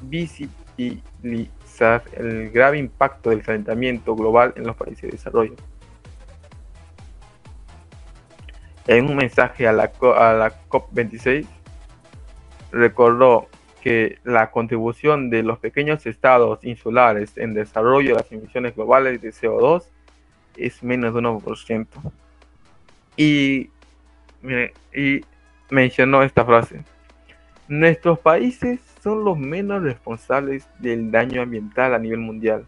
visibilizar 0.00 2.02
el 2.14 2.50
grave 2.50 2.78
impacto 2.78 3.28
del 3.28 3.42
calentamiento 3.42 4.16
global 4.16 4.54
en 4.56 4.66
los 4.66 4.74
países 4.74 5.02
de 5.02 5.10
desarrollo. 5.10 5.54
En 8.86 9.06
un 9.06 9.16
mensaje 9.16 9.68
a 9.68 9.72
la, 9.72 9.92
a 10.16 10.32
la 10.32 10.68
COP26, 10.68 11.46
recordó 12.72 13.48
que 13.82 14.18
la 14.24 14.50
contribución 14.50 15.28
de 15.28 15.42
los 15.42 15.58
pequeños 15.58 16.06
estados 16.06 16.64
insulares 16.64 17.36
en 17.36 17.52
desarrollo 17.52 18.10
de 18.10 18.22
las 18.22 18.32
emisiones 18.32 18.74
globales 18.74 19.20
de 19.20 19.30
CO2 19.30 19.84
es 20.56 20.82
menos 20.82 21.14
de 21.14 21.20
1%. 21.20 21.86
Y, 23.16 23.70
y 24.94 25.20
mencionó 25.70 26.22
esta 26.22 26.44
frase. 26.44 26.82
Nuestros 27.68 28.18
países 28.18 28.80
son 29.02 29.24
los 29.24 29.36
menos 29.36 29.82
responsables 29.82 30.68
del 30.78 31.10
daño 31.10 31.42
ambiental 31.42 31.94
a 31.94 31.98
nivel 31.98 32.20
mundial, 32.20 32.64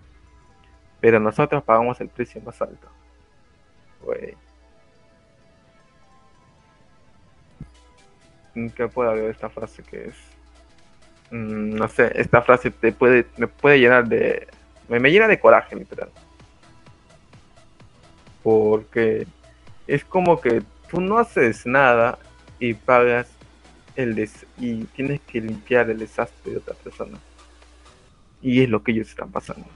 pero 1.00 1.20
nosotros 1.20 1.62
pagamos 1.62 2.00
el 2.00 2.08
precio 2.08 2.40
más 2.42 2.60
alto. 2.60 2.88
¿Qué 8.54 8.88
puede 8.88 9.10
haber 9.10 9.30
esta 9.30 9.50
frase 9.50 9.82
que 9.82 10.08
es? 10.08 10.14
Mm, 11.30 11.74
no 11.74 11.88
sé, 11.88 12.12
esta 12.14 12.42
frase 12.42 12.70
te 12.70 12.92
puede, 12.92 13.26
me 13.36 13.48
puede 13.48 13.80
llenar 13.80 14.06
de, 14.06 14.46
me, 14.88 15.10
llena 15.10 15.26
de 15.26 15.40
coraje, 15.40 15.74
literal. 15.74 16.10
Porque 18.42 19.26
es 19.86 20.04
como 20.04 20.40
que 20.40 20.62
tú 20.88 21.00
no 21.00 21.18
haces 21.18 21.66
nada 21.66 22.18
y 22.58 22.74
pagas 22.74 23.28
el 23.96 24.14
des 24.14 24.46
y 24.58 24.84
tienes 24.84 25.20
que 25.22 25.40
limpiar 25.40 25.90
el 25.90 25.98
desastre 25.98 26.52
de 26.52 26.58
otra 26.58 26.74
persona. 26.74 27.18
Y 28.40 28.62
es 28.62 28.68
lo 28.68 28.82
que 28.82 28.92
ellos 28.92 29.08
están 29.08 29.30
pasando. 29.30 29.66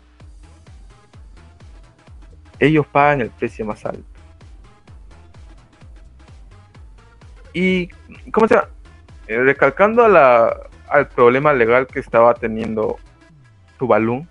Ellos 2.60 2.86
pagan 2.86 3.22
el 3.22 3.30
precio 3.30 3.64
más 3.64 3.84
alto. 3.86 4.17
Y, 7.60 7.88
¿cómo 8.30 8.46
se 8.46 8.54
llama? 8.54 8.68
Eh, 9.26 9.36
recalcando 9.42 10.04
al 10.04 11.08
problema 11.08 11.52
legal 11.52 11.88
que 11.88 11.98
estaba 11.98 12.32
teniendo 12.34 12.98
Tuvalu, 13.80 14.24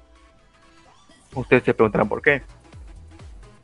ustedes 1.36 1.64
se 1.64 1.74
preguntarán 1.74 2.08
por 2.08 2.22
qué. 2.22 2.42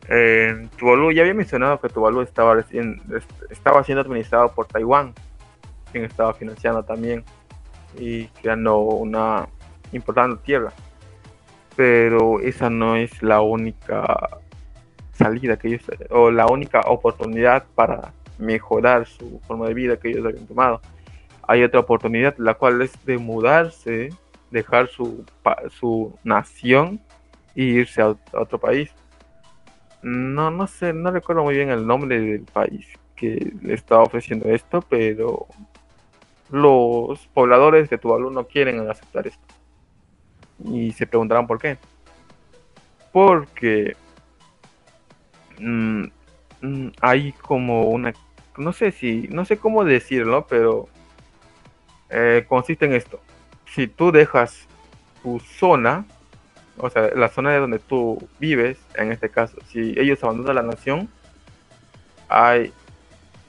Eh, 0.10 0.68
Tuvalu, 0.78 1.14
ya 1.14 1.22
había 1.22 1.34
mencionado 1.34 1.80
que 1.80 1.88
Tuvalu 1.88 2.24
estaba, 2.24 2.56
recién, 2.56 3.02
estaba 3.50 3.86
siendo 3.86 4.02
administrado 4.02 4.54
por 4.54 4.68
Taiwán, 4.68 5.14
quien 5.94 6.04
estaba 6.04 6.34
financiando 6.34 6.84
también. 6.84 7.24
y 7.98 8.26
creando 8.42 8.80
una 8.80 9.48
importante 9.94 10.44
tierra. 10.44 10.74
Pero 11.78 12.42
esa 12.42 12.70
no 12.70 12.98
es 12.98 13.24
la 13.24 13.40
única 13.40 14.42
salida 15.14 15.56
que 15.56 15.70
ellos, 15.70 15.84
o 16.10 16.32
la 16.32 16.48
única 16.48 16.82
oportunidad 16.82 17.64
para 17.76 18.12
mejorar 18.44 19.06
su 19.06 19.40
forma 19.48 19.68
de 19.68 19.74
vida 19.74 19.98
que 19.98 20.10
ellos 20.10 20.26
habían 20.26 20.48
tomado. 20.48 20.82
Hay 21.48 21.64
otra 21.64 21.80
oportunidad, 21.80 22.36
la 22.38 22.54
cual 22.54 22.82
es 22.82 22.94
de 23.06 23.18
mudarse, 23.18 24.10
dejar 24.52 24.88
su, 24.88 25.26
su 25.70 26.18
nación 26.24 27.02
e 27.56 27.64
irse 27.64 28.02
a 28.02 28.16
otro 28.34 28.60
país. 28.60 28.92
No, 30.02 30.52
no 30.52 30.68
sé, 30.68 30.94
no 30.94 31.12
recuerdo 31.12 31.44
muy 31.44 31.56
bien 31.56 31.70
el 31.70 31.86
nombre 31.86 32.20
del 32.20 32.44
país 32.44 32.86
que 33.16 33.54
le 33.62 33.74
estaba 33.74 34.04
ofreciendo 34.04 34.50
esto, 34.50 34.82
pero 34.82 35.48
los 36.50 37.26
pobladores 37.28 37.90
de 37.90 37.98
Tuvalu 37.98 38.30
no 38.30 38.46
quieren 38.46 38.88
aceptar 38.90 39.28
esto. 39.28 39.44
Y 40.66 40.92
se 40.92 41.08
preguntarán 41.08 41.48
por 41.48 41.60
qué. 41.60 41.78
Porque 43.12 43.96
mm, 45.60 46.04
mm, 46.62 46.92
hay 47.02 47.32
como 47.34 47.90
una, 47.90 48.14
no 48.58 48.74
sé 48.74 48.92
si, 48.92 49.28
no 49.30 49.46
sé 49.46 49.58
cómo 49.58 49.84
decirlo, 49.84 50.48
pero 50.48 50.88
eh, 52.10 52.46
consiste 52.48 52.86
en 52.86 52.94
esto. 52.94 53.20
Si 53.74 53.88
tú 53.88 54.12
dejas 54.12 54.68
tu 55.22 55.40
zona, 55.40 56.06
o 56.78 56.90
sea, 56.90 57.10
la 57.16 57.30
zona 57.30 57.52
de 57.52 57.60
donde 57.60 57.80
tú 57.80 58.28
vives, 58.40 58.78
en 58.96 59.12
este 59.12 59.30
caso, 59.30 59.58
si 59.68 59.96
ellos 59.98 60.24
abandonan 60.24 60.56
la 60.56 60.62
nación, 60.64 61.10
hay 62.30 62.74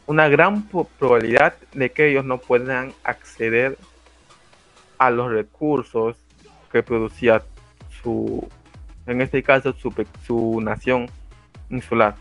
una 0.07 0.29
gran 0.29 0.69
probabilidad 0.99 1.55
de 1.73 1.91
que 1.91 2.11
ellos 2.11 2.25
no 2.25 2.39
puedan 2.39 2.93
acceder 3.03 3.79
a 4.99 5.11
los 5.11 5.31
recursos 5.31 6.17
que 6.71 6.83
producía 6.83 7.43
su, 8.03 8.47
en 9.07 9.21
este 9.21 9.43
caso, 9.43 9.73
su, 9.73 9.93
su 10.27 10.61
nación 10.61 11.11
insular. 11.71 12.15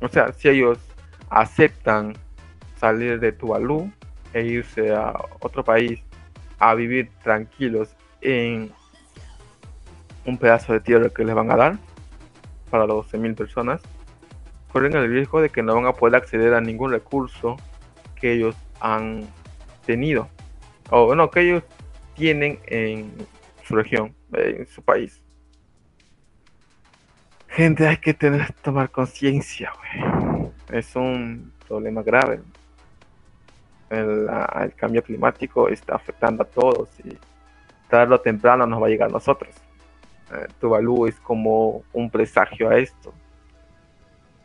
O 0.00 0.08
sea, 0.08 0.32
si 0.32 0.48
ellos 0.48 0.78
aceptan 1.30 2.14
salir 2.76 3.20
de 3.20 3.32
Tuvalu 3.32 3.90
e 4.34 4.42
irse 4.42 4.92
a 4.92 5.14
otro 5.40 5.64
país 5.64 6.00
a 6.58 6.74
vivir 6.74 7.10
tranquilos 7.22 7.96
en 8.20 8.70
un 10.26 10.36
pedazo 10.36 10.72
de 10.72 10.80
tierra 10.80 11.08
que 11.08 11.24
les 11.24 11.34
van 11.34 11.50
a 11.50 11.56
dar 11.56 11.78
para 12.70 12.86
los 12.86 13.10
12.000 13.12 13.34
personas, 13.34 13.80
corren 14.72 14.94
el 14.94 15.10
riesgo 15.10 15.40
de 15.40 15.48
que 15.48 15.62
no 15.62 15.74
van 15.74 15.86
a 15.86 15.92
poder 15.92 16.16
acceder 16.16 16.54
a 16.54 16.60
ningún 16.60 16.92
recurso 16.92 17.56
que 18.14 18.32
ellos 18.32 18.54
han 18.80 19.26
tenido 19.86 20.28
o 20.90 21.14
no 21.14 21.30
que 21.30 21.40
ellos 21.40 21.62
tienen 22.14 22.58
en 22.66 23.12
su 23.64 23.74
región, 23.74 24.14
en 24.32 24.66
su 24.66 24.82
país. 24.82 25.22
Gente, 27.48 27.86
hay 27.88 27.96
que 27.96 28.14
tener 28.14 28.52
tomar 28.62 28.90
conciencia, 28.90 29.72
Es 30.72 30.94
un 30.96 31.52
problema 31.66 32.02
grave. 32.02 32.40
El, 33.88 34.28
cambio 34.76 35.02
climático 35.02 35.68
está 35.68 35.96
afectando 35.96 36.44
a 36.44 36.46
todos 36.46 36.88
y 37.04 37.18
tarde 37.88 38.14
o 38.14 38.20
temprano 38.20 38.66
nos 38.66 38.80
va 38.80 38.86
a 38.86 38.90
llegar 38.90 39.08
a 39.08 39.12
nosotros. 39.12 39.52
Eh, 40.32 40.46
Tuvalu 40.60 41.06
es 41.06 41.16
como 41.16 41.82
un 41.92 42.08
presagio 42.08 42.70
a 42.70 42.78
esto. 42.78 43.12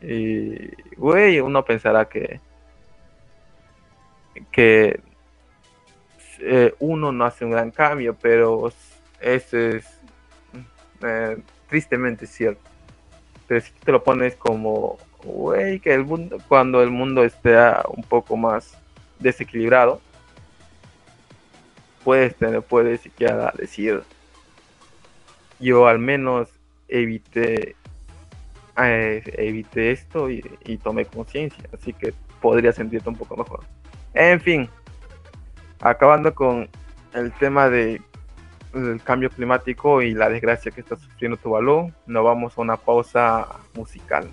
Y, 0.02 0.72
güey, 0.96 1.40
uno 1.40 1.64
pensará 1.64 2.06
que, 2.06 2.40
que 4.52 5.00
eh, 6.40 6.74
uno 6.80 7.12
no 7.12 7.26
hace 7.26 7.46
un 7.46 7.52
gran 7.52 7.72
cambio, 7.72 8.16
pero 8.16 8.72
eso 9.22 9.58
es 9.58 9.86
eh, 11.02 11.38
tristemente 11.70 12.26
cierto. 12.26 12.62
Pero 13.48 13.62
si 13.62 13.72
te 13.72 13.92
lo 13.92 14.04
pones 14.04 14.36
como, 14.36 14.98
güey, 15.26 15.80
que 15.80 15.94
el 15.94 16.06
mundo, 16.06 16.38
cuando 16.48 16.82
el 16.82 16.92
mundo 16.92 17.24
esté 17.24 17.56
un 17.90 18.04
poco 18.04 18.38
más 18.38 18.78
desequilibrado, 19.20 20.02
puedes 22.04 22.36
tener, 22.36 22.62
puedes 22.62 23.02
siquiera 23.02 23.52
decir, 23.58 24.04
yo 25.60 25.88
al 25.88 26.00
menos 26.00 26.50
evité 26.88 27.76
eh, 28.78 29.66
esto 29.74 30.30
y, 30.30 30.42
tomé 30.84 31.06
conciencia, 31.06 31.64
así 31.74 31.94
que 31.94 32.14
podría 32.42 32.72
sentirte 32.72 33.10
un 33.10 33.16
poco 33.16 33.36
mejor. 33.36 33.62
En 34.14 34.40
fin, 34.40 34.70
acabando 35.82 36.34
con 36.34 36.70
el 37.14 37.32
tema 37.34 37.70
de 37.70 38.02
el 38.74 39.02
cambio 39.02 39.30
climático 39.30 40.02
y 40.02 40.14
la 40.14 40.30
desgracia 40.30 40.70
que 40.70 40.82
está 40.82 40.98
sufriendo 40.98 41.38
Tuvalu, 41.38 41.94
nos 42.06 42.24
vamos 42.24 42.58
a 42.58 42.62
una 42.62 42.76
pausa 42.78 43.48
musical. 43.74 44.30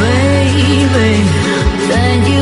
baby. 0.00 1.12
Thank 1.92 2.22
you. 2.32 2.40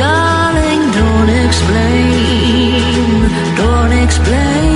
Darling, 0.00 0.82
don't 0.98 1.30
explain. 1.44 3.28
Don't 3.56 3.92
explain. 3.92 4.69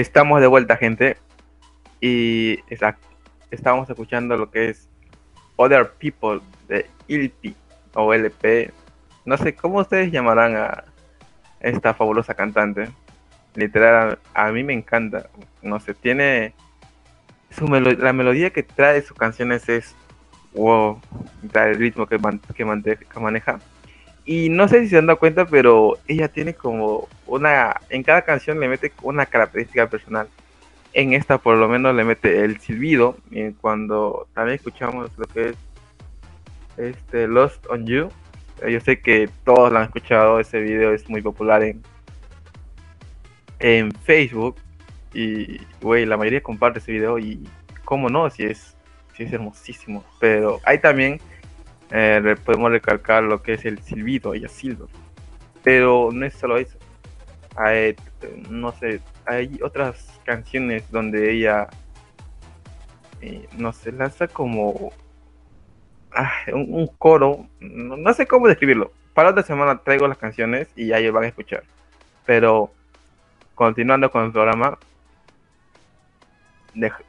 Estamos 0.00 0.40
de 0.40 0.46
vuelta, 0.46 0.78
gente. 0.78 1.18
Y 2.00 2.60
estamos 3.50 3.90
escuchando 3.90 4.34
lo 4.38 4.50
que 4.50 4.70
es 4.70 4.88
Other 5.56 5.90
People 5.90 6.40
de 6.68 6.86
ILP 7.06 7.54
o 7.92 8.14
LP. 8.14 8.72
No 9.26 9.36
sé 9.36 9.54
cómo 9.54 9.80
ustedes 9.80 10.10
llamarán 10.10 10.56
a 10.56 10.84
esta 11.60 11.92
fabulosa 11.92 12.32
cantante. 12.32 12.88
Literal, 13.54 14.18
a, 14.32 14.50
mí 14.52 14.64
me 14.64 14.72
encanta. 14.72 15.28
No 15.60 15.78
sé, 15.80 15.92
tiene. 15.92 16.54
Su 17.50 17.66
la 17.66 18.14
melodía 18.14 18.48
que 18.48 18.62
trae 18.62 19.02
sus 19.02 19.18
canciones 19.18 19.68
es. 19.68 19.94
Wow, 20.54 20.98
el 21.52 21.74
ritmo 21.74 22.06
que, 22.06 22.18
que 22.54 23.20
maneja 23.20 23.60
y 24.24 24.48
no 24.48 24.68
sé 24.68 24.82
si 24.82 24.88
se 24.88 24.98
han 24.98 25.06
dado 25.06 25.18
cuenta, 25.18 25.46
pero 25.46 25.98
ella 26.06 26.28
tiene 26.28 26.54
como 26.54 27.08
una. 27.26 27.80
En 27.88 28.02
cada 28.02 28.22
canción 28.22 28.60
le 28.60 28.68
mete 28.68 28.92
una 29.02 29.26
característica 29.26 29.88
personal. 29.88 30.28
En 30.92 31.12
esta, 31.12 31.38
por 31.38 31.56
lo 31.56 31.68
menos, 31.68 31.94
le 31.94 32.04
mete 32.04 32.44
el 32.44 32.60
silbido. 32.60 33.16
Y 33.30 33.52
cuando 33.52 34.28
también 34.34 34.56
escuchamos 34.56 35.10
lo 35.16 35.26
que 35.26 35.50
es 35.50 35.56
este 36.76 37.26
Lost 37.26 37.66
on 37.68 37.86
You. 37.86 38.08
Eh, 38.62 38.72
yo 38.72 38.80
sé 38.80 39.00
que 39.00 39.28
todos 39.44 39.72
lo 39.72 39.78
han 39.78 39.84
escuchado. 39.84 40.40
Ese 40.40 40.60
video 40.60 40.92
es 40.92 41.08
muy 41.08 41.22
popular 41.22 41.62
en, 41.62 41.82
en 43.58 43.92
Facebook. 43.92 44.56
Y, 45.12 45.60
güey, 45.80 46.06
la 46.06 46.16
mayoría 46.16 46.42
comparte 46.42 46.78
ese 46.78 46.92
video. 46.92 47.18
Y, 47.18 47.48
cómo 47.84 48.08
no, 48.08 48.30
si 48.30 48.44
es, 48.44 48.76
si 49.16 49.24
es 49.24 49.32
hermosísimo. 49.32 50.04
Pero 50.20 50.60
hay 50.64 50.78
también 50.78 51.20
eh, 51.92 52.36
podemos 52.44 52.70
recalcar 52.70 53.22
lo 53.24 53.42
que 53.42 53.54
es 53.54 53.64
el 53.64 53.80
silbido, 53.82 54.34
ella 54.34 54.48
silba. 54.48 54.86
Pero 55.62 56.10
no 56.12 56.24
es 56.24 56.34
solo 56.34 56.56
eso. 56.56 56.78
Hay, 57.56 57.96
no 58.48 58.72
sé, 58.72 59.00
hay 59.26 59.58
otras 59.62 60.20
canciones 60.24 60.90
donde 60.90 61.32
ella, 61.32 61.68
eh, 63.20 63.48
no 63.58 63.72
sé, 63.72 63.92
lanza 63.92 64.28
como 64.28 64.92
ah, 66.12 66.32
un, 66.52 66.86
coro, 66.98 67.48
no, 67.60 68.14
sé 68.14 68.26
cómo 68.26 68.46
describirlo. 68.46 68.92
Para 69.14 69.30
otra 69.30 69.42
semana 69.42 69.82
traigo 69.82 70.06
las 70.06 70.18
canciones 70.18 70.68
y 70.76 70.86
ya 70.86 70.98
ellos 70.98 71.12
van 71.12 71.24
a 71.24 71.28
escuchar. 71.28 71.64
Pero 72.24 72.70
continuando 73.54 74.10
con 74.10 74.24
el 74.24 74.32
programa, 74.32 74.78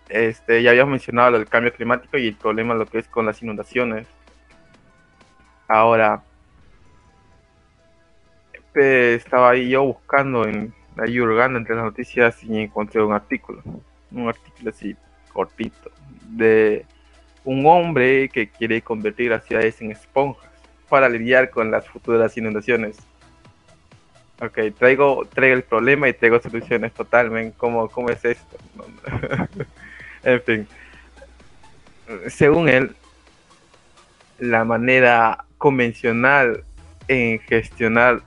este, 0.10 0.64
ya 0.64 0.72
habíamos 0.72 0.92
mencionado 0.92 1.38
el 1.38 1.48
cambio 1.48 1.72
climático 1.72 2.18
y 2.18 2.28
el 2.30 2.36
problema 2.36 2.74
lo 2.74 2.88
que 2.88 2.98
es 2.98 3.08
con 3.08 3.28
las 3.28 3.42
inundaciones 3.44 4.08
Ahora, 5.74 6.22
estaba 8.76 9.52
ahí 9.52 9.70
yo 9.70 9.84
buscando, 9.84 10.46
en, 10.46 10.74
ahí 10.98 11.18
hurgando 11.18 11.58
entre 11.58 11.76
las 11.76 11.86
noticias 11.86 12.44
y 12.44 12.60
encontré 12.60 13.02
un 13.02 13.14
artículo, 13.14 13.64
un 14.12 14.28
artículo 14.28 14.70
así 14.70 14.98
cortito, 15.32 15.90
de 16.28 16.86
un 17.46 17.66
hombre 17.66 18.28
que 18.28 18.50
quiere 18.50 18.82
convertir 18.82 19.32
las 19.32 19.46
ciudades 19.46 19.82
en 19.82 19.92
esponjas 19.92 20.52
para 20.90 21.08
lidiar 21.08 21.50
con 21.50 21.72
las 21.72 21.88
futuras 21.88 22.36
inundaciones. 22.36 22.98
Ok, 24.42 24.76
traigo, 24.78 25.26
traigo 25.26 25.56
el 25.56 25.64
problema 25.64 26.10
y 26.10 26.14
traigo 26.14 26.42
soluciones 26.42 26.92
totalmente. 26.92 27.56
¿Cómo, 27.58 27.88
¿Cómo 27.88 28.10
es 28.10 28.26
esto? 28.26 28.58
en 30.24 30.42
fin. 30.42 30.68
Según 32.28 32.68
él, 32.68 32.94
la 34.38 34.66
manera 34.66 35.46
convencional 35.62 36.64
en 37.08 37.38
gestionar 37.38 38.24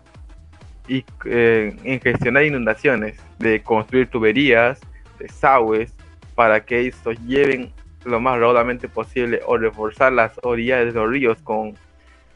y 0.87 1.05
eh, 1.24 1.74
en 1.82 2.01
gestionar 2.01 2.45
inundaciones, 2.45 3.18
de 3.41 3.61
construir 3.61 4.07
tuberías, 4.09 4.80
desagües, 5.18 5.93
para 6.37 6.64
que 6.64 6.87
estos 6.87 7.18
lleven 7.26 7.72
lo 8.05 8.20
más 8.20 8.39
raudamente 8.39 8.89
posible 8.89 9.41
o 9.47 9.59
reforzar 9.59 10.12
las 10.12 10.39
orillas 10.45 10.85
de 10.85 10.93
los 10.93 11.11
ríos 11.11 11.37
con 11.43 11.74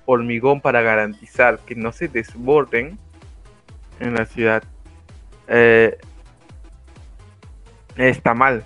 hormigón 0.05 0.61
para 0.61 0.83
garantizar 0.83 1.61
que 1.61 1.77
no 1.77 1.93
se 1.93 2.09
desborden 2.09 2.99
en 4.01 4.15
la 4.15 4.27
ciudad. 4.27 4.65
Eh, 5.47 5.97
está 7.97 8.35
mal. 8.35 8.65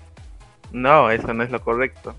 No, 0.72 1.10
eso 1.10 1.34
no 1.34 1.42
es 1.42 1.50
lo 1.50 1.60
correcto. 1.60 2.14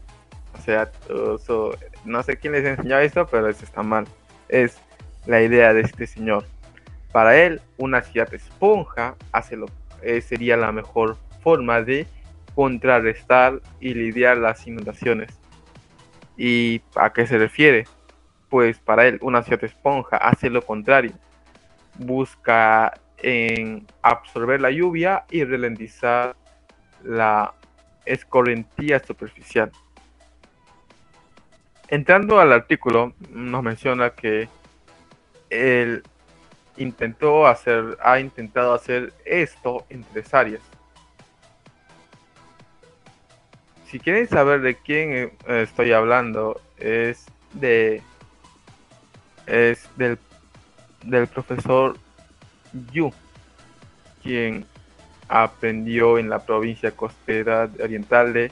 O 0.53 0.61
sea, 0.61 0.91
eso, 1.09 1.71
no 2.05 2.23
sé 2.23 2.37
quién 2.37 2.53
les 2.53 2.65
enseñó 2.65 2.97
esto, 2.99 3.27
pero 3.27 3.47
eso 3.49 3.63
está 3.63 3.83
mal. 3.83 4.05
Es 4.49 4.79
la 5.25 5.41
idea 5.41 5.73
de 5.73 5.81
este 5.81 6.07
señor. 6.07 6.45
Para 7.11 7.37
él, 7.37 7.61
una 7.77 8.01
ciudad 8.01 8.33
esponja 8.33 9.15
hace 9.31 9.55
lo, 9.55 9.67
eh, 10.01 10.21
sería 10.21 10.57
la 10.57 10.71
mejor 10.71 11.17
forma 11.41 11.81
de 11.81 12.07
contrarrestar 12.55 13.61
y 13.79 13.93
lidiar 13.93 14.37
las 14.37 14.65
inundaciones. 14.67 15.31
¿Y 16.37 16.81
a 16.95 17.11
qué 17.13 17.27
se 17.27 17.37
refiere? 17.37 17.85
Pues 18.49 18.79
para 18.79 19.07
él, 19.07 19.19
una 19.21 19.43
ciudad 19.43 19.63
esponja 19.63 20.17
hace 20.17 20.49
lo 20.49 20.61
contrario. 20.61 21.13
Busca 21.95 22.93
en 23.17 23.87
absorber 24.01 24.59
la 24.61 24.71
lluvia 24.71 25.25
y 25.29 25.43
ralentizar 25.43 26.35
la 27.03 27.53
escorrentía 28.05 28.99
superficial. 28.99 29.71
Entrando 31.93 32.39
al 32.39 32.51
artículo, 32.51 33.13
nos 33.29 33.61
menciona 33.61 34.09
que 34.09 34.49
él 35.51 36.01
intentó 36.75 37.45
hacer, 37.45 37.99
ha 38.01 38.19
intentado 38.19 38.73
hacer 38.73 39.13
esto 39.25 39.85
en 39.91 40.03
tres 40.05 40.33
áreas. 40.33 40.63
Si 43.85 43.99
quieren 43.99 44.27
saber 44.27 44.61
de 44.61 44.73
quién 44.73 45.11
eh, 45.11 45.31
estoy 45.45 45.91
hablando, 45.91 46.59
es 46.77 47.27
de 47.51 48.01
es 49.45 49.87
del 49.95 50.17
del 51.03 51.27
profesor 51.27 51.95
Yu, 52.91 53.13
quien 54.23 54.65
aprendió 55.27 56.17
en 56.17 56.27
la 56.27 56.39
provincia 56.43 56.89
costera 56.89 57.69
oriental 57.79 58.33
de... 58.33 58.51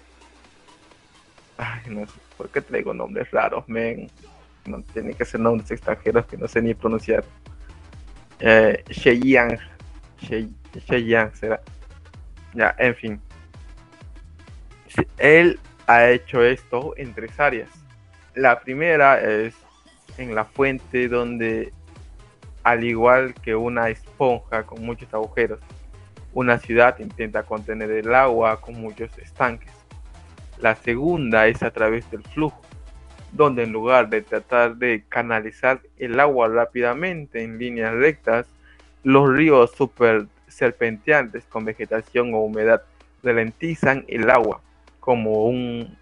Ay, 1.57 1.81
no 1.87 2.05
sé 2.05 2.20
por 2.41 2.49
qué 2.49 2.61
traigo 2.61 2.91
nombres 2.91 3.29
raros, 3.29 3.63
men. 3.67 4.09
No 4.65 4.81
tiene 4.93 5.13
que 5.13 5.25
ser 5.25 5.39
nombres 5.39 5.69
extranjeros 5.69 6.25
que 6.25 6.37
no 6.37 6.47
sé 6.47 6.59
ni 6.59 6.73
pronunciar. 6.73 7.23
Eh, 8.39 8.83
Shenyang. 8.89 9.59
Shenyang 10.87 11.35
será. 11.35 11.61
Ya, 12.55 12.75
en 12.79 12.95
fin. 12.95 13.21
Él 15.19 15.59
ha 15.85 16.09
hecho 16.09 16.43
esto 16.43 16.95
en 16.97 17.13
tres 17.13 17.39
áreas. 17.39 17.69
La 18.33 18.59
primera 18.59 19.21
es 19.21 19.53
en 20.17 20.33
la 20.33 20.45
fuente 20.45 21.07
donde, 21.07 21.71
al 22.63 22.83
igual 22.83 23.35
que 23.35 23.55
una 23.55 23.89
esponja 23.89 24.63
con 24.63 24.83
muchos 24.83 25.13
agujeros, 25.13 25.59
una 26.33 26.57
ciudad 26.57 26.97
intenta 26.97 27.43
contener 27.43 27.91
el 27.91 28.15
agua 28.15 28.59
con 28.59 28.81
muchos 28.81 29.15
estanques. 29.19 29.80
La 30.61 30.75
segunda 30.75 31.47
es 31.47 31.63
a 31.63 31.71
través 31.71 32.09
del 32.11 32.21
flujo, 32.21 32.61
donde 33.31 33.63
en 33.63 33.71
lugar 33.71 34.09
de 34.09 34.21
tratar 34.21 34.75
de 34.75 35.03
canalizar 35.09 35.81
el 35.97 36.19
agua 36.19 36.47
rápidamente 36.49 37.43
en 37.43 37.57
líneas 37.57 37.95
rectas, 37.95 38.45
los 39.03 39.27
ríos 39.27 39.71
super 39.71 40.27
serpenteantes 40.47 41.45
con 41.45 41.65
vegetación 41.65 42.35
o 42.35 42.41
humedad 42.41 42.83
ralentizan 43.23 44.05
el 44.07 44.29
agua 44.29 44.61
como 44.99 45.45
un 45.45 45.97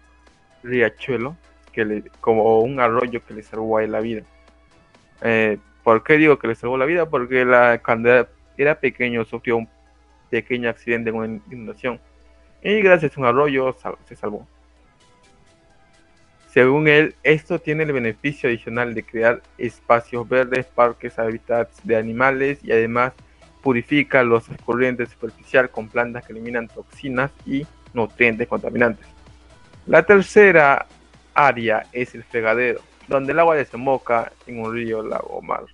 riachuelo, 0.62 1.36
que 1.72 1.86
le, 1.86 2.02
como 2.20 2.60
un 2.60 2.80
arroyo 2.80 3.24
que 3.24 3.32
le 3.32 3.42
salvó 3.42 3.78
a 3.78 3.86
la 3.86 4.00
vida. 4.00 4.24
Eh, 5.22 5.56
¿Por 5.82 6.02
qué 6.02 6.18
digo 6.18 6.38
que 6.38 6.48
le 6.48 6.54
salvó 6.54 6.76
la 6.76 6.84
vida? 6.84 7.08
Porque 7.08 7.46
la, 7.46 7.80
cuando 7.82 8.28
era 8.58 8.74
pequeño 8.78 9.24
sufrió 9.24 9.56
un 9.56 9.68
pequeño 10.28 10.68
accidente 10.68 11.10
con 11.10 11.42
inundación 11.50 11.98
y 12.62 12.80
gracias 12.80 13.16
a 13.16 13.20
un 13.20 13.26
arroyo 13.26 13.76
se 14.06 14.16
salvó. 14.16 14.46
Según 16.48 16.88
él, 16.88 17.14
esto 17.22 17.60
tiene 17.60 17.84
el 17.84 17.92
beneficio 17.92 18.48
adicional 18.48 18.92
de 18.92 19.04
crear 19.04 19.40
espacios 19.56 20.28
verdes, 20.28 20.66
parques, 20.66 21.18
hábitats 21.18 21.80
de 21.84 21.96
animales 21.96 22.58
y 22.64 22.72
además 22.72 23.12
purifica 23.62 24.24
los 24.24 24.48
corrientes 24.64 25.10
superficial 25.10 25.70
con 25.70 25.88
plantas 25.88 26.26
que 26.26 26.32
eliminan 26.32 26.66
toxinas 26.66 27.30
y 27.46 27.66
nutrientes 27.92 28.48
contaminantes. 28.48 29.06
La 29.86 30.02
tercera 30.02 30.86
área 31.34 31.86
es 31.92 32.14
el 32.14 32.24
fregadero, 32.24 32.80
donde 33.06 33.32
el 33.32 33.38
agua 33.38 33.54
desemboca 33.54 34.32
en 34.46 34.60
un 34.60 34.74
río, 34.74 35.02
lago 35.02 35.28
o 35.28 35.42
mar. 35.42 35.64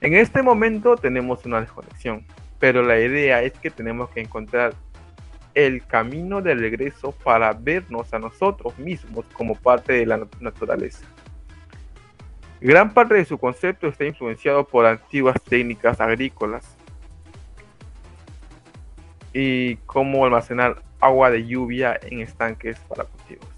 En 0.00 0.14
este 0.14 0.42
momento 0.42 0.96
tenemos 0.96 1.44
una 1.46 1.60
desconexión, 1.60 2.24
pero 2.58 2.82
la 2.82 2.98
idea 2.98 3.42
es 3.42 3.52
que 3.54 3.70
tenemos 3.70 4.10
que 4.10 4.20
encontrar 4.20 4.74
el 5.54 5.84
camino 5.86 6.40
de 6.40 6.54
regreso 6.54 7.12
para 7.12 7.52
vernos 7.52 8.12
a 8.14 8.18
nosotros 8.18 8.78
mismos 8.78 9.24
como 9.34 9.54
parte 9.54 9.92
de 9.92 10.06
la 10.06 10.26
naturaleza. 10.40 11.06
Gran 12.60 12.94
parte 12.94 13.14
de 13.14 13.24
su 13.24 13.38
concepto 13.38 13.88
está 13.88 14.04
influenciado 14.04 14.64
por 14.66 14.86
antiguas 14.86 15.36
técnicas 15.42 16.00
agrícolas 16.00 16.76
y 19.32 19.76
cómo 19.86 20.24
almacenar 20.24 20.82
agua 21.00 21.30
de 21.30 21.44
lluvia 21.44 21.98
en 22.02 22.20
estanques 22.20 22.78
para 22.88 23.04
cultivos. 23.04 23.48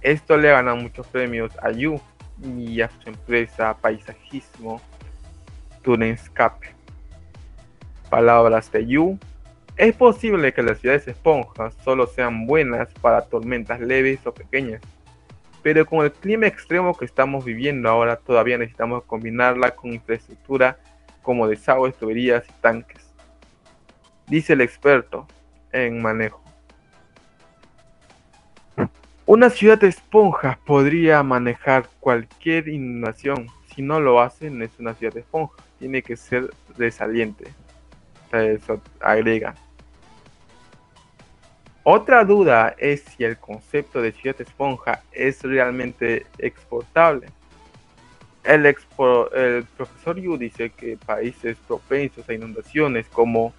Esto 0.00 0.36
le 0.36 0.50
gana 0.50 0.74
muchos 0.76 1.06
premios 1.08 1.50
a 1.60 1.72
Yu 1.72 2.00
y 2.44 2.80
a 2.80 2.88
su 2.88 3.08
empresa 3.08 3.76
Paisajismo 3.76 4.80
Turenscape. 5.82 6.68
Palabras 8.08 8.70
de 8.70 8.86
Yu. 8.86 9.18
Es 9.76 9.94
posible 9.94 10.52
que 10.54 10.62
las 10.62 10.78
ciudades 10.78 11.06
esponjas 11.06 11.74
solo 11.84 12.06
sean 12.06 12.46
buenas 12.46 12.88
para 13.00 13.22
tormentas 13.22 13.80
leves 13.80 14.26
o 14.26 14.32
pequeñas, 14.32 14.80
pero 15.62 15.84
con 15.84 16.04
el 16.04 16.12
clima 16.12 16.46
extremo 16.46 16.96
que 16.96 17.04
estamos 17.04 17.44
viviendo 17.44 17.88
ahora 17.88 18.16
todavía 18.16 18.56
necesitamos 18.56 19.04
combinarla 19.04 19.72
con 19.72 19.92
infraestructura 19.92 20.78
como 21.22 21.48
desagües, 21.48 21.94
tuberías 21.96 22.44
y 22.48 22.52
tanques 22.60 23.06
dice 24.26 24.52
el 24.54 24.60
experto 24.60 25.26
en 25.72 26.00
manejo. 26.02 26.42
Una 29.24 29.50
ciudad 29.50 29.78
de 29.78 29.88
esponja 29.88 30.58
podría 30.64 31.22
manejar 31.22 31.88
cualquier 31.98 32.68
inundación. 32.68 33.48
Si 33.74 33.82
no 33.82 33.98
lo 33.98 34.20
hace, 34.20 34.50
no 34.50 34.64
es 34.64 34.70
una 34.78 34.94
ciudad 34.94 35.12
de 35.12 35.20
esponja. 35.20 35.56
Tiene 35.80 36.02
que 36.02 36.16
ser 36.16 36.50
resaliente. 36.78 37.52
Eso 38.32 38.80
agrega. 39.00 39.54
Otra 41.88 42.24
duda 42.24 42.74
es 42.78 43.02
si 43.02 43.22
el 43.22 43.38
concepto 43.38 44.02
de 44.02 44.10
de 44.10 44.34
esponja 44.40 45.04
es 45.12 45.40
realmente 45.44 46.26
exportable. 46.36 47.28
El, 48.42 48.66
el 48.66 49.64
profesor 49.76 50.18
Yu 50.18 50.36
dice 50.36 50.70
que 50.70 50.96
países 50.96 51.56
propensos 51.68 52.28
a 52.28 52.34
inundaciones 52.34 53.06
como 53.06 53.54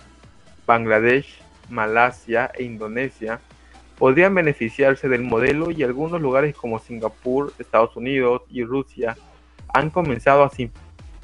Bangladesh, 0.66 1.40
Malasia 1.70 2.52
e 2.54 2.66
Indonesia 2.66 3.40
podrían 3.98 4.36
beneficiarse 4.36 5.08
del 5.08 5.22
modelo 5.22 5.72
y 5.72 5.84
algunos 5.84 6.20
lugares 6.20 6.54
como 6.54 6.80
Singapur, 6.80 7.54
Estados 7.60 7.96
Unidos 7.96 8.42
y 8.50 8.66
Rusia 8.66 9.16
han 9.74 9.90
comenzado 9.90 10.52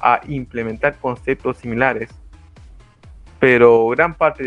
a, 0.00 0.20
implementar 0.26 0.96
conceptos 0.96 1.58
similares. 1.58 2.08
Pero 3.38 3.88
gran 3.88 4.14
parte 4.14 4.42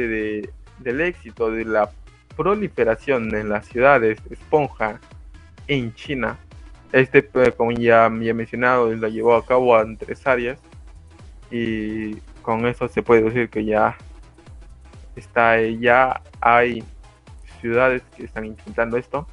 del 0.80 1.02
éxito 1.02 1.52
de 1.52 1.64
la 1.64 1.92
proliferación 2.38 3.34
en 3.36 3.50
las 3.50 3.66
ciudades 3.66 4.20
esponja 4.30 5.02
en 5.68 5.94
China, 5.96 6.38
este, 6.92 7.24
pues, 7.24 7.54
como 7.56 7.72
ya, 7.72 8.06
he 8.06 8.34
mencionado, 8.34 8.94
lo 8.94 9.08
llevó 9.10 9.36
a 9.36 9.46
cabo 9.46 9.80
en 9.82 9.98
tres 9.98 10.26
áreas 10.26 10.60
y 11.52 12.16
con 12.42 12.66
eso 12.66 12.88
se 12.88 13.02
puede 13.04 13.24
decir 13.24 13.50
que 13.50 13.66
ya 13.66 13.98
está 15.16 15.60
ya 15.62 16.22
hay 16.40 16.84
ciudades 17.60 18.04
que 18.16 18.26
están 18.26 18.46
intentando 18.46 18.98
esto. 18.98 19.28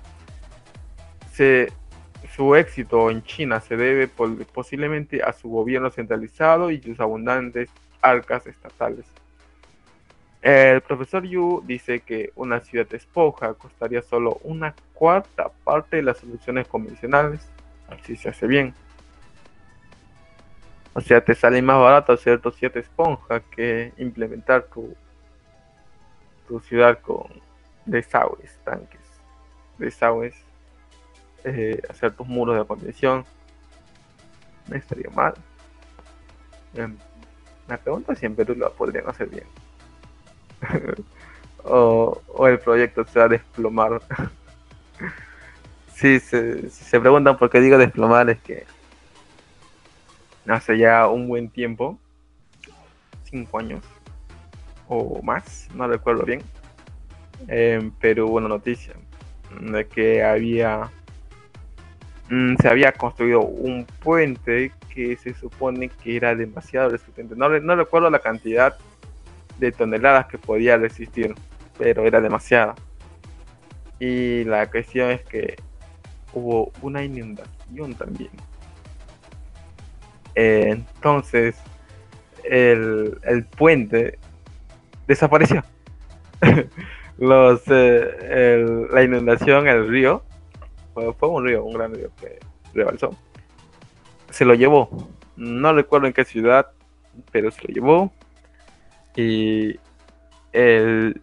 su 2.35 2.55
éxito 2.57 3.11
en 3.11 3.23
China 3.23 3.61
se 3.61 3.77
debe 3.77 4.09
posiblemente 4.09 5.23
a 5.23 5.33
su 5.33 5.49
gobierno 5.49 5.91
centralizado 5.91 6.71
y 6.71 6.81
sus 6.81 6.99
abundantes 6.99 7.69
arcas 8.03 8.47
estatales. 8.47 9.07
El 10.45 10.83
profesor 10.83 11.25
Yu 11.25 11.63
dice 11.67 12.01
que 12.01 12.31
una 12.37 12.61
ciudad 12.61 12.87
esponja 12.93 13.55
costaría 13.55 14.03
solo 14.03 14.41
una 14.43 14.75
cuarta 14.93 15.49
parte 15.65 15.97
de 15.97 16.03
las 16.03 16.19
soluciones 16.19 16.69
convencionales, 16.69 17.49
así 17.89 18.15
se 18.15 18.29
hace 18.29 18.47
bien. 18.47 18.75
O 20.93 21.01
sea, 21.01 21.25
te 21.25 21.35
sale 21.35 21.63
más 21.63 21.81
barato 21.81 22.13
hacer 22.13 22.43
tu 22.43 22.51
ciudad 22.51 22.77
esponja 22.77 23.41
que 23.41 23.95
implementar 23.97 24.65
tu 24.65 24.95
tu 26.47 26.61
ciudad 26.61 27.01
con 27.01 27.25
desagües, 27.87 28.55
tanques, 28.65 29.01
desagües, 29.79 30.35
eh, 31.45 31.81
hacer 31.89 32.13
tus 32.13 32.27
muros 32.27 32.59
de 32.59 32.67
contención. 32.67 33.25
No 34.69 34.77
estaría 34.77 35.09
mal. 35.09 35.33
Em, 36.75 36.99
me 37.67 37.79
pregunto 37.79 38.15
si 38.15 38.27
en 38.27 38.37
Perú 38.37 38.55
lo 38.57 38.71
podrían 38.75 39.09
hacer 39.09 39.29
bien. 39.29 39.64
o, 41.65 42.21
el 42.47 42.59
proyecto 42.59 43.05
se 43.13 43.19
va 43.19 43.25
a 43.27 43.29
desplomar. 43.29 44.01
si, 45.95 46.21
se, 46.21 46.71
si 46.71 46.85
se 46.85 47.01
preguntan 47.01 47.37
por 47.37 47.51
qué 47.51 47.61
digo 47.61 47.79
desplomar, 47.79 48.31
es 48.31 48.41
que 48.41 48.65
hace 50.47 50.79
ya 50.79 51.09
un 51.09 51.29
buen 51.29 51.49
tiempo, 51.49 51.99
cinco 53.25 53.59
años, 53.59 53.85
o 54.89 55.23
más, 55.23 55.69
no 55.75 55.89
recuerdo 55.89 56.25
bien, 56.25 56.43
eh, 57.49 57.91
pero 58.01 58.27
hubo 58.27 58.37
una 58.37 58.49
noticia 58.49 58.95
de 59.61 59.87
que 59.87 60.23
había 60.23 60.91
mm, 62.29 62.57
se 62.61 62.69
había 62.69 62.93
construido 62.93 63.41
un 63.41 63.87
puente 64.03 64.73
que 64.93 65.17
se 65.17 65.35
supone 65.35 65.89
que 65.89 66.17
era 66.17 66.35
demasiado 66.35 66.91
resistente. 66.91 67.35
No, 67.37 67.49
no 67.49 67.77
recuerdo 67.77 68.11
la 68.11 68.21
cantidad 68.21 68.77
de 69.59 69.73
toneladas 69.73 70.27
que 70.27 70.39
podía 70.39 70.77
resistir, 70.77 71.35
pero 71.79 72.07
era 72.07 72.21
demasiada. 72.21 72.75
Y 73.99 74.45
la 74.45 74.71
cuestión 74.71 75.11
es 75.11 75.23
que 75.23 75.57
hubo 76.33 76.73
una 76.83 77.05
inundación 77.05 77.95
también. 77.95 78.31
Eh, 80.35 80.67
entonces, 80.69 81.57
el, 82.43 83.19
el 83.23 83.45
puente 83.45 84.19
desapareció. 85.07 85.63
Los, 87.19 87.63
eh, 87.69 88.87
la 88.91 89.03
inundación, 89.05 89.69
el 89.69 89.89
río, 89.89 90.25
fue, 90.95 91.29
un 91.29 91.45
río, 91.45 91.65
un 91.65 91.75
gran 91.75 91.95
río 91.95 92.11
que 92.21 92.41
rebalsó, 92.75 93.17
se 94.31 94.45
lo 94.45 94.55
llevó. 94.55 95.09
no 95.37 95.73
recuerdo 95.73 96.09
en 96.09 96.13
qué 96.13 96.25
ciudad, 96.25 96.67
pero 97.31 97.51
se 97.51 97.63
lo 97.63 97.75
llevó. 97.75 98.13
Y 99.17 99.79
el, 100.53 101.21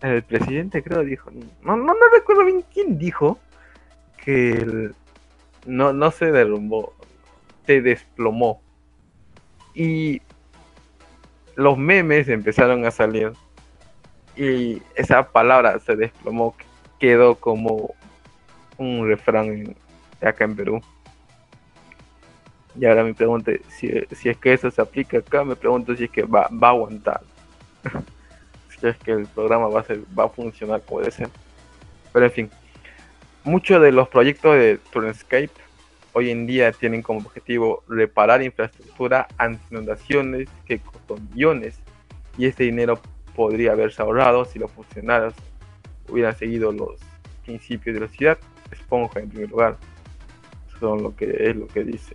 el 0.00 0.22
presidente 0.22 0.82
creo 0.82 1.04
dijo, 1.04 1.30
no, 1.62 1.76
no, 1.76 1.86
no 1.86 2.08
recuerdo 2.12 2.44
bien 2.44 2.64
quién 2.72 2.98
dijo 2.98 3.38
que 4.16 4.92
no, 5.66 5.92
no 5.92 6.10
se 6.10 6.30
derrumbó, 6.30 6.94
se 7.66 7.82
desplomó. 7.82 8.62
Y 9.74 10.22
los 11.56 11.76
memes 11.76 12.28
empezaron 12.28 12.86
a 12.86 12.90
salir 12.90 13.32
y 14.36 14.80
esa 14.94 15.30
palabra 15.30 15.78
se 15.80 15.96
desplomó, 15.96 16.54
quedó 16.98 17.34
como 17.34 17.94
un 18.78 19.06
refrán 19.06 19.76
acá 20.22 20.44
en 20.44 20.56
Perú. 20.56 20.80
Y 22.80 22.86
ahora 22.86 23.04
me 23.04 23.12
pregunto 23.12 23.52
si, 23.68 23.88
es 23.88 24.38
que 24.38 24.54
eso 24.54 24.70
se 24.70 24.80
aplica 24.80 25.18
acá, 25.18 25.44
me 25.44 25.54
pregunto 25.54 25.94
si 25.94 26.04
es 26.04 26.10
que 26.10 26.22
va, 26.22 26.48
va 26.48 26.68
a 26.68 26.70
aguantar. 26.70 27.20
si 28.70 28.86
es 28.86 28.96
que 28.96 29.12
el 29.12 29.26
programa 29.26 29.68
va 29.68 29.80
a, 29.80 29.84
ser, 29.84 30.00
va 30.18 30.24
a 30.24 30.28
funcionar 30.30 30.80
como 30.80 31.00
debe 31.00 31.12
ser. 31.12 31.28
Pero 32.10 32.24
en 32.24 32.32
fin, 32.32 32.50
muchos 33.44 33.82
de 33.82 33.92
los 33.92 34.08
proyectos 34.08 34.54
de 34.54 34.78
Turnscape 34.94 35.50
hoy 36.14 36.30
en 36.30 36.46
día 36.46 36.72
tienen 36.72 37.02
como 37.02 37.20
objetivo 37.20 37.84
reparar 37.86 38.42
infraestructura 38.42 39.28
ante 39.36 39.62
inundaciones 39.70 40.48
que 40.64 40.78
costó 40.78 41.18
millones 41.18 41.78
y 42.38 42.46
ese 42.46 42.62
dinero 42.62 42.98
podría 43.36 43.72
haberse 43.72 44.00
ahorrado 44.00 44.46
si 44.46 44.58
los 44.58 44.72
funcionarios 44.72 45.34
hubieran 46.08 46.34
seguido 46.34 46.72
los 46.72 46.98
principios 47.44 47.92
de 47.92 48.00
la 48.00 48.08
ciudad. 48.08 48.38
Esponja 48.72 49.20
en 49.20 49.28
primer 49.28 49.50
lugar. 49.50 49.76
Son 50.80 51.02
lo 51.02 51.14
que 51.14 51.26
es 51.26 51.54
lo 51.54 51.66
que 51.66 51.84
dice. 51.84 52.14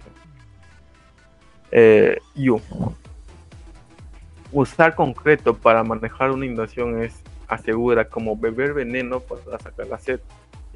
Eh, 1.78 2.22
Usar 4.54 4.96
concreto 4.96 5.58
para 5.58 5.84
manejar 5.84 6.32
una 6.32 6.46
inundación 6.46 7.04
es 7.04 7.22
asegura 7.50 8.06
como 8.06 8.38
beber 8.38 8.74
veneno 8.74 9.20
para 9.20 9.60
sacar 9.60 9.88
la 9.88 10.00
sed. 10.00 10.22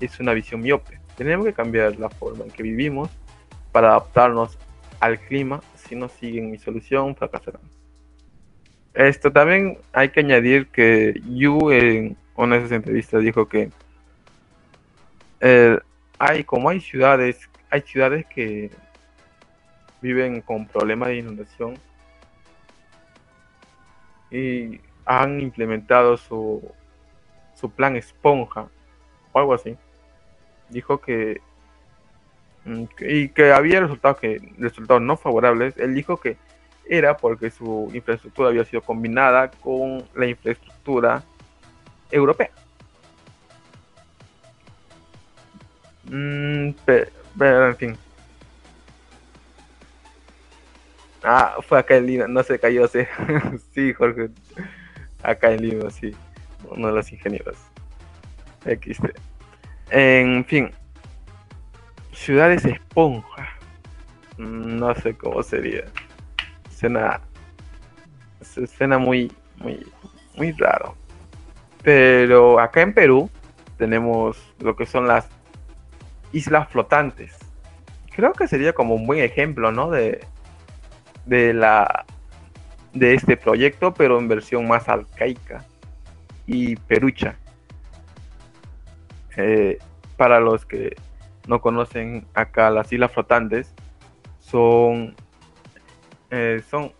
Es 0.02 0.20
una 0.20 0.34
visión 0.34 0.60
miope. 0.60 1.00
Tenemos 1.16 1.46
que 1.46 1.54
cambiar 1.54 1.98
la 1.98 2.10
forma 2.10 2.44
en 2.44 2.52
que 2.52 2.64
vivimos 2.64 3.10
para 3.72 3.92
adaptarnos 3.92 4.58
al 5.00 5.18
clima. 5.20 5.62
Si 5.76 5.96
no 5.96 6.10
siguen 6.10 6.52
mi 6.52 6.58
solución, 6.58 7.16
fracasarán. 7.16 7.62
Esto 8.94 9.32
también 9.32 9.78
hay 9.94 10.10
que 10.10 10.20
añadir 10.20 10.68
que 10.68 11.22
Yu 11.30 11.72
en 11.72 12.18
una 12.36 12.58
de 12.58 12.64
esas 12.64 12.74
entrevistas 12.74 13.22
dijo 13.22 13.48
que 13.48 13.70
eh, 15.40 15.80
hay 16.18 16.44
como 16.44 16.68
hay 16.68 16.82
ciudades, 16.82 17.50
hay 17.70 17.82
ciudades 17.84 18.26
que 18.26 18.70
viven 20.02 20.42
con 20.42 20.68
problemas 20.68 21.10
de 21.10 21.18
inundación 21.18 21.76
y 24.32 24.80
han 25.06 25.40
implementado 25.42 26.18
su, 26.18 26.72
su 27.56 27.72
plan 27.72 27.96
esponja 27.96 28.68
o 29.32 29.40
algo 29.40 29.54
así. 29.54 29.76
Dijo 30.70 31.00
que 31.00 31.42
mm, 32.66 32.84
y 33.00 33.30
que 33.30 33.52
había 33.52 33.82
resultados 33.82 34.18
que 34.18 34.40
resultados 34.58 35.02
no 35.02 35.18
favorables. 35.18 35.78
Él 35.78 35.96
dijo 35.96 36.18
que 36.18 36.38
era 36.90 37.18
porque 37.18 37.52
su 37.52 37.90
infraestructura 37.94 38.50
había 38.50 38.66
sido 38.66 38.82
combinada 38.82 39.52
con 39.52 40.04
la 40.16 40.26
infraestructura 40.26 41.24
europea. 42.12 42.50
Mm, 46.06 46.72
pero, 46.86 47.68
en 47.68 47.76
fin. 47.76 47.98
Ah, 51.24 51.58
fue 51.62 51.80
acá 51.80 51.98
en 51.98 52.06
Lima, 52.06 52.28
no 52.28 52.44
se 52.44 52.60
cayó, 52.60 52.88
sí, 52.88 53.00
sí, 53.74 53.94
Jorge. 53.94 54.30
Acá 55.22 55.52
en 55.52 55.62
Lima, 55.62 55.90
sí. 55.90 56.16
Uno 56.70 56.88
de 56.88 56.94
los 56.94 57.12
ingenieros. 57.12 57.58
XT. 58.66 59.06
En 59.90 60.46
fin. 60.46 60.72
Ciudades 62.14 62.66
esponja. 62.66 63.50
No 64.38 64.94
sé 64.96 65.16
cómo 65.16 65.44
sería 65.44 65.86
suena, 66.80 67.20
suena 68.78 68.98
muy, 68.98 69.32
muy, 69.58 69.86
muy 70.36 70.52
raro. 70.54 70.96
Pero 71.84 72.60
acá 72.60 72.82
en 72.82 72.94
Perú 72.94 73.30
tenemos 73.78 74.38
lo 74.60 74.76
que 74.76 74.86
son 74.86 75.08
las 75.08 75.28
islas 76.32 76.70
flotantes. 76.70 77.38
Creo 78.16 78.34
que 78.34 78.48
sería 78.48 78.74
como 78.74 78.96
un 78.96 79.06
buen 79.06 79.20
ejemplo, 79.20 79.72
¿no? 79.72 79.90
De, 79.90 80.26
de 81.30 81.54
la 81.54 82.06
de 82.94 83.14
este 83.14 83.38
proyecto, 83.38 83.94
pero 83.94 84.18
en 84.18 84.28
versión 84.28 84.68
más 84.68 84.90
arcaica 84.90 85.64
y 86.48 86.76
perucha. 86.76 87.38
Eh, 89.38 89.78
para 90.18 90.40
los 90.40 90.66
que 90.66 90.96
no 91.48 91.62
conocen 91.62 92.26
acá 92.34 92.72
las 92.72 92.92
islas 92.92 93.12
flotantes, 93.12 93.74
son 94.40 95.16
eh, 96.32 96.62
son, 96.70 96.92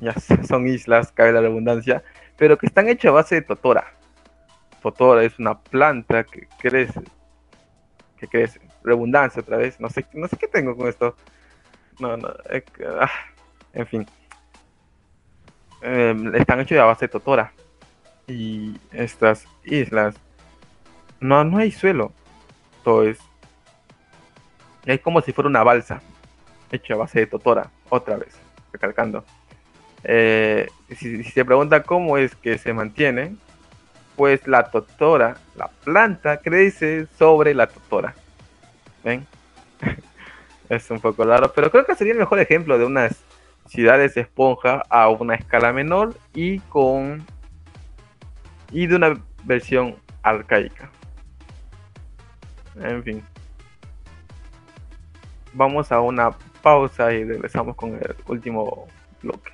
ya 0.00 0.14
son 0.48 0.68
islas, 0.68 1.10
cabe 1.12 1.32
la 1.32 1.40
redundancia, 1.40 2.04
pero 2.36 2.58
que 2.58 2.66
están 2.66 2.88
hechas 2.88 3.10
a 3.10 3.12
base 3.12 3.36
de 3.36 3.42
totora. 3.42 3.94
Totora 4.82 5.24
es 5.24 5.38
una 5.38 5.58
planta 5.58 6.24
que 6.24 6.46
crece, 6.58 7.00
que 8.18 8.28
crece, 8.28 8.60
redundancia 8.82 9.40
otra 9.40 9.56
vez, 9.56 9.80
no 9.80 9.88
sé, 9.88 10.04
no 10.12 10.28
sé 10.28 10.36
qué 10.36 10.48
tengo 10.48 10.76
con 10.76 10.88
esto. 10.88 11.16
No, 11.98 12.16
no, 12.16 12.28
ah, 13.00 13.10
en 13.74 13.86
fin. 13.86 14.06
Em, 15.82 16.34
están 16.34 16.60
hechas 16.60 16.78
a 16.78 16.84
base 16.84 17.06
de 17.06 17.12
totora. 17.12 17.52
Y 18.26 18.80
estas 18.92 19.46
islas, 19.64 20.14
no, 21.20 21.44
no 21.44 21.58
hay 21.58 21.70
suelo, 21.70 22.12
todo 22.82 23.02
es, 23.02 23.18
es 24.86 25.00
como 25.00 25.20
si 25.20 25.32
fuera 25.32 25.48
una 25.48 25.62
balsa, 25.62 26.00
hecha 26.72 26.94
a 26.94 26.98
base 26.98 27.20
de 27.20 27.26
totora, 27.26 27.70
otra 27.90 28.16
vez 28.16 28.34
recalcando. 28.72 29.24
Eh, 30.04 30.68
si, 30.96 31.22
se 31.24 31.44
pregunta 31.44 31.82
cómo 31.82 32.18
es 32.18 32.34
que 32.34 32.58
se 32.58 32.72
mantiene, 32.72 33.36
pues 34.16 34.46
la 34.46 34.70
totora, 34.70 35.36
la 35.56 35.68
planta 35.68 36.38
crece 36.38 37.06
sobre 37.18 37.54
la 37.54 37.66
totora. 37.66 38.14
¿Ven? 39.02 39.26
es 40.68 40.90
un 40.90 41.00
poco 41.00 41.24
raro, 41.24 41.52
pero 41.52 41.70
creo 41.70 41.84
que 41.84 41.94
sería 41.94 42.12
el 42.12 42.18
mejor 42.18 42.38
ejemplo 42.38 42.78
de 42.78 42.84
unas 42.84 43.23
ciudades 43.66 44.16
esponja 44.16 44.82
a 44.88 45.08
una 45.08 45.34
escala 45.34 45.72
menor 45.72 46.16
y 46.34 46.58
con 46.60 47.24
y 48.70 48.86
de 48.86 48.96
una 48.96 49.14
versión 49.44 49.96
arcaica. 50.22 50.90
En 52.80 53.02
fin. 53.02 53.22
Vamos 55.52 55.92
a 55.92 56.00
una 56.00 56.30
pausa 56.62 57.12
y 57.12 57.24
regresamos 57.24 57.76
con 57.76 57.94
el 57.94 58.16
último 58.26 58.88
bloque. 59.22 59.53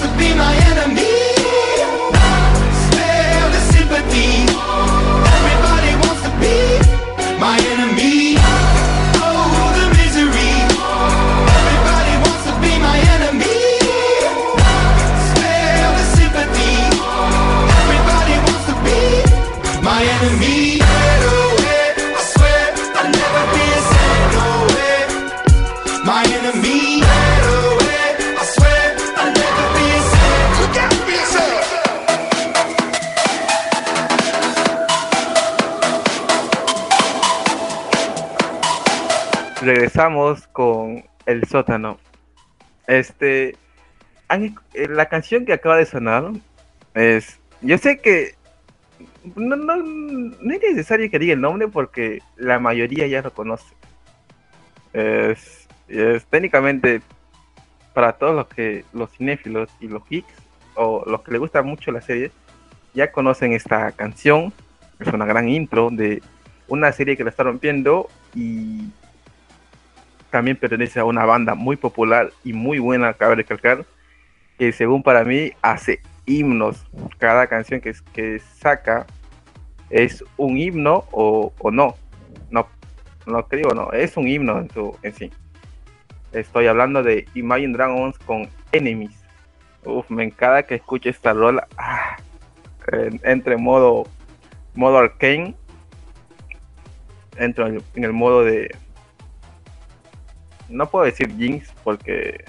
to 0.00 0.06
be 0.16 0.32
my 0.34 0.54
enemy. 0.70 1.17
Regresamos 39.78 40.48
con 40.48 41.04
el 41.24 41.46
sótano. 41.46 41.98
Este, 42.88 43.54
eh, 44.28 44.88
la 44.88 45.06
canción 45.06 45.46
que 45.46 45.52
acaba 45.52 45.76
de 45.76 45.86
sonar 45.86 46.32
es, 46.94 47.38
yo 47.60 47.78
sé 47.78 48.00
que 48.00 48.34
no, 49.36 49.54
no, 49.54 49.76
no 49.76 50.52
es 50.52 50.60
necesario 50.60 51.08
que 51.08 51.20
diga 51.20 51.34
el 51.34 51.40
nombre 51.40 51.68
porque 51.68 52.18
la 52.36 52.58
mayoría 52.58 53.06
ya 53.06 53.22
lo 53.22 53.32
conoce. 53.32 53.72
Es, 54.92 55.68
es 55.86 56.26
técnicamente 56.26 57.00
para 57.94 58.14
todos 58.14 58.34
los 58.34 58.48
que 58.48 58.84
los 58.92 59.12
cinéfilos 59.12 59.70
y 59.78 59.86
los 59.86 60.04
geeks 60.08 60.34
o 60.74 61.04
los 61.06 61.22
que 61.22 61.30
les 61.30 61.40
gusta 61.40 61.62
mucho 61.62 61.92
la 61.92 62.00
serie 62.00 62.32
ya 62.94 63.12
conocen 63.12 63.52
esta 63.52 63.92
canción. 63.92 64.52
Es 64.98 65.06
una 65.12 65.24
gran 65.24 65.48
intro 65.48 65.90
de 65.92 66.20
una 66.66 66.90
serie 66.90 67.16
que 67.16 67.22
la 67.22 67.30
está 67.30 67.44
rompiendo 67.44 68.08
y 68.34 68.90
también 70.30 70.56
pertenece 70.56 71.00
a 71.00 71.04
una 71.04 71.24
banda 71.24 71.54
muy 71.54 71.76
popular 71.76 72.30
y 72.44 72.52
muy 72.52 72.78
buena, 72.78 73.14
cabe 73.14 73.36
recalcar, 73.36 73.84
que 74.58 74.72
según 74.72 75.02
para 75.02 75.24
mí 75.24 75.52
hace 75.62 76.00
himnos. 76.26 76.84
Cada 77.18 77.46
canción 77.46 77.80
que, 77.80 77.92
que 78.12 78.38
saca 78.38 79.06
es 79.90 80.22
un 80.36 80.56
himno 80.58 81.04
o, 81.12 81.52
o 81.58 81.70
no. 81.70 81.94
No, 82.50 82.66
no 83.26 83.46
creo, 83.46 83.70
no, 83.74 83.92
es 83.92 84.16
un 84.16 84.28
himno 84.28 84.58
en, 84.58 84.70
su, 84.70 84.96
en 85.02 85.14
sí. 85.14 85.30
Estoy 86.32 86.66
hablando 86.66 87.02
de 87.02 87.26
Imagine 87.34 87.72
Dragons 87.72 88.18
con 88.18 88.48
Enemies. 88.72 89.16
Uf, 89.84 90.10
me 90.10 90.24
encanta 90.24 90.64
que 90.64 90.74
escuche 90.74 91.08
esta 91.08 91.32
rola. 91.32 91.66
Ah, 91.78 92.16
en- 92.92 93.20
entre 93.24 93.56
modo, 93.56 94.06
modo 94.74 94.98
arcane. 94.98 95.54
Entro 97.38 97.66
en, 97.66 97.80
en 97.94 98.04
el 98.04 98.12
modo 98.12 98.44
de, 98.44 98.74
no 100.68 100.88
puedo 100.90 101.04
decir 101.04 101.34
Jinx 101.36 101.72
porque 101.84 102.44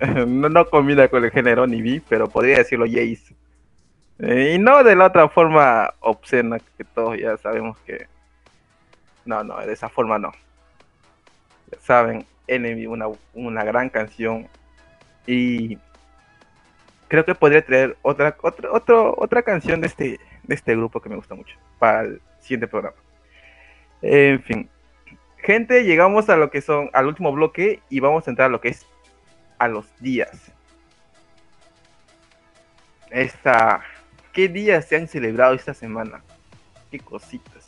no, 0.26 0.66
combina 0.66 1.08
con 1.08 1.24
el 1.24 1.30
género 1.30 1.66
ni 1.66 2.00
pero 2.00 2.28
podría 2.28 2.58
decirlo 2.58 2.86
Jace. 2.86 3.34
Eh, 4.18 4.54
y 4.54 4.58
no 4.58 4.84
de 4.84 4.94
la 4.94 5.06
otra 5.06 5.28
forma 5.28 5.92
obscena 6.00 6.58
que 6.76 6.84
todos 6.84 7.18
ya 7.18 7.36
sabemos 7.38 7.78
que. 7.80 8.06
No, 9.24 9.42
no, 9.44 9.58
de 9.64 9.72
esa 9.72 9.88
forma 9.88 10.18
no. 10.18 10.32
Ya 11.70 11.78
saben, 11.80 12.24
Enemy, 12.46 12.86
una, 12.86 13.06
una 13.34 13.64
gran 13.64 13.88
canción. 13.88 14.48
Y 15.26 15.78
creo 17.08 17.24
que 17.24 17.34
podría 17.34 17.64
traer 17.64 17.96
otra, 18.02 18.36
otra, 18.42 18.70
otro- 18.72 19.14
otra 19.16 19.42
canción 19.42 19.80
de 19.80 19.86
este, 19.86 20.20
de 20.42 20.54
este 20.54 20.74
grupo 20.76 21.00
que 21.00 21.08
me 21.08 21.16
gusta 21.16 21.34
mucho 21.34 21.56
para 21.78 22.02
el 22.02 22.20
siguiente 22.40 22.66
programa. 22.66 22.96
En 24.02 24.42
fin, 24.42 24.68
Gente, 25.42 25.82
llegamos 25.82 26.28
a 26.28 26.36
lo 26.36 26.50
que 26.50 26.60
son 26.60 26.88
al 26.92 27.06
último 27.06 27.32
bloque 27.32 27.82
y 27.90 27.98
vamos 27.98 28.26
a 28.26 28.30
entrar 28.30 28.46
a 28.46 28.52
lo 28.52 28.60
que 28.60 28.68
es 28.68 28.86
a 29.58 29.66
los 29.66 29.86
días. 29.98 30.52
Esta, 33.10 33.82
¿qué 34.32 34.48
días 34.48 34.86
se 34.86 34.96
han 34.96 35.08
celebrado 35.08 35.54
esta 35.54 35.74
semana? 35.74 36.22
¿Qué 36.92 37.00
cositas? 37.00 37.66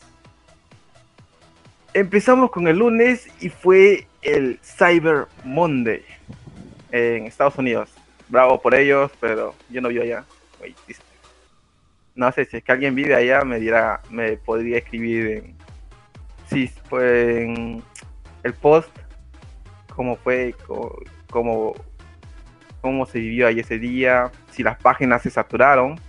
Empezamos 1.92 2.52
con 2.52 2.68
el 2.68 2.78
lunes 2.78 3.26
y 3.40 3.48
fue 3.48 4.06
el 4.22 4.60
Cyber 4.62 5.26
Monday 5.42 6.04
en 6.92 7.26
Estados 7.26 7.58
Unidos. 7.58 7.90
Bravo 8.28 8.62
por 8.62 8.76
ellos, 8.76 9.10
pero 9.20 9.52
yo 9.68 9.80
no 9.80 9.88
vivo 9.88 10.04
allá. 10.04 10.24
No 12.14 12.30
sé 12.30 12.44
si 12.44 12.56
es 12.56 12.62
que 12.62 12.70
alguien 12.70 12.94
vive 12.94 13.16
allá, 13.16 13.42
me 13.44 13.58
dirá, 13.58 14.00
me 14.10 14.36
podría 14.36 14.78
escribir 14.78 15.26
en, 15.26 15.63
sí, 16.54 16.70
fue 16.88 17.82
el 18.44 18.54
post, 18.54 18.90
cómo 19.94 20.16
fue, 20.16 20.54
cómo, 21.30 21.74
cómo 22.80 23.06
se 23.06 23.18
vivió 23.18 23.48
ahí 23.48 23.58
ese 23.58 23.78
día, 23.78 24.30
si 24.50 24.62
las 24.62 24.78
páginas 24.78 25.22
se 25.22 25.30
saturaron, 25.30 26.00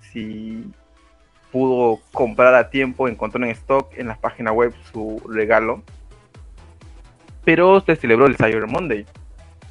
si 0.00 0.72
pudo 1.50 1.98
comprar 2.12 2.54
a 2.54 2.70
tiempo, 2.70 3.08
encontró 3.08 3.44
en 3.44 3.50
stock 3.50 3.92
en 3.96 4.06
las 4.06 4.18
páginas 4.18 4.54
web 4.54 4.72
su 4.92 5.20
regalo. 5.28 5.82
Pero 7.44 7.80
se 7.80 7.96
celebró 7.96 8.26
el 8.26 8.36
Cyber 8.36 8.68
Monday, 8.68 9.06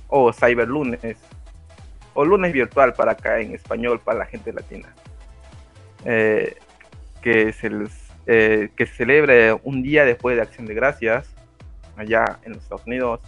o 0.10 0.34
Cyber 0.34 0.68
Lunes, 0.68 1.18
o 2.14 2.26
lunes 2.26 2.52
virtual 2.52 2.94
para 2.94 3.14
acá 3.14 3.40
en 3.40 3.54
español, 3.54 4.02
para 4.02 4.20
la 4.20 4.26
gente 4.26 4.52
latina. 4.52 4.94
Eh, 6.04 6.58
que 7.22 7.54
se 7.54 7.70
les 7.70 8.09
eh, 8.32 8.70
que 8.76 8.86
se 8.86 8.94
celebre 8.94 9.54
un 9.64 9.82
día 9.82 10.06
después 10.06 10.36
de 10.36 10.44
Acción 10.44 10.68
de 10.68 10.76
Gracias 10.76 11.34
allá 11.98 12.38
en 12.44 12.52
los 12.54 12.62
Estados 12.62 12.86
Unidos 12.86 13.22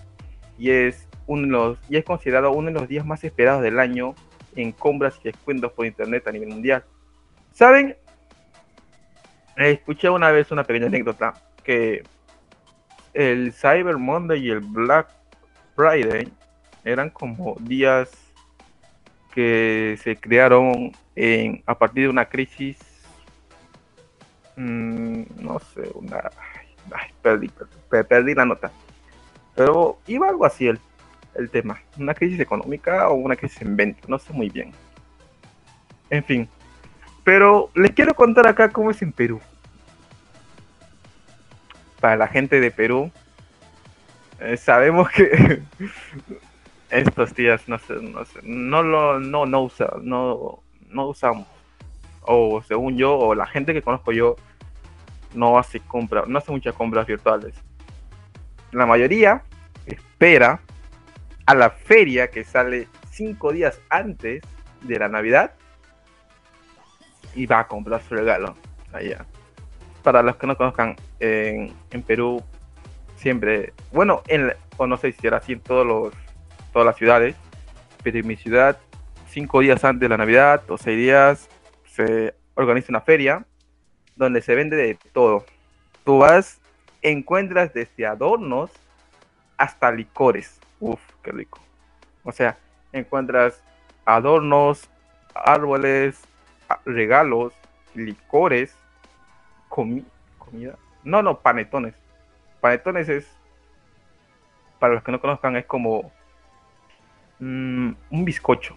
y 0.60 0.70
es 0.70 1.08
uno 1.26 1.42
de 1.42 1.48
los 1.48 1.80
y 1.90 1.98
es 1.98 2.06
considerado 2.06 2.52
uno 2.52 2.68
de 2.68 2.74
los 2.74 2.88
días 2.88 3.04
más 3.04 3.24
esperados 3.24 3.64
del 3.64 3.80
año 3.80 4.14
en 4.56 4.72
compras 4.72 5.20
y 5.22 5.24
descuentos 5.24 5.72
por 5.72 5.88
internet 5.88 6.28
a 6.28 6.32
nivel 6.32 6.50
mundial. 6.50 6.84
¿Saben? 7.52 7.98
Escuché 9.58 10.08
una 10.08 10.30
vez 10.30 10.52
una 10.52 10.64
pequeña 10.64 10.86
anécdota 10.86 11.34
que 11.64 12.04
el 13.16 13.54
Cyber 13.54 13.98
Monday 13.98 14.46
y 14.46 14.52
el 14.52 14.60
Black 14.60 15.08
Friday 15.76 16.32
eran 16.86 17.10
como 17.10 17.56
días 17.62 18.12
que 19.34 19.98
se 20.04 20.16
crearon 20.16 20.92
en, 21.16 21.64
a 21.66 21.76
partir 21.76 22.04
de 22.04 22.10
una 22.10 22.26
crisis 22.26 22.91
Mm, 24.56 25.24
no 25.40 25.60
sé, 25.60 25.90
una. 25.94 26.30
Perdí, 27.22 27.50
perdí, 27.90 28.34
la 28.34 28.46
nota. 28.46 28.72
Pero 29.56 30.00
iba 30.08 30.28
algo 30.28 30.46
así 30.46 30.68
el, 30.68 30.80
el 31.36 31.50
tema. 31.50 31.82
Una 31.98 32.14
crisis 32.14 32.40
económica 32.40 33.10
o 33.10 33.16
una 33.16 33.36
crisis 33.36 33.62
en 33.62 33.76
venta, 33.76 34.02
no 34.08 34.18
sé 34.18 34.34
muy 34.34 34.50
bien. 34.50 34.72
En 36.10 36.24
fin. 36.24 36.50
Pero 37.24 37.70
les 37.76 37.92
quiero 37.92 38.14
contar 38.14 38.48
acá 38.48 38.70
cómo 38.70 38.92
es 38.92 39.02
en 39.02 39.12
Perú. 39.12 39.40
Para 42.00 42.16
la 42.16 42.28
gente 42.28 42.60
de 42.60 42.72
Perú, 42.72 43.12
eh, 44.40 44.58
sabemos 44.58 45.10
que 45.12 45.62
estos 46.90 47.36
días 47.36 47.68
no 47.70 47.78
sé, 47.78 47.94
no 48.02 48.26
no 48.42 48.82
lo 48.84 49.20
no 49.20 49.46
no 49.46 51.08
usamos 51.08 51.48
o 52.22 52.62
según 52.62 52.98
yo 52.98 53.18
o 53.18 53.36
la 53.36 53.46
gente 53.46 53.74
que 53.74 53.82
conozco 53.82 54.12
yo 54.12 54.36
no 55.34 55.58
hace 55.58 55.80
compra, 55.80 56.24
no 56.28 56.38
hace 56.38 56.52
muchas 56.52 56.74
compras 56.74 57.08
virtuales. 57.08 57.56
La 58.72 58.86
mayoría 58.86 59.44
espera 59.86 60.60
a 61.46 61.56
la 61.56 61.70
feria 61.70 62.30
que 62.30 62.44
sale 62.44 62.88
cinco 63.10 63.52
días 63.52 63.80
antes 63.90 64.42
de 64.82 65.00
la 65.00 65.08
Navidad 65.08 65.54
y 67.36 67.46
va 67.46 67.60
a 67.60 67.68
comprar 67.68 68.02
su 68.02 68.16
regalo 68.16 68.56
allá. 68.94 69.26
Para 70.04 70.24
los 70.24 70.36
que 70.38 70.48
no 70.48 70.58
conozcan, 70.58 70.96
en, 71.20 71.74
en 71.92 72.04
Perú 72.04 72.44
siempre, 73.16 73.74
bueno, 73.92 74.24
en, 74.28 74.54
o 74.78 74.88
no 74.88 74.98
sé 74.98 75.12
si 75.12 75.28
era 75.28 75.38
así 75.38 75.54
en 75.54 75.60
todos 75.60 75.86
los, 75.86 76.14
todas 76.74 76.86
las 76.86 76.98
ciudades, 76.98 77.36
pero 78.04 78.18
en 78.18 78.28
mi 78.28 78.36
ciudad, 78.36 78.78
cinco 79.30 79.60
días 79.60 79.84
antes 79.84 80.02
de 80.02 80.10
la 80.10 80.18
Navidad 80.18 80.64
o 80.70 80.78
seis 80.78 80.98
días, 80.98 81.50
organiza 82.56 82.88
una 82.90 83.02
feria 83.02 83.46
donde 84.16 84.42
se 84.42 84.56
vende 84.56 84.76
de 84.76 84.96
todo. 85.14 85.46
Tú 86.04 86.20
vas, 86.20 86.60
encuentras 87.02 87.74
desde 87.74 88.06
adornos 88.06 88.72
hasta 89.58 89.92
licores. 89.92 90.60
Uf, 90.80 91.00
qué 91.24 91.32
rico. 91.32 91.60
O 92.24 92.32
sea, 92.32 92.58
encuentras 92.92 93.64
adornos, 94.06 94.90
árboles, 95.34 96.22
regalos, 96.86 97.54
licores, 97.94 98.76
comi- 99.70 100.06
comida. 100.38 100.76
No, 101.04 101.22
no, 101.22 101.40
panetones. 101.40 101.96
Panetones 102.60 103.10
es, 103.10 103.28
para 104.80 104.94
los 104.94 105.04
que 105.04 105.12
no 105.12 105.20
conozcan, 105.22 105.56
es 105.56 105.66
como 105.66 106.12
mm, 107.40 107.92
un 108.10 108.26
bizcocho. 108.26 108.76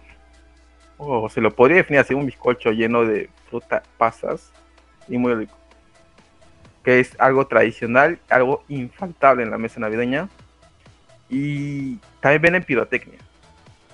O 0.97 1.29
se 1.29 1.41
lo 1.41 1.51
podría 1.51 1.77
definir 1.77 1.99
así, 1.99 2.13
un 2.13 2.25
bizcocho 2.25 2.71
lleno 2.71 3.03
de 3.03 3.29
fruta, 3.49 3.83
pasas 3.97 4.51
y 5.07 5.17
muy 5.17 5.33
rico. 5.33 5.57
Que 6.83 6.99
es 6.99 7.15
algo 7.19 7.47
tradicional, 7.47 8.19
algo 8.29 8.63
infaltable 8.69 9.43
en 9.43 9.51
la 9.51 9.57
mesa 9.57 9.79
navideña. 9.79 10.29
Y 11.29 11.97
también 12.21 12.41
venden 12.41 12.63
pirotecnia. 12.63 13.19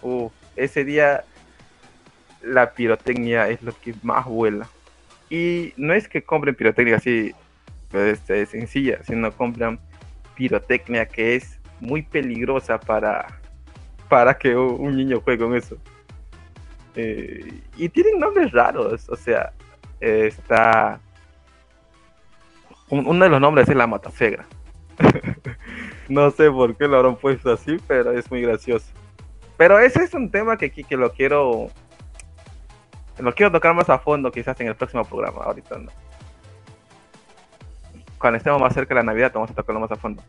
Uf, 0.01 0.31
ese 0.55 0.83
día 0.83 1.23
la 2.43 2.73
pirotecnia 2.73 3.49
es 3.49 3.61
lo 3.61 3.73
que 3.79 3.95
más 4.03 4.25
vuela. 4.25 4.67
Y 5.29 5.73
no 5.77 5.93
es 5.93 6.07
que 6.07 6.23
compren 6.23 6.55
pirotecnia 6.55 6.97
así 6.97 7.33
este, 7.93 8.45
sencilla, 8.45 8.99
sino 9.03 9.31
compran 9.31 9.79
pirotecnia 10.35 11.05
que 11.05 11.35
es 11.35 11.59
muy 11.79 12.03
peligrosa 12.03 12.79
para, 12.79 13.39
para 14.09 14.37
que 14.37 14.55
un 14.55 14.95
niño 14.95 15.21
juegue 15.21 15.43
con 15.43 15.55
eso. 15.55 15.77
Eh, 16.95 17.61
y 17.77 17.89
tienen 17.89 18.19
nombres 18.19 18.51
raros, 18.51 19.07
o 19.09 19.15
sea, 19.15 19.53
está... 19.99 20.99
un- 22.89 23.07
uno 23.07 23.23
de 23.23 23.29
los 23.29 23.39
nombres 23.41 23.69
es 23.69 23.75
la 23.75 23.87
matasegra. 23.87 24.45
no 26.09 26.29
sé 26.31 26.51
por 26.51 26.75
qué 26.75 26.87
lo 26.87 26.97
habrán 26.97 27.15
puesto 27.15 27.51
así, 27.51 27.77
pero 27.87 28.11
es 28.11 28.29
muy 28.29 28.41
gracioso. 28.41 28.87
Pero 29.57 29.79
ese 29.79 30.03
es 30.03 30.13
un 30.13 30.29
tema 30.31 30.57
que, 30.57 30.71
que, 30.71 30.83
que 30.83 30.97
lo 30.97 31.11
quiero 31.13 31.69
lo 33.19 33.35
quiero 33.35 33.51
tocar 33.51 33.75
más 33.75 33.87
a 33.89 33.99
fondo 33.99 34.31
quizás 34.31 34.59
en 34.61 34.67
el 34.67 34.75
próximo 34.75 35.05
programa, 35.05 35.43
ahorita 35.43 35.77
no. 35.77 35.91
Cuando 38.17 38.37
estemos 38.37 38.59
más 38.59 38.73
cerca 38.73 38.95
de 38.95 39.01
la 39.01 39.03
Navidad 39.03 39.31
vamos 39.33 39.51
a 39.51 39.53
tocarlo 39.53 39.79
más 39.79 39.91
a 39.91 39.95
fondo. 39.95 40.23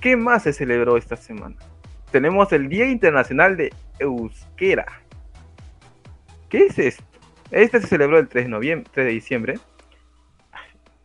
¿Qué 0.00 0.16
más 0.16 0.44
se 0.44 0.52
celebró 0.52 0.96
esta 0.96 1.16
semana? 1.16 1.56
Tenemos 2.12 2.52
el 2.52 2.68
Día 2.68 2.86
Internacional 2.88 3.56
de 3.56 3.72
Euskera. 3.98 4.86
¿Qué 6.50 6.66
es 6.66 6.78
esto? 6.78 7.04
Este 7.52 7.80
se 7.80 7.86
celebró 7.86 8.18
el 8.18 8.28
3 8.28 8.44
de, 8.44 8.50
noviembre, 8.50 8.90
3 8.92 9.06
de 9.06 9.12
diciembre. 9.12 9.58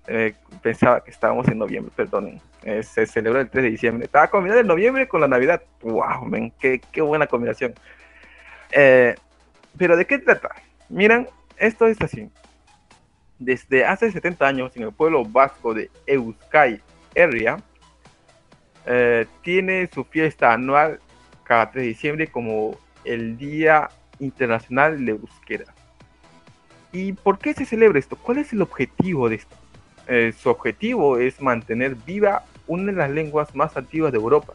Eh, 0.08 0.34
pensaba 0.62 1.04
que 1.04 1.12
estábamos 1.12 1.48
en 1.48 1.60
noviembre, 1.60 1.94
perdonen. 1.96 2.42
Eh, 2.64 2.82
se 2.84 3.06
celebró 3.06 3.40
el 3.40 3.50
3 3.50 3.64
de 3.64 3.70
diciembre. 3.70 4.06
Estaba 4.06 4.28
combinado 4.28 4.60
el 4.60 4.68
noviembre 4.68 5.08
con 5.08 5.22
la 5.22 5.28
Navidad. 5.28 5.62
¡Wow! 5.82 6.26
Men, 6.26 6.52
qué, 6.60 6.82
qué 6.92 7.02
buena 7.02 7.28
combinación! 7.28 7.76
Eh, 8.72 9.16
Pero 9.78 9.96
¿de 9.96 10.06
qué 10.06 10.18
trata? 10.18 10.50
Miren, 10.90 11.28
esto 11.58 11.86
es 11.86 12.02
así. 12.02 12.30
Desde 13.38 13.86
hace 13.86 14.12
70 14.12 14.48
años, 14.48 14.76
en 14.78 14.84
el 14.84 14.94
pueblo 14.94 15.26
vasco 15.26 15.74
de 15.74 15.92
Euskadi, 16.08 16.82
Herria, 17.14 17.58
tiene 19.42 19.90
su 19.94 20.04
fiesta 20.06 20.54
anual 20.54 21.00
cada 21.44 21.72
3 21.72 21.84
de 21.84 21.88
diciembre 21.88 22.28
como 22.28 22.78
el 23.04 23.38
Día 23.38 23.90
Internacional 24.20 25.06
de 25.06 25.12
Euskera. 25.14 25.74
¿Y 26.92 27.14
por 27.14 27.40
qué 27.40 27.54
se 27.54 27.66
celebra 27.66 28.00
esto? 28.00 28.16
¿Cuál 28.16 28.38
es 28.38 28.54
el 28.54 28.62
objetivo 28.62 29.30
de 29.30 29.36
esto? 29.36 29.56
Eh, 30.08 30.34
su 30.38 30.50
objetivo 30.50 31.18
es 31.18 31.42
mantener 31.42 31.96
viva 31.96 32.44
una 32.68 32.92
de 32.92 32.98
las 32.98 33.10
lenguas 33.10 33.56
más 33.56 33.76
antiguas 33.76 34.12
de 34.12 34.18
Europa, 34.18 34.54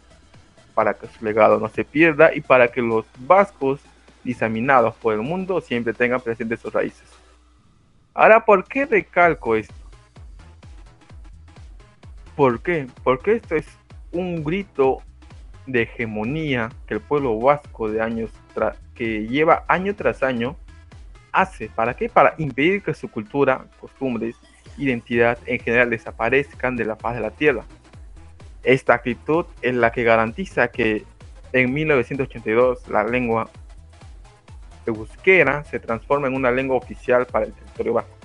para 0.75 0.95
que 0.95 1.07
su 1.09 1.25
legado 1.25 1.59
no 1.59 1.69
se 1.69 1.85
pierda 1.85 2.35
y 2.35 2.41
para 2.41 2.69
que 2.69 2.81
los 2.81 3.05
vascos 3.19 3.81
diseminados 4.25 4.95
por 4.97 5.15
el 5.15 5.23
mundo 5.23 5.61
siempre 5.61 5.93
tengan 5.93 6.21
presentes 6.21 6.61
sus 6.61 6.73
raíces. 6.73 7.09
Ahora, 8.15 8.45
¿por 8.45 8.65
qué 8.65 8.87
recalco 8.87 9.57
esto? 9.57 9.75
¿Por 12.37 12.61
qué? 12.61 12.87
Porque 13.03 13.35
esto 13.35 13.55
es 13.55 13.67
un 14.13 14.43
grito 14.43 15.03
de 15.67 15.83
hegemonía 15.83 16.71
que 16.87 16.95
el 16.95 17.01
pueblo 17.01 17.39
vasco 17.39 17.91
de 17.91 18.01
años 18.01 18.31
que 19.01 19.27
lleva 19.27 19.65
año 19.67 19.97
tras 19.97 20.23
año 20.23 20.59
hace. 21.33 21.71
¿Para 21.71 21.95
qué? 21.95 22.11
Para 22.11 22.35
impedir 22.37 22.83
que 22.83 22.93
su 22.93 23.11
cultura, 23.11 23.65
costumbres, 23.81 24.37
identidad 24.77 25.39
en 25.47 25.59
general 25.59 25.89
desaparezcan 25.89 26.77
de 26.77 26.85
la 26.85 26.97
faz 26.97 27.15
de 27.15 27.23
la 27.23 27.31
tierra. 27.31 27.65
Esta 28.63 28.93
actitud 28.93 29.47
es 29.63 29.75
la 29.75 29.91
que 29.91 30.05
garantiza 30.05 30.69
que 30.69 31.07
en 31.55 31.73
1982 31.73 32.89
la 32.89 33.03
lengua 33.03 33.49
euskera 34.85 35.65
se 35.65 35.81
transforma 35.81 36.27
en 36.27 36.35
una 36.35 36.51
lengua 36.51 36.77
oficial 36.77 37.25
para 37.25 37.47
el 37.47 37.55
territorio 37.55 37.95
vasco. 37.95 38.19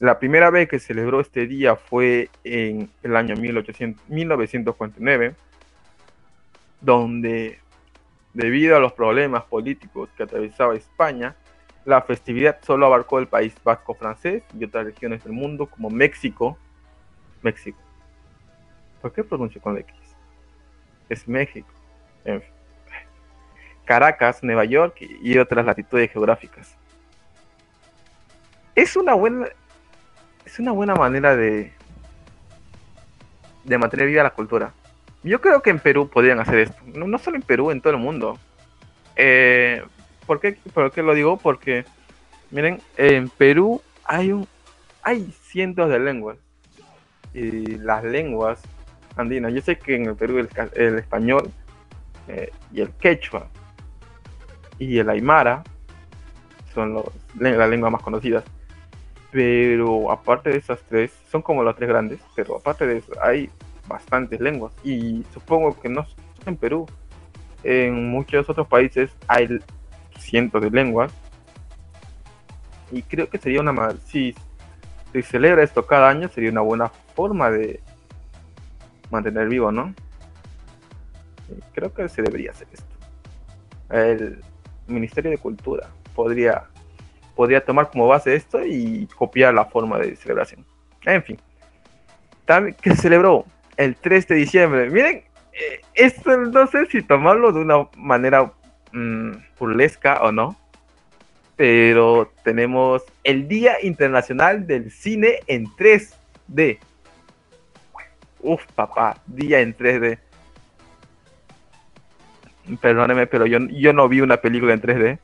La 0.00 0.18
primera 0.18 0.50
vez 0.50 0.68
que 0.68 0.80
celebró 0.80 1.20
este 1.20 1.46
día 1.46 1.76
fue 1.76 2.28
en 2.44 2.90
el 3.02 3.16
año 3.16 3.36
1800 3.36 4.06
1949, 4.06 5.34
donde 6.82 7.63
debido 8.34 8.76
a 8.76 8.80
los 8.80 8.92
problemas 8.92 9.44
políticos 9.44 10.10
que 10.16 10.24
atravesaba 10.24 10.74
España, 10.74 11.36
la 11.84 12.02
festividad 12.02 12.58
solo 12.62 12.86
abarcó 12.86 13.18
el 13.18 13.28
país 13.28 13.54
vasco 13.62 13.94
francés 13.94 14.42
y 14.58 14.64
otras 14.64 14.84
regiones 14.84 15.22
del 15.24 15.32
mundo 15.32 15.66
como 15.66 15.88
México. 15.90 16.58
México. 17.42 17.78
¿Por 19.00 19.12
qué 19.12 19.22
pronuncio 19.22 19.60
con 19.60 19.78
X? 19.78 19.94
Es 21.08 21.28
México. 21.28 21.68
En 22.24 22.40
fin. 22.40 22.50
Caracas, 23.84 24.42
Nueva 24.42 24.64
York 24.64 24.96
y 25.00 25.36
otras 25.38 25.64
latitudes 25.64 26.10
geográficas. 26.10 26.76
Es 28.74 28.96
una 28.96 29.14
buena, 29.14 29.46
es 30.46 30.58
una 30.58 30.72
buena 30.72 30.94
manera 30.94 31.36
de, 31.36 31.70
de 33.64 33.78
mantener 33.78 34.06
viva 34.06 34.22
la 34.22 34.30
cultura. 34.30 34.72
Yo 35.24 35.40
creo 35.40 35.62
que 35.62 35.70
en 35.70 35.78
Perú 35.80 36.08
podrían 36.08 36.38
hacer 36.38 36.58
esto. 36.58 36.76
No, 36.94 37.06
no 37.06 37.18
solo 37.18 37.36
en 37.36 37.42
Perú, 37.42 37.70
en 37.70 37.80
todo 37.80 37.94
el 37.94 37.98
mundo. 37.98 38.38
Eh, 39.16 39.82
¿por, 40.26 40.38
qué, 40.38 40.58
¿Por 40.72 40.92
qué 40.92 41.02
lo 41.02 41.14
digo? 41.14 41.38
Porque, 41.38 41.84
miren, 42.50 42.80
en 42.98 43.28
Perú 43.30 43.80
hay, 44.04 44.32
un, 44.32 44.46
hay 45.02 45.32
cientos 45.42 45.88
de 45.90 45.98
lenguas. 45.98 46.36
Y 47.32 47.78
las 47.78 48.04
lenguas 48.04 48.60
andinas. 49.16 49.52
Yo 49.54 49.60
sé 49.62 49.78
que 49.78 49.96
en 49.96 50.06
el 50.06 50.14
Perú 50.14 50.38
el, 50.38 50.48
el 50.74 50.98
español 50.98 51.50
eh, 52.28 52.52
y 52.72 52.80
el 52.82 52.90
quechua 52.90 53.48
y 54.78 54.98
el 54.98 55.08
aymara 55.08 55.62
son 56.74 56.94
los, 56.94 57.04
le- 57.38 57.56
las 57.56 57.70
lenguas 57.70 57.90
más 57.90 58.02
conocidas. 58.02 58.44
Pero 59.32 60.10
aparte 60.12 60.50
de 60.50 60.58
esas 60.58 60.78
tres, 60.88 61.12
son 61.30 61.42
como 61.42 61.64
las 61.64 61.74
tres 61.76 61.88
grandes, 61.88 62.20
pero 62.36 62.56
aparte 62.56 62.86
de 62.86 62.98
eso, 62.98 63.12
hay 63.20 63.50
bastantes 63.86 64.40
lenguas. 64.40 64.72
Y 64.82 65.24
supongo 65.32 65.78
que 65.80 65.88
no 65.88 66.04
solo 66.04 66.22
en 66.46 66.56
Perú, 66.56 66.86
en 67.62 68.08
muchos 68.08 68.48
otros 68.48 68.66
países 68.66 69.10
hay 69.26 69.48
cientos 70.18 70.62
de 70.62 70.70
lenguas. 70.70 71.12
Y 72.90 73.02
creo 73.02 73.28
que 73.28 73.38
sería 73.38 73.60
una 73.60 73.92
si 74.06 74.34
se 75.12 75.22
celebra 75.22 75.62
esto 75.62 75.86
cada 75.86 76.08
año, 76.08 76.28
sería 76.28 76.50
una 76.50 76.60
buena 76.60 76.88
forma 76.88 77.50
de 77.50 77.80
mantener 79.10 79.48
vivo, 79.48 79.72
¿no? 79.72 79.94
Creo 81.72 81.92
que 81.92 82.08
se 82.08 82.22
debería 82.22 82.50
hacer 82.50 82.68
esto. 82.72 82.94
El 83.90 84.40
Ministerio 84.86 85.30
de 85.30 85.38
Cultura 85.38 85.88
podría, 86.14 86.64
podría 87.34 87.64
tomar 87.64 87.90
como 87.90 88.08
base 88.08 88.34
esto 88.34 88.64
y 88.64 89.06
copiar 89.16 89.54
la 89.54 89.64
forma 89.64 89.98
de 89.98 90.16
celebración. 90.16 90.64
En 91.04 91.22
fin. 91.22 91.38
También 92.44 92.76
que 92.80 92.90
se 92.90 93.02
celebró 93.02 93.46
el 93.76 93.96
3 93.96 94.28
de 94.28 94.34
diciembre. 94.34 94.90
Miren, 94.90 95.24
eh, 95.52 95.80
esto 95.94 96.36
no 96.36 96.66
sé 96.66 96.86
si 96.86 97.02
tomarlo 97.02 97.52
de 97.52 97.60
una 97.60 97.88
manera 97.96 98.52
mm, 98.92 99.32
burlesca 99.58 100.22
o 100.22 100.32
no. 100.32 100.56
Pero 101.56 102.32
tenemos 102.42 103.02
el 103.22 103.46
Día 103.46 103.76
Internacional 103.82 104.66
del 104.66 104.90
Cine 104.90 105.40
en 105.46 105.66
3D. 105.66 106.78
Uf, 108.40 108.66
papá, 108.74 109.20
día 109.26 109.60
en 109.60 109.76
3D. 109.76 110.18
Perdóneme, 112.80 113.26
pero 113.26 113.46
yo, 113.46 113.58
yo 113.68 113.92
no 113.92 114.08
vi 114.08 114.20
una 114.20 114.38
película 114.38 114.74
en 114.74 114.82
3D. 114.82 115.18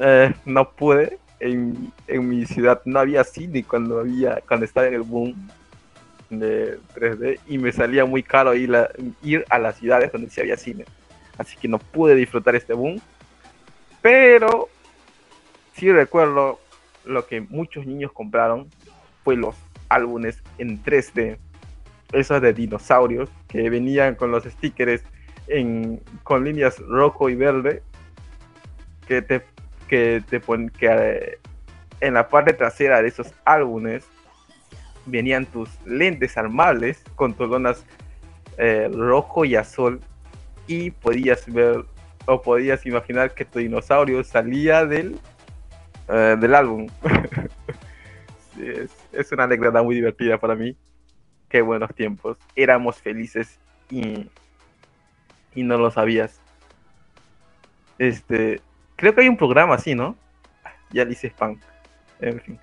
Eh, 0.00 0.34
no 0.44 0.70
pude. 0.70 1.18
En, 1.40 1.92
en, 2.08 2.28
mi 2.28 2.44
ciudad 2.46 2.82
no 2.84 2.98
había 2.98 3.22
cine 3.22 3.62
cuando 3.62 4.00
había 4.00 4.40
cuando 4.46 4.66
estaba 4.66 4.88
en 4.88 4.94
el 4.94 5.02
boom 5.02 5.48
de 6.30 6.78
3D 6.94 7.40
y 7.46 7.58
me 7.58 7.72
salía 7.72 8.04
muy 8.04 8.22
caro 8.22 8.54
ir, 8.54 8.74
a, 8.74 8.88
ir 9.22 9.44
a 9.48 9.58
las 9.58 9.76
ciudades 9.76 10.12
donde 10.12 10.30
sí 10.30 10.40
había 10.40 10.56
cine. 10.56 10.84
Así 11.36 11.56
que 11.56 11.68
no 11.68 11.78
pude 11.78 12.14
disfrutar 12.14 12.56
este 12.56 12.74
boom. 12.74 13.00
Pero 14.02 14.68
sí 15.74 15.90
recuerdo 15.92 16.60
lo 17.04 17.26
que 17.26 17.40
muchos 17.40 17.86
niños 17.86 18.12
compraron 18.12 18.68
fue 19.24 19.36
los 19.36 19.54
álbumes 19.88 20.42
en 20.58 20.82
3D. 20.82 21.38
Esos 22.12 22.40
de 22.40 22.52
dinosaurios 22.52 23.30
que 23.48 23.68
venían 23.70 24.14
con 24.14 24.30
los 24.30 24.44
stickers 24.44 25.02
en, 25.46 26.00
con 26.22 26.44
líneas 26.44 26.78
rojo 26.78 27.28
y 27.28 27.34
verde 27.34 27.82
que 29.06 29.22
te 29.22 29.42
que 29.88 30.22
te 30.28 30.40
que 30.40 30.86
eh, 30.86 31.38
en 32.00 32.14
la 32.14 32.28
parte 32.28 32.52
trasera 32.52 33.02
de 33.02 33.08
esos 33.08 33.32
álbumes 33.44 34.06
venían 35.08 35.46
tus 35.46 35.68
lentes 35.84 36.36
armables 36.36 37.02
con 37.16 37.34
tus 37.34 37.48
lonas 37.48 37.84
eh, 38.56 38.88
rojo 38.92 39.44
y 39.44 39.56
azul 39.56 40.00
y 40.66 40.90
podías 40.90 41.50
ver 41.52 41.84
o 42.26 42.42
podías 42.42 42.84
imaginar 42.84 43.32
que 43.32 43.44
tu 43.44 43.58
dinosaurio 43.58 44.22
salía 44.22 44.84
del, 44.84 45.18
eh, 46.08 46.36
del 46.38 46.54
álbum. 46.54 46.86
es, 48.60 48.90
es, 49.12 49.32
una 49.32 49.44
anécdota 49.44 49.82
muy 49.82 49.94
divertida 49.94 50.38
para 50.38 50.54
mí. 50.54 50.76
Qué 51.48 51.62
buenos 51.62 51.94
tiempos. 51.94 52.36
Éramos 52.54 52.96
felices 52.96 53.58
y, 53.90 54.28
y 55.54 55.62
no 55.62 55.78
lo 55.78 55.90
sabías. 55.90 56.40
Este, 57.98 58.60
creo 58.96 59.14
que 59.14 59.22
hay 59.22 59.28
un 59.28 59.36
programa 59.36 59.74
así, 59.74 59.94
¿no? 59.94 60.16
Ya 60.90 61.04
dice 61.04 61.28
spam. 61.28 61.58
En 62.20 62.40
fin. 62.40 62.58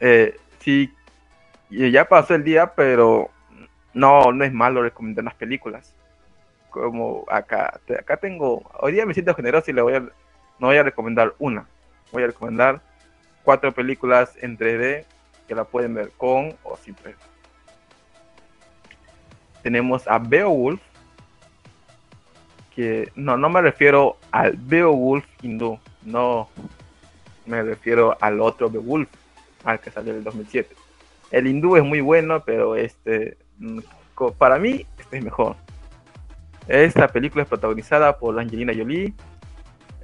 Eh, 0.00 0.36
sí, 1.70 1.90
ya 1.90 2.04
pasó 2.08 2.34
el 2.34 2.44
día, 2.44 2.74
pero 2.74 3.30
no, 3.94 4.32
no 4.32 4.44
es 4.44 4.52
malo 4.52 4.82
recomendar 4.82 5.24
las 5.24 5.34
películas. 5.34 5.94
Como 6.70 7.24
acá, 7.28 7.80
acá 7.98 8.16
tengo, 8.16 8.62
hoy 8.78 8.92
día 8.92 9.06
me 9.06 9.14
siento 9.14 9.34
generoso 9.34 9.70
y 9.70 9.74
le 9.74 9.82
voy 9.82 9.94
a, 9.94 10.00
no 10.00 10.66
voy 10.66 10.76
a 10.76 10.82
recomendar 10.82 11.34
una, 11.38 11.66
voy 12.12 12.22
a 12.22 12.26
recomendar 12.28 12.80
cuatro 13.42 13.72
películas 13.72 14.34
en 14.40 14.56
3D 14.56 15.04
que 15.48 15.54
la 15.54 15.64
pueden 15.64 15.94
ver 15.94 16.10
con 16.16 16.54
o 16.62 16.76
sin 16.76 16.94
3D. 16.94 17.14
Tenemos 19.62 20.06
a 20.06 20.18
Beowulf, 20.18 20.80
que 22.74 23.10
no, 23.16 23.36
no 23.36 23.48
me 23.50 23.60
refiero 23.60 24.16
al 24.30 24.52
Beowulf 24.56 25.26
hindú, 25.42 25.78
no 26.02 26.48
me 27.46 27.62
refiero 27.62 28.16
al 28.20 28.40
otro 28.40 28.70
Beowulf, 28.70 29.08
al 29.64 29.80
que 29.80 29.90
salió 29.90 30.12
en 30.12 30.18
el 30.18 30.24
2007 30.24 30.79
el 31.30 31.46
hindú 31.46 31.76
es 31.76 31.84
muy 31.84 32.00
bueno, 32.00 32.42
pero 32.44 32.76
este, 32.76 33.38
mm, 33.58 33.80
para 34.38 34.58
mí, 34.58 34.86
este 34.98 35.18
es 35.18 35.24
mejor. 35.24 35.56
Esta 36.68 37.08
película 37.08 37.42
es 37.42 37.48
protagonizada 37.48 38.18
por 38.18 38.38
Angelina 38.38 38.72
Jolie. 38.76 39.14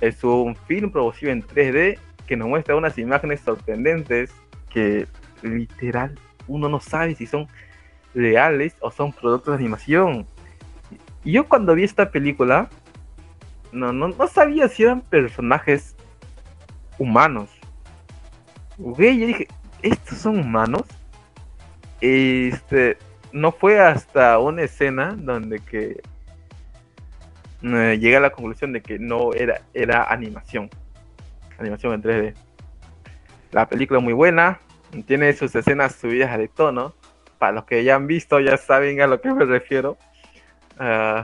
Es 0.01 0.23
un 0.25 0.57
film 0.57 0.91
producido 0.91 1.33
en 1.33 1.43
3D 1.43 1.99
que 2.27 2.37
nos 2.37 2.49
muestra 2.49 2.77
unas 2.77 2.99
imágenes 2.99 3.41
sorprendentes 3.41 4.35
que 4.69 5.07
literal 5.43 6.19
uno 6.49 6.69
no 6.69 6.81
sabe 6.81 7.15
si 7.15 7.27
son 7.27 7.49
reales 8.15 8.75
o 8.81 8.91
son 8.91 9.13
productos 9.13 9.53
de 9.53 9.65
animación. 9.65 10.27
Y 11.25 11.33
yo 11.33 11.49
cuando 11.49 11.75
vi 11.75 11.85
esta 11.85 12.11
película, 12.11 12.69
no, 13.73 13.93
no, 13.93 14.09
no 14.09 14.27
sabía 14.29 14.69
si 14.69 14.85
eran 14.85 15.01
personajes 15.01 15.97
humanos. 16.99 17.51
Ok, 18.83 18.99
yo 18.99 19.27
dije, 19.27 19.49
¿estos 19.83 20.19
son 20.19 20.39
humanos? 20.39 20.85
Este, 22.01 22.99
no 23.33 23.53
fue 23.53 23.81
hasta 23.81 24.39
una 24.39 24.63
escena 24.63 25.15
donde 25.17 25.61
que 25.61 26.03
eh, 27.63 27.99
llegué 28.01 28.17
a 28.17 28.21
la 28.21 28.31
conclusión 28.31 28.73
de 28.73 28.83
que 28.83 28.99
no 28.99 29.33
era, 29.33 29.61
era 29.75 30.05
animación. 30.05 30.71
Animación 31.59 31.95
en 31.95 32.03
3D. 32.03 32.35
La 33.53 33.69
película 33.69 33.99
es 33.99 34.05
muy 34.05 34.13
buena, 34.13 34.61
tiene 35.07 35.33
sus 35.33 35.55
escenas 35.55 35.95
subidas 35.95 36.37
de 36.39 36.49
tono. 36.49 36.95
Para 37.39 37.53
los 37.53 37.65
que 37.65 37.85
ya 37.85 37.97
han 37.97 38.07
visto, 38.07 38.41
ya 38.41 38.57
saben 38.57 39.01
a 39.01 39.07
lo 39.07 39.21
que 39.21 39.33
me 39.33 39.45
refiero. 39.45 39.99
Uh, 40.79 41.23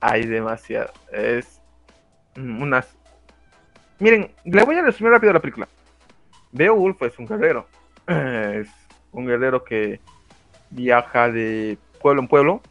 hay 0.00 0.26
demasiado. 0.26 0.90
Es 1.12 1.60
unas. 2.36 2.96
Miren, 3.98 4.30
le 4.44 4.64
voy 4.64 4.76
a 4.76 4.82
resumir 4.82 5.12
rápido 5.12 5.34
la 5.34 5.40
película. 5.40 5.68
Beowulf 6.52 7.02
es 7.02 7.18
un 7.18 7.26
guerrero. 7.26 7.66
un 9.12 9.26
guerrero 9.26 9.64
que 9.64 10.00
viaja 10.70 11.30
de 11.30 11.78
pueblo 12.00 12.22
en 12.22 12.28
pueblo 12.28 12.62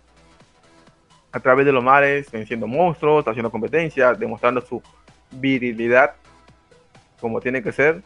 a 1.32 1.40
través 1.40 1.66
de 1.66 1.72
los 1.72 1.84
mares, 1.84 2.32
venciendo 2.32 2.68
monstruos, 2.68 3.28
haciendo 3.28 3.52
competencia, 3.52 4.14
demostrando 4.14 4.61
su 4.61 4.82
virilidad 5.32 6.16
como 7.20 7.40
tiene 7.40 7.61
que 7.61 7.72
ser. 7.72 8.02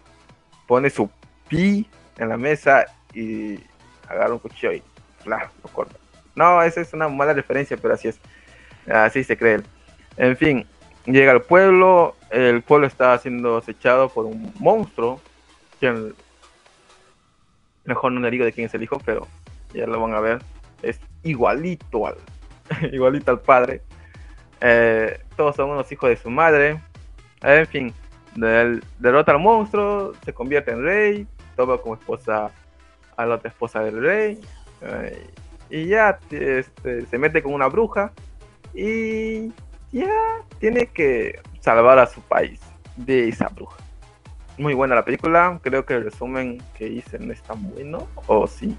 Pone 0.68 0.89
su 0.89 1.10
pi 1.47 1.88
en 2.18 2.30
la 2.30 2.38
mesa 2.38 2.85
y 3.14 3.60
agarra 4.07 4.34
un 4.34 4.39
cuchillo 4.39 4.73
y 4.73 4.84
¡fla! 5.23 5.51
lo 5.64 5.69
corta. 5.69 5.95
No, 6.35 6.61
esa 6.64 6.81
es 6.81 6.93
una 6.93 7.07
mala 7.07 7.34
referencia, 7.34 7.77
pero 7.77 7.93
así 7.93 8.07
es. 8.07 8.19
Así 8.88 9.23
se 9.23 9.38
cree. 9.38 9.61
En 10.18 10.35
fin, 10.35 10.65
llega 11.05 11.31
al 11.31 11.41
pueblo, 11.41 12.15
el 12.31 12.61
pueblo 12.61 12.88
está 12.88 13.18
siendo 13.19 13.57
acechado 13.57 14.10
por 14.10 14.26
un 14.26 14.53
monstruo, 14.60 15.22
quien 15.80 16.14
Mejor 17.85 18.11
no 18.11 18.22
le 18.22 18.31
digo 18.31 18.45
de 18.45 18.53
quién 18.53 18.68
es 18.68 18.73
el 18.73 18.84
hijo, 18.84 18.99
pero 19.03 19.27
ya 19.73 19.85
lo 19.88 19.99
van 19.99 20.14
a 20.14 20.19
ver. 20.19 20.39
Es 20.81 20.99
igualito 21.23 22.07
al, 22.07 22.18
igualito 22.93 23.31
al 23.31 23.41
padre. 23.41 23.81
Eh, 24.61 25.19
todos 25.35 25.55
son 25.55 25.72
unos 25.72 25.91
hijos 25.91 26.10
de 26.10 26.18
su 26.18 26.30
madre. 26.30 26.80
en 27.41 27.68
fin, 27.68 27.93
derrota 28.99 29.31
al 29.34 29.39
monstruo, 29.39 30.14
se 30.23 30.34
convierte 30.34 30.72
en 30.72 30.84
rey, 30.84 31.27
toma 31.55 31.77
como 31.77 31.95
esposa 31.95 32.51
a 33.18 33.26
la 33.26 33.35
otra 33.35 33.49
esposa 33.49 33.81
del 33.81 34.01
rey. 34.01 34.39
Eh, 34.81 35.27
y 35.69 35.88
ya 35.88 36.19
este, 36.30 37.05
se 37.05 37.18
mete 37.18 37.43
con 37.43 37.53
una 37.53 37.68
bruja. 37.68 38.11
Y 38.73 39.51
ya 39.91 40.10
tiene 40.60 40.88
que 40.88 41.39
salvar 41.60 41.99
a 41.99 42.07
su 42.07 42.22
país 42.22 42.60
de 42.95 43.30
esa 43.30 43.49
bruja 43.49 43.82
muy 44.57 44.73
buena 44.73 44.95
la 44.95 45.05
película. 45.05 45.59
Creo 45.61 45.85
que 45.85 45.95
el 45.95 46.03
resumen 46.03 46.61
que 46.77 46.88
hice 46.88 47.19
no 47.19 47.34
es 47.34 47.41
tan 47.43 47.69
bueno. 47.71 48.07
O 48.27 48.47
sí. 48.47 48.77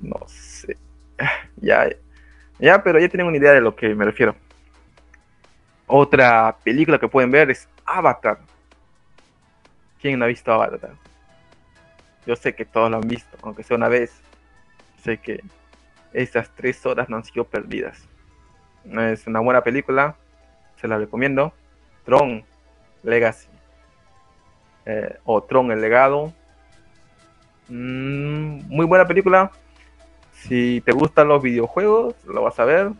No 0.00 0.16
sé. 0.26 0.76
Ya, 1.58 1.88
ya, 2.58 2.82
pero 2.82 3.00
ya 3.00 3.08
tienen 3.08 3.26
una 3.26 3.38
idea 3.38 3.52
de 3.52 3.62
lo 3.62 3.74
que 3.74 3.94
me 3.94 4.04
refiero. 4.04 4.36
Otra 5.86 6.54
película 6.62 6.98
que 6.98 7.08
pueden 7.08 7.30
ver 7.30 7.50
es 7.50 7.66
Avatar. 7.86 8.40
¿Quién 9.98 10.18
no 10.18 10.26
ha 10.26 10.28
visto 10.28 10.52
Avatar? 10.52 10.92
Yo 12.26 12.36
sé 12.36 12.54
que 12.54 12.66
todos 12.66 12.90
lo 12.90 12.98
han 12.98 13.08
visto, 13.08 13.38
aunque 13.42 13.62
sea 13.62 13.78
una 13.78 13.88
vez. 13.88 14.20
Sé 15.02 15.16
que 15.16 15.42
esas 16.12 16.50
tres 16.50 16.84
horas 16.84 17.08
no 17.08 17.16
han 17.16 17.24
sido 17.24 17.44
perdidas. 17.44 18.06
Es 18.84 19.26
una 19.26 19.40
buena 19.40 19.62
película, 19.62 20.16
se 20.78 20.88
la 20.88 20.98
recomiendo. 20.98 21.54
Tron 22.04 22.44
Legacy 23.02 23.48
eh, 24.86 25.18
o 25.24 25.42
Tron 25.42 25.70
el 25.72 25.80
legado. 25.80 26.32
Mm, 27.68 28.68
muy 28.68 28.86
buena 28.86 29.06
película. 29.06 29.50
Si 30.32 30.80
te 30.82 30.92
gustan 30.92 31.28
los 31.28 31.42
videojuegos, 31.42 32.14
lo 32.24 32.42
vas 32.42 32.58
a 32.60 32.64
ver. 32.64 32.92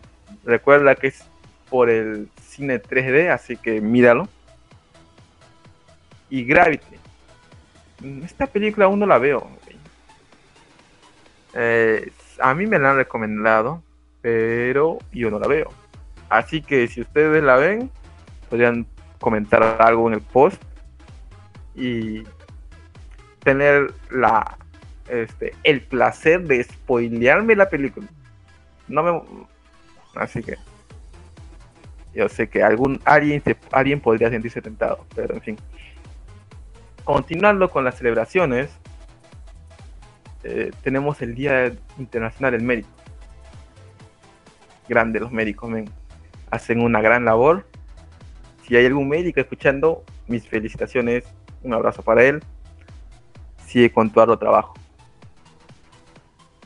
Recuerda 0.44 0.96
que 0.96 1.08
es 1.08 1.24
por 1.70 1.88
el 1.88 2.28
cine 2.42 2.82
3D, 2.82 3.30
así 3.30 3.56
que 3.56 3.80
míralo. 3.80 4.28
Y 6.28 6.44
Gravity. 6.44 6.96
Mm, 8.02 8.24
esta 8.24 8.46
película 8.46 8.86
aún 8.86 8.98
no 8.98 9.06
la 9.06 9.18
veo. 9.18 9.48
Eh, 11.54 12.10
a 12.40 12.54
mí 12.54 12.66
me 12.66 12.78
la 12.78 12.90
han 12.90 12.96
recomendado, 12.96 13.82
pero 14.20 14.98
yo 15.12 15.30
no 15.30 15.38
la 15.38 15.46
veo. 15.46 15.72
Así 16.28 16.60
que 16.60 16.88
si 16.88 17.00
ustedes 17.00 17.42
la 17.42 17.56
ven, 17.56 17.90
podrían 18.50 18.86
comentar 19.20 19.80
algo 19.80 20.08
en 20.08 20.14
el 20.14 20.20
post 20.20 20.62
y 21.76 22.24
tener 23.44 23.92
la 24.10 24.58
este 25.08 25.54
el 25.62 25.82
placer 25.82 26.42
de 26.46 26.64
spoilearme 26.64 27.54
la 27.54 27.68
película. 27.68 28.08
No 28.88 29.02
me 29.02 29.22
así 30.16 30.42
que 30.42 30.56
yo 32.14 32.28
sé 32.28 32.48
que 32.48 32.62
algún 32.62 33.00
alguien 33.04 33.42
alguien 33.72 34.00
podría 34.00 34.30
sentirse 34.30 34.62
tentado, 34.62 35.06
pero 35.14 35.34
en 35.34 35.42
fin. 35.42 35.56
Continuando 37.04 37.70
con 37.70 37.84
las 37.84 37.96
celebraciones, 37.96 38.70
eh, 40.42 40.70
tenemos 40.82 41.20
el 41.22 41.34
Día 41.34 41.72
Internacional 41.98 42.52
del 42.52 42.62
Médico. 42.62 42.88
Grande 44.88 45.20
los 45.20 45.30
médicos, 45.30 45.68
men. 45.68 45.90
Hacen 46.50 46.80
una 46.80 47.00
gran 47.00 47.24
labor. 47.24 47.66
Si 48.66 48.76
hay 48.76 48.86
algún 48.86 49.08
médico 49.08 49.40
escuchando, 49.40 50.04
mis 50.26 50.48
felicitaciones. 50.48 51.24
Un 51.66 51.74
abrazo 51.74 52.00
para 52.00 52.22
él. 52.22 52.44
Sigue 53.66 53.90
con 53.90 54.08
tu 54.08 54.20
arduo 54.20 54.38
trabajo. 54.38 54.74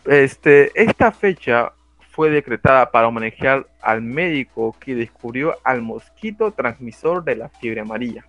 Este, 0.04 0.70
esta 0.74 1.10
fecha 1.10 1.72
fue 2.10 2.28
decretada 2.28 2.90
para 2.90 3.08
homenajear 3.08 3.66
al 3.80 4.02
médico 4.02 4.76
que 4.78 4.94
descubrió 4.94 5.56
al 5.64 5.80
mosquito 5.80 6.52
transmisor 6.52 7.24
de 7.24 7.36
la 7.36 7.48
fiebre 7.48 7.80
amarilla. 7.80 8.26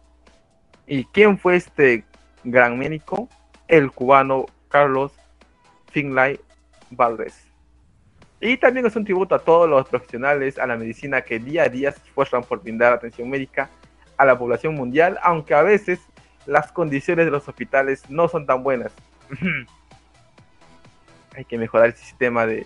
¿Y 0.88 1.04
quién 1.04 1.38
fue 1.38 1.58
este 1.58 2.06
gran 2.46 2.80
médico? 2.80 3.28
El 3.68 3.92
cubano 3.92 4.46
Carlos 4.70 5.12
Finlay 5.92 6.40
Valdés. 6.90 7.48
Y 8.40 8.56
también 8.56 8.86
es 8.86 8.96
un 8.96 9.04
tributo 9.04 9.36
a 9.36 9.40
todos 9.40 9.70
los 9.70 9.90
profesionales 9.90 10.58
a 10.58 10.66
la 10.66 10.78
medicina 10.78 11.22
que 11.22 11.38
día 11.38 11.64
a 11.64 11.70
día 11.70 11.92
se 11.92 12.00
esfuerzan 12.00 12.44
por 12.44 12.64
brindar 12.64 12.94
atención 12.94 13.30
médica 13.30 13.70
a 14.16 14.24
la 14.24 14.40
población 14.40 14.76
mundial, 14.76 15.20
aunque 15.22 15.54
a 15.54 15.64
veces 15.64 16.00
las 16.46 16.72
condiciones 16.72 17.26
de 17.26 17.32
los 17.32 17.48
hospitales 17.48 18.10
no 18.10 18.28
son 18.28 18.46
tan 18.46 18.64
buenas. 18.64 18.92
hay 21.36 21.46
que 21.46 21.58
mejorar 21.58 21.88
el 21.88 21.96
sistema 21.96 22.46
de 22.46 22.66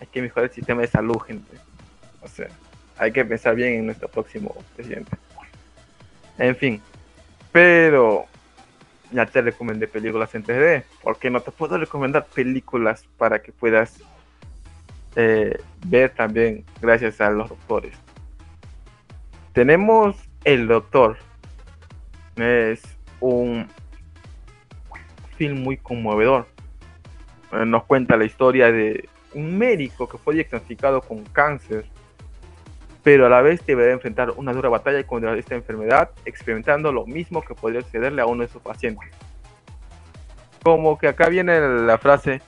hay 0.00 0.06
que 0.06 0.22
mejorar 0.22 0.48
el 0.48 0.54
sistema 0.54 0.82
de 0.82 0.88
salud, 0.88 1.18
gente. 1.18 1.56
O 2.22 2.28
sea, 2.28 2.48
hay 2.98 3.12
que 3.12 3.24
pensar 3.24 3.54
bien 3.54 3.74
en 3.74 3.86
nuestro 3.86 4.08
próximo 4.08 4.54
presidente. 4.76 5.16
En 6.38 6.54
fin, 6.54 6.80
pero 7.50 8.26
ya 9.10 9.26
te 9.26 9.42
recomendé 9.42 9.88
películas 9.88 10.34
en 10.34 10.44
3D. 10.44 10.84
¿Por 11.02 11.18
qué 11.18 11.30
no 11.30 11.40
te 11.40 11.50
puedo 11.50 11.78
recomendar 11.78 12.26
películas 12.26 13.04
para 13.16 13.42
que 13.42 13.52
puedas 13.52 14.00
eh, 15.16 15.58
ver 15.86 16.10
también 16.10 16.64
gracias 16.80 17.20
a 17.20 17.30
los 17.30 17.48
doctores? 17.48 17.94
Tenemos 19.52 20.16
El 20.44 20.68
Doctor. 20.68 21.16
Es 22.38 22.82
un 23.20 23.68
film 25.36 25.62
muy 25.62 25.76
conmovedor. 25.76 26.46
Eh, 27.52 27.64
Nos 27.64 27.84
cuenta 27.84 28.16
la 28.16 28.24
historia 28.24 28.70
de 28.70 29.08
un 29.34 29.58
médico 29.58 30.08
que 30.08 30.18
fue 30.18 30.34
diagnosticado 30.34 31.00
con 31.00 31.24
cáncer, 31.24 31.86
pero 33.02 33.26
a 33.26 33.28
la 33.28 33.42
vez 33.42 33.64
deberá 33.64 33.92
enfrentar 33.92 34.30
una 34.36 34.52
dura 34.52 34.68
batalla 34.68 35.06
contra 35.06 35.36
esta 35.36 35.54
enfermedad, 35.54 36.10
experimentando 36.24 36.92
lo 36.92 37.06
mismo 37.06 37.42
que 37.42 37.54
podría 37.54 37.82
sucederle 37.82 38.22
a 38.22 38.26
uno 38.26 38.42
de 38.42 38.48
sus 38.48 38.62
pacientes. 38.62 39.08
Como 40.62 40.98
que 40.98 41.08
acá 41.08 41.28
viene 41.28 41.60
la 41.60 41.98
frase, 41.98 42.42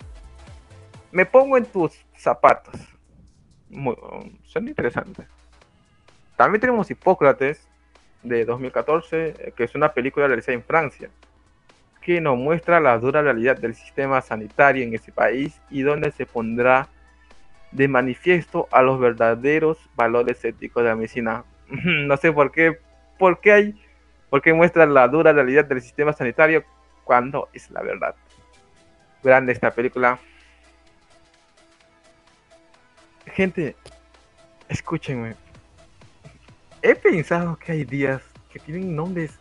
me 1.13 1.27
pongo 1.27 1.57
en 1.57 1.65
tus 1.65 1.93
zapatos. 2.17 2.75
Son 4.45 4.67
interesantes. 4.67 5.27
También 6.37 6.61
tenemos 6.61 6.91
Hipócrates 6.91 7.70
de 8.23 8.45
2014, 8.45 9.35
eh, 9.39 9.53
que 9.57 9.65
es 9.65 9.75
una 9.75 9.93
película 9.93 10.27
realizada 10.27 10.55
en 10.55 10.65
Francia, 10.65 11.11
que 12.01 12.21
nos 12.21 12.37
muestra 12.37 12.81
la 12.81 12.99
dura 12.99 13.23
realidad 13.23 13.59
del 13.59 13.75
sistema 13.75 14.21
sanitario 14.21 14.85
en 14.85 14.95
ese 14.95 15.13
país 15.13 15.61
y 15.71 15.83
donde 15.83 16.11
se 16.13 16.27
pondrá 16.27 16.89
de 17.73 17.89
manifiesto 17.89 18.69
a 18.73 18.83
los 18.83 18.99
verdaderos 18.99 19.79
valores 19.95 20.45
éticos 20.45 20.83
de 20.83 20.89
la 20.89 20.97
medicina. 20.97 21.45
No 22.07 22.17
sé 22.17 22.33
por 22.33 22.51
qué, 22.51 22.79
por 23.19 23.41
qué 23.41 23.53
hay, 23.53 23.81
por 24.29 24.43
qué 24.43 24.53
muestra 24.53 24.87
la 24.87 25.07
dura 25.07 25.33
realidad 25.33 25.65
del 25.65 25.81
sistema 25.81 26.13
sanitario 26.13 26.65
cuando 27.05 27.49
es 27.53 27.71
la 27.71 27.83
verdad. 27.83 28.15
Grande 29.23 29.53
esta 29.53 29.71
película. 29.71 30.19
Gente, 33.27 33.77
escúchenme. 34.69 35.37
He 36.83 36.95
pensado 36.95 37.59
que 37.59 37.73
hay 37.73 37.85
días 37.85 38.23
que 38.51 38.59
tienen 38.59 38.97
nombres, 38.97 39.39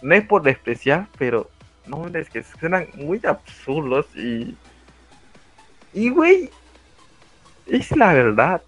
no 0.00 0.14
es 0.14 0.24
por 0.24 0.42
despreciar, 0.42 1.08
pero 1.18 1.50
nombres 1.86 2.30
que 2.30 2.42
suenan 2.42 2.88
muy 2.94 3.20
absurdos 3.24 4.06
y. 4.14 4.56
Y, 5.92 6.10
güey, 6.10 6.50
es 7.66 7.96
la 7.96 8.12
verdad. 8.12 8.62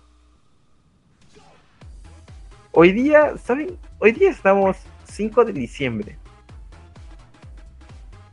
Hoy 2.73 2.93
día, 2.93 3.37
¿saben? 3.37 3.79
Hoy 3.99 4.13
día 4.13 4.31
estamos 4.31 4.77
5 5.05 5.45
de 5.45 5.53
diciembre. 5.53 6.19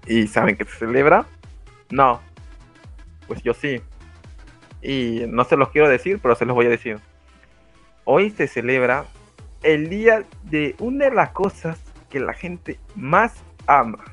¿Y 0.08 0.26
saben 0.28 0.56
que 0.56 0.64
se 0.66 0.78
celebra? 0.78 1.28
No. 1.90 2.22
Pues 3.28 3.44
yo 3.44 3.54
sí. 3.54 3.82
Y 4.82 5.26
no 5.28 5.44
se 5.44 5.58
los 5.58 5.70
quiero 5.70 5.90
decir, 5.90 6.20
pero 6.22 6.34
se 6.36 6.46
los 6.46 6.56
voy 6.56 6.68
a 6.68 6.70
decir. 6.70 7.00
Hoy 8.06 8.32
se 8.32 8.48
celebra 8.48 9.06
el 9.68 9.90
día 9.90 10.24
de 10.44 10.76
una 10.80 11.10
de 11.10 11.12
las 11.12 11.32
cosas 11.32 11.78
que 12.10 12.22
la 12.22 12.34
gente 12.34 12.80
más 12.96 13.34
ama. 13.66 14.06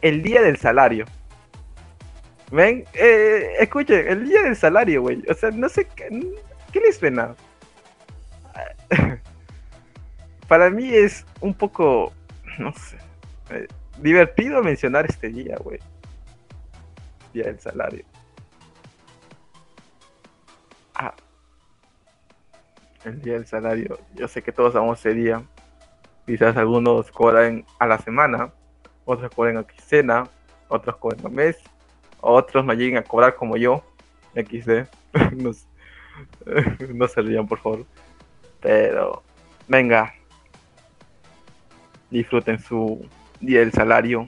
El 0.00 0.22
día 0.22 0.42
del 0.42 0.56
salario. 0.56 1.04
Ven, 2.50 2.84
eh, 2.94 3.52
escuchen, 3.60 4.08
el 4.08 4.28
día 4.28 4.42
del 4.42 4.56
salario, 4.56 5.02
güey. 5.02 5.22
O 5.30 5.34
sea, 5.34 5.52
no 5.52 5.68
sé 5.68 5.86
qué, 5.94 6.08
¿qué 6.72 6.80
les 6.80 6.96
suena. 6.96 7.36
Para 10.48 10.68
mí 10.68 10.92
es 10.92 11.24
un 11.40 11.54
poco, 11.54 12.12
no 12.58 12.72
sé, 12.72 12.98
eh, 13.50 13.68
divertido 13.98 14.64
mencionar 14.64 15.06
este 15.08 15.28
día, 15.28 15.56
güey. 15.62 15.78
Día 17.32 17.44
del 17.44 17.60
salario. 17.60 18.04
El 23.04 23.20
día 23.20 23.34
del 23.34 23.46
salario. 23.46 23.98
Yo 24.14 24.28
sé 24.28 24.42
que 24.42 24.52
todos 24.52 24.74
amamos 24.74 24.98
ese 25.00 25.14
día. 25.14 25.42
Quizás 26.26 26.56
algunos 26.56 27.10
cobran 27.10 27.64
a 27.78 27.86
la 27.86 27.98
semana, 27.98 28.52
otros 29.04 29.30
cobran 29.34 29.58
a 29.58 29.64
quincena, 29.66 30.24
otros 30.68 30.96
cobran 30.96 31.24
a 31.26 31.28
mes, 31.28 31.58
otros 32.20 32.64
no 32.64 32.72
lleguen 32.72 32.96
a 32.98 33.02
cobrar 33.02 33.34
como 33.34 33.56
yo, 33.56 33.82
XD. 34.34 34.86
no, 35.36 35.50
s- 35.50 35.66
no 36.94 37.08
se 37.08 37.20
rían, 37.20 37.46
por 37.46 37.58
favor. 37.58 37.84
Pero, 38.60 39.22
venga, 39.68 40.14
disfruten 42.10 42.58
su 42.58 43.06
día 43.40 43.60
del 43.60 43.72
salario 43.72 44.26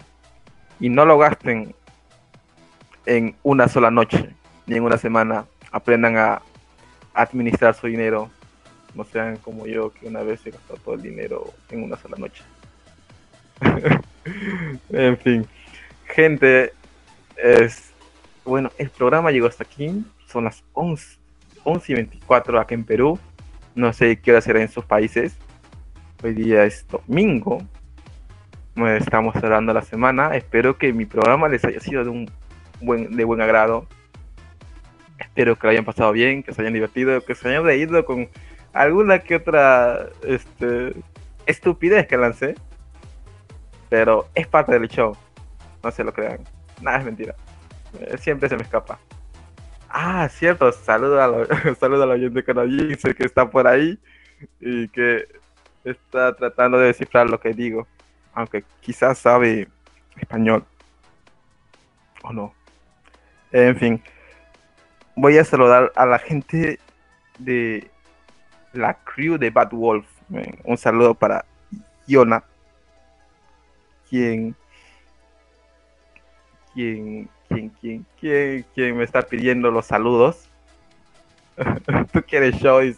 y 0.78 0.90
no 0.90 1.06
lo 1.06 1.16
gasten 1.16 1.74
en 3.06 3.34
una 3.42 3.68
sola 3.68 3.90
noche 3.90 4.34
ni 4.66 4.76
en 4.76 4.82
una 4.84 4.98
semana. 4.98 5.46
Aprendan 5.72 6.18
a 6.18 6.42
administrar 7.14 7.74
su 7.74 7.86
dinero. 7.86 8.30
No 8.96 9.04
sean 9.04 9.36
como 9.36 9.66
yo, 9.66 9.92
que 9.92 10.06
una 10.08 10.22
vez 10.22 10.40
se 10.40 10.50
gastó 10.50 10.74
todo 10.74 10.94
el 10.94 11.02
dinero 11.02 11.52
en 11.70 11.84
una 11.84 11.96
sola 11.96 12.16
noche. 12.18 12.42
en 14.90 15.16
fin, 15.18 15.46
gente, 16.06 16.72
es 17.36 17.92
bueno, 18.46 18.70
el 18.78 18.90
programa 18.90 19.32
llegó 19.32 19.48
hasta 19.48 19.64
aquí. 19.64 20.04
Son 20.28 20.44
las 20.44 20.62
11, 20.72 21.18
11 21.64 21.92
y 21.92 21.94
24 21.96 22.60
acá 22.60 22.74
en 22.74 22.84
Perú. 22.84 23.18
No 23.74 23.92
sé 23.92 24.20
qué 24.20 24.30
hora 24.30 24.40
será 24.40 24.62
en 24.62 24.68
sus 24.68 24.84
países. 24.84 25.36
Hoy 26.22 26.32
día 26.32 26.64
es 26.64 26.86
domingo. 26.88 27.58
Estamos 28.76 29.34
cerrando 29.34 29.74
la 29.74 29.82
semana. 29.82 30.36
Espero 30.36 30.78
que 30.78 30.92
mi 30.92 31.06
programa 31.06 31.48
les 31.48 31.64
haya 31.64 31.80
sido 31.80 32.04
de 32.04 32.10
un 32.10 32.30
buen, 32.80 33.16
de 33.16 33.24
buen 33.24 33.40
agrado. 33.40 33.86
Espero 35.18 35.56
que 35.56 35.66
lo 35.66 35.70
hayan 35.72 35.84
pasado 35.84 36.12
bien, 36.12 36.44
que 36.44 36.52
se 36.52 36.62
hayan 36.62 36.74
divertido, 36.74 37.20
que 37.22 37.34
se 37.34 37.48
hayan 37.48 37.64
reído 37.64 38.04
con 38.04 38.28
alguna 38.76 39.20
que 39.20 39.36
otra 39.36 40.10
este, 40.22 40.94
estupidez 41.46 42.06
que 42.06 42.16
lancé. 42.16 42.54
Pero 43.88 44.28
es 44.34 44.46
parte 44.46 44.72
del 44.78 44.88
show. 44.88 45.16
No 45.82 45.90
se 45.90 46.04
lo 46.04 46.12
crean. 46.12 46.40
Nada 46.82 46.98
es 46.98 47.04
mentira. 47.04 47.34
Eh, 48.00 48.18
Siempre 48.18 48.48
se 48.48 48.56
me 48.56 48.62
escapa. 48.62 48.98
Ah, 49.88 50.28
cierto. 50.28 50.70
Saludo 50.72 51.22
a 51.22 51.28
la, 51.28 51.74
saludo 51.80 52.02
a 52.02 52.06
la 52.06 52.14
oyente 52.14 52.44
canadiense 52.44 53.14
que 53.14 53.24
está 53.24 53.48
por 53.48 53.66
ahí 53.66 53.98
y 54.60 54.88
que 54.88 55.26
está 55.84 56.34
tratando 56.34 56.78
de 56.78 56.88
descifrar 56.88 57.30
lo 57.30 57.40
que 57.40 57.54
digo. 57.54 57.86
Aunque 58.34 58.64
quizás 58.80 59.18
sabe 59.18 59.68
español. 60.16 60.64
O 62.22 62.32
no. 62.32 62.54
En 63.52 63.76
fin. 63.76 64.02
voy 65.14 65.38
a 65.38 65.44
saludar 65.44 65.92
a 65.94 66.04
la 66.04 66.18
gente 66.18 66.78
de 67.38 67.90
la 68.76 68.94
crew 68.94 69.38
de 69.38 69.50
Bad 69.50 69.70
Wolf. 69.70 70.06
men. 70.28 70.58
Un 70.64 70.76
saludo 70.76 71.14
para 71.14 71.44
Yona, 72.06 72.44
quien, 74.08 74.54
quien, 76.74 77.28
quien, 77.48 78.06
quien, 78.20 78.64
quien, 78.74 78.96
me 78.96 79.04
está 79.04 79.22
pidiendo 79.22 79.70
los 79.70 79.86
saludos. 79.86 80.48
Tú 82.12 82.22
quieres 82.22 82.56
show. 82.56 82.80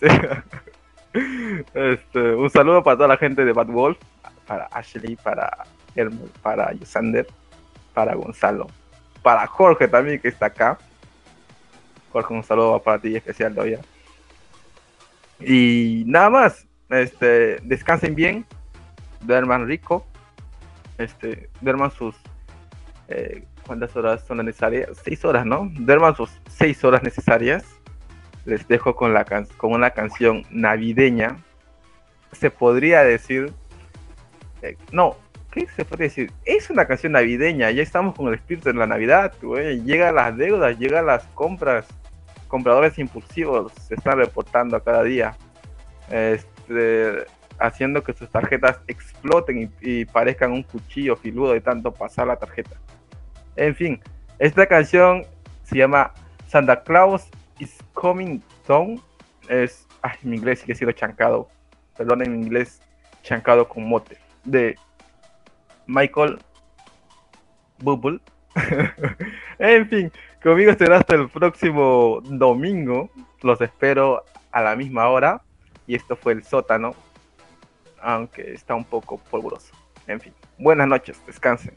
Este, 1.74 2.34
un 2.34 2.50
saludo 2.50 2.84
para 2.84 2.96
toda 2.96 3.08
la 3.08 3.16
gente 3.16 3.44
de 3.44 3.52
Bad 3.52 3.68
Wolf, 3.68 3.98
para 4.46 4.66
Ashley, 4.66 5.16
para 5.16 5.64
Elmo, 5.96 6.26
para 6.42 6.72
Yusander, 6.74 7.26
para 7.94 8.14
Gonzalo, 8.14 8.68
para 9.22 9.46
Jorge 9.46 9.88
también 9.88 10.20
que 10.20 10.28
está 10.28 10.46
acá. 10.46 10.78
Jorge, 12.12 12.34
un 12.34 12.44
saludo 12.44 12.80
para 12.80 12.98
ti 12.98 13.16
especial 13.16 13.54
todavía. 13.54 13.80
Y 15.40 16.04
nada 16.06 16.30
más, 16.30 16.66
este, 16.90 17.58
descansen 17.62 18.14
bien, 18.14 18.44
duerman 19.20 19.66
rico, 19.66 20.06
este, 20.98 21.48
duerman 21.60 21.90
sus, 21.90 22.16
eh, 23.08 23.44
¿cuántas 23.66 23.94
horas 23.96 24.24
son 24.26 24.44
necesarias? 24.44 24.88
Seis 25.04 25.24
horas, 25.24 25.46
¿no? 25.46 25.70
Duerman 25.74 26.16
sus 26.16 26.30
seis 26.48 26.82
horas 26.84 27.02
necesarias. 27.02 27.64
Les 28.44 28.66
dejo 28.66 28.96
con, 28.96 29.12
la 29.12 29.24
can- 29.24 29.46
con 29.56 29.72
una 29.72 29.90
canción 29.90 30.44
navideña. 30.50 31.36
Se 32.32 32.50
podría 32.50 33.04
decir, 33.04 33.52
eh, 34.62 34.76
no, 34.90 35.16
¿qué 35.50 35.66
se 35.76 35.84
podría 35.84 36.08
decir? 36.08 36.32
Es 36.44 36.70
una 36.70 36.86
canción 36.86 37.12
navideña, 37.12 37.70
ya 37.70 37.82
estamos 37.82 38.14
con 38.14 38.28
el 38.28 38.34
espíritu 38.34 38.70
de 38.70 38.74
la 38.74 38.86
Navidad, 38.86 39.34
güey. 39.42 39.82
Llegan 39.82 40.14
las 40.14 40.36
deudas, 40.36 40.78
llegan 40.78 41.06
las 41.06 41.24
compras, 41.34 41.86
compradores 42.48 42.98
impulsivos 42.98 43.72
se 43.86 43.94
están 43.94 44.18
reportando 44.18 44.82
cada 44.82 45.02
día, 45.04 45.36
este, 46.10 47.26
haciendo 47.58 48.02
que 48.02 48.12
sus 48.12 48.28
tarjetas 48.30 48.80
exploten 48.86 49.70
y, 49.80 50.04
parezcan 50.06 50.52
un 50.52 50.62
cuchillo 50.62 51.16
filudo 51.16 51.52
de 51.52 51.60
tanto 51.60 51.92
pasar 51.92 52.26
la 52.26 52.36
tarjeta. 52.36 52.76
En 53.56 53.74
fin, 53.74 54.00
esta 54.38 54.66
canción 54.66 55.24
se 55.64 55.76
llama 55.76 56.12
Santa 56.46 56.82
Claus 56.82 57.28
is 57.58 57.76
Coming 57.92 58.42
Down. 58.66 59.00
Es, 59.48 59.86
ay, 60.02 60.16
mi 60.22 60.36
inglés 60.36 60.60
sigue 60.60 60.74
siendo 60.74 60.92
chancado. 60.92 61.48
Perdonen 61.96 62.32
mi 62.32 62.46
inglés 62.46 62.80
chancado 63.22 63.68
con 63.68 63.84
mote. 63.84 64.16
De 64.44 64.76
Michael 65.86 66.38
Bubble. 67.78 68.20
en 69.58 69.88
fin, 69.88 70.12
conmigo 70.42 70.72
será 70.74 70.98
hasta 70.98 71.14
el 71.14 71.28
próximo 71.28 72.20
domingo. 72.24 73.10
Los 73.42 73.60
espero 73.60 74.24
a 74.52 74.62
la 74.62 74.76
misma 74.76 75.08
hora. 75.08 75.42
Y 75.86 75.94
esto 75.94 76.16
fue 76.16 76.32
el 76.32 76.44
sótano. 76.44 76.94
Aunque 78.00 78.52
está 78.52 78.74
un 78.74 78.84
poco 78.84 79.18
polvoroso. 79.18 79.72
En 80.06 80.20
fin, 80.20 80.32
buenas 80.58 80.88
noches, 80.88 81.20
descansen. 81.26 81.76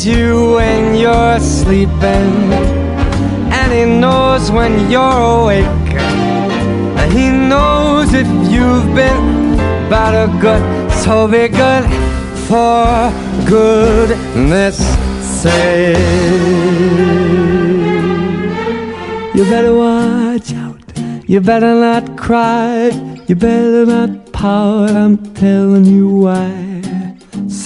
Sees 0.00 0.16
you 0.16 0.54
when 0.54 0.94
you're 0.94 1.40
sleeping, 1.40 2.52
and 3.52 3.72
he 3.72 3.84
knows 3.84 4.50
when 4.50 4.90
you're 4.90 5.00
awake. 5.00 5.92
And 7.00 7.12
he 7.12 7.30
knows 7.30 8.12
if 8.14 8.26
you've 8.50 8.94
been 8.94 9.56
bad 9.88 10.14
or 10.14 10.40
good, 10.40 10.92
so 10.92 11.26
be 11.28 11.48
good 11.48 11.84
for 12.48 13.12
goodness 13.46 14.78
sake. 15.42 15.96
You 19.34 19.44
better 19.44 19.74
watch 19.74 20.52
out, 20.54 20.80
you 21.28 21.40
better 21.40 21.74
not 21.74 22.16
cry, 22.16 22.90
you 23.26 23.34
better 23.34 23.86
not 23.86 24.32
pout, 24.32 24.90
I'm 24.90 25.16
telling 25.34 25.84
you 25.84 26.08
why. 26.08 26.99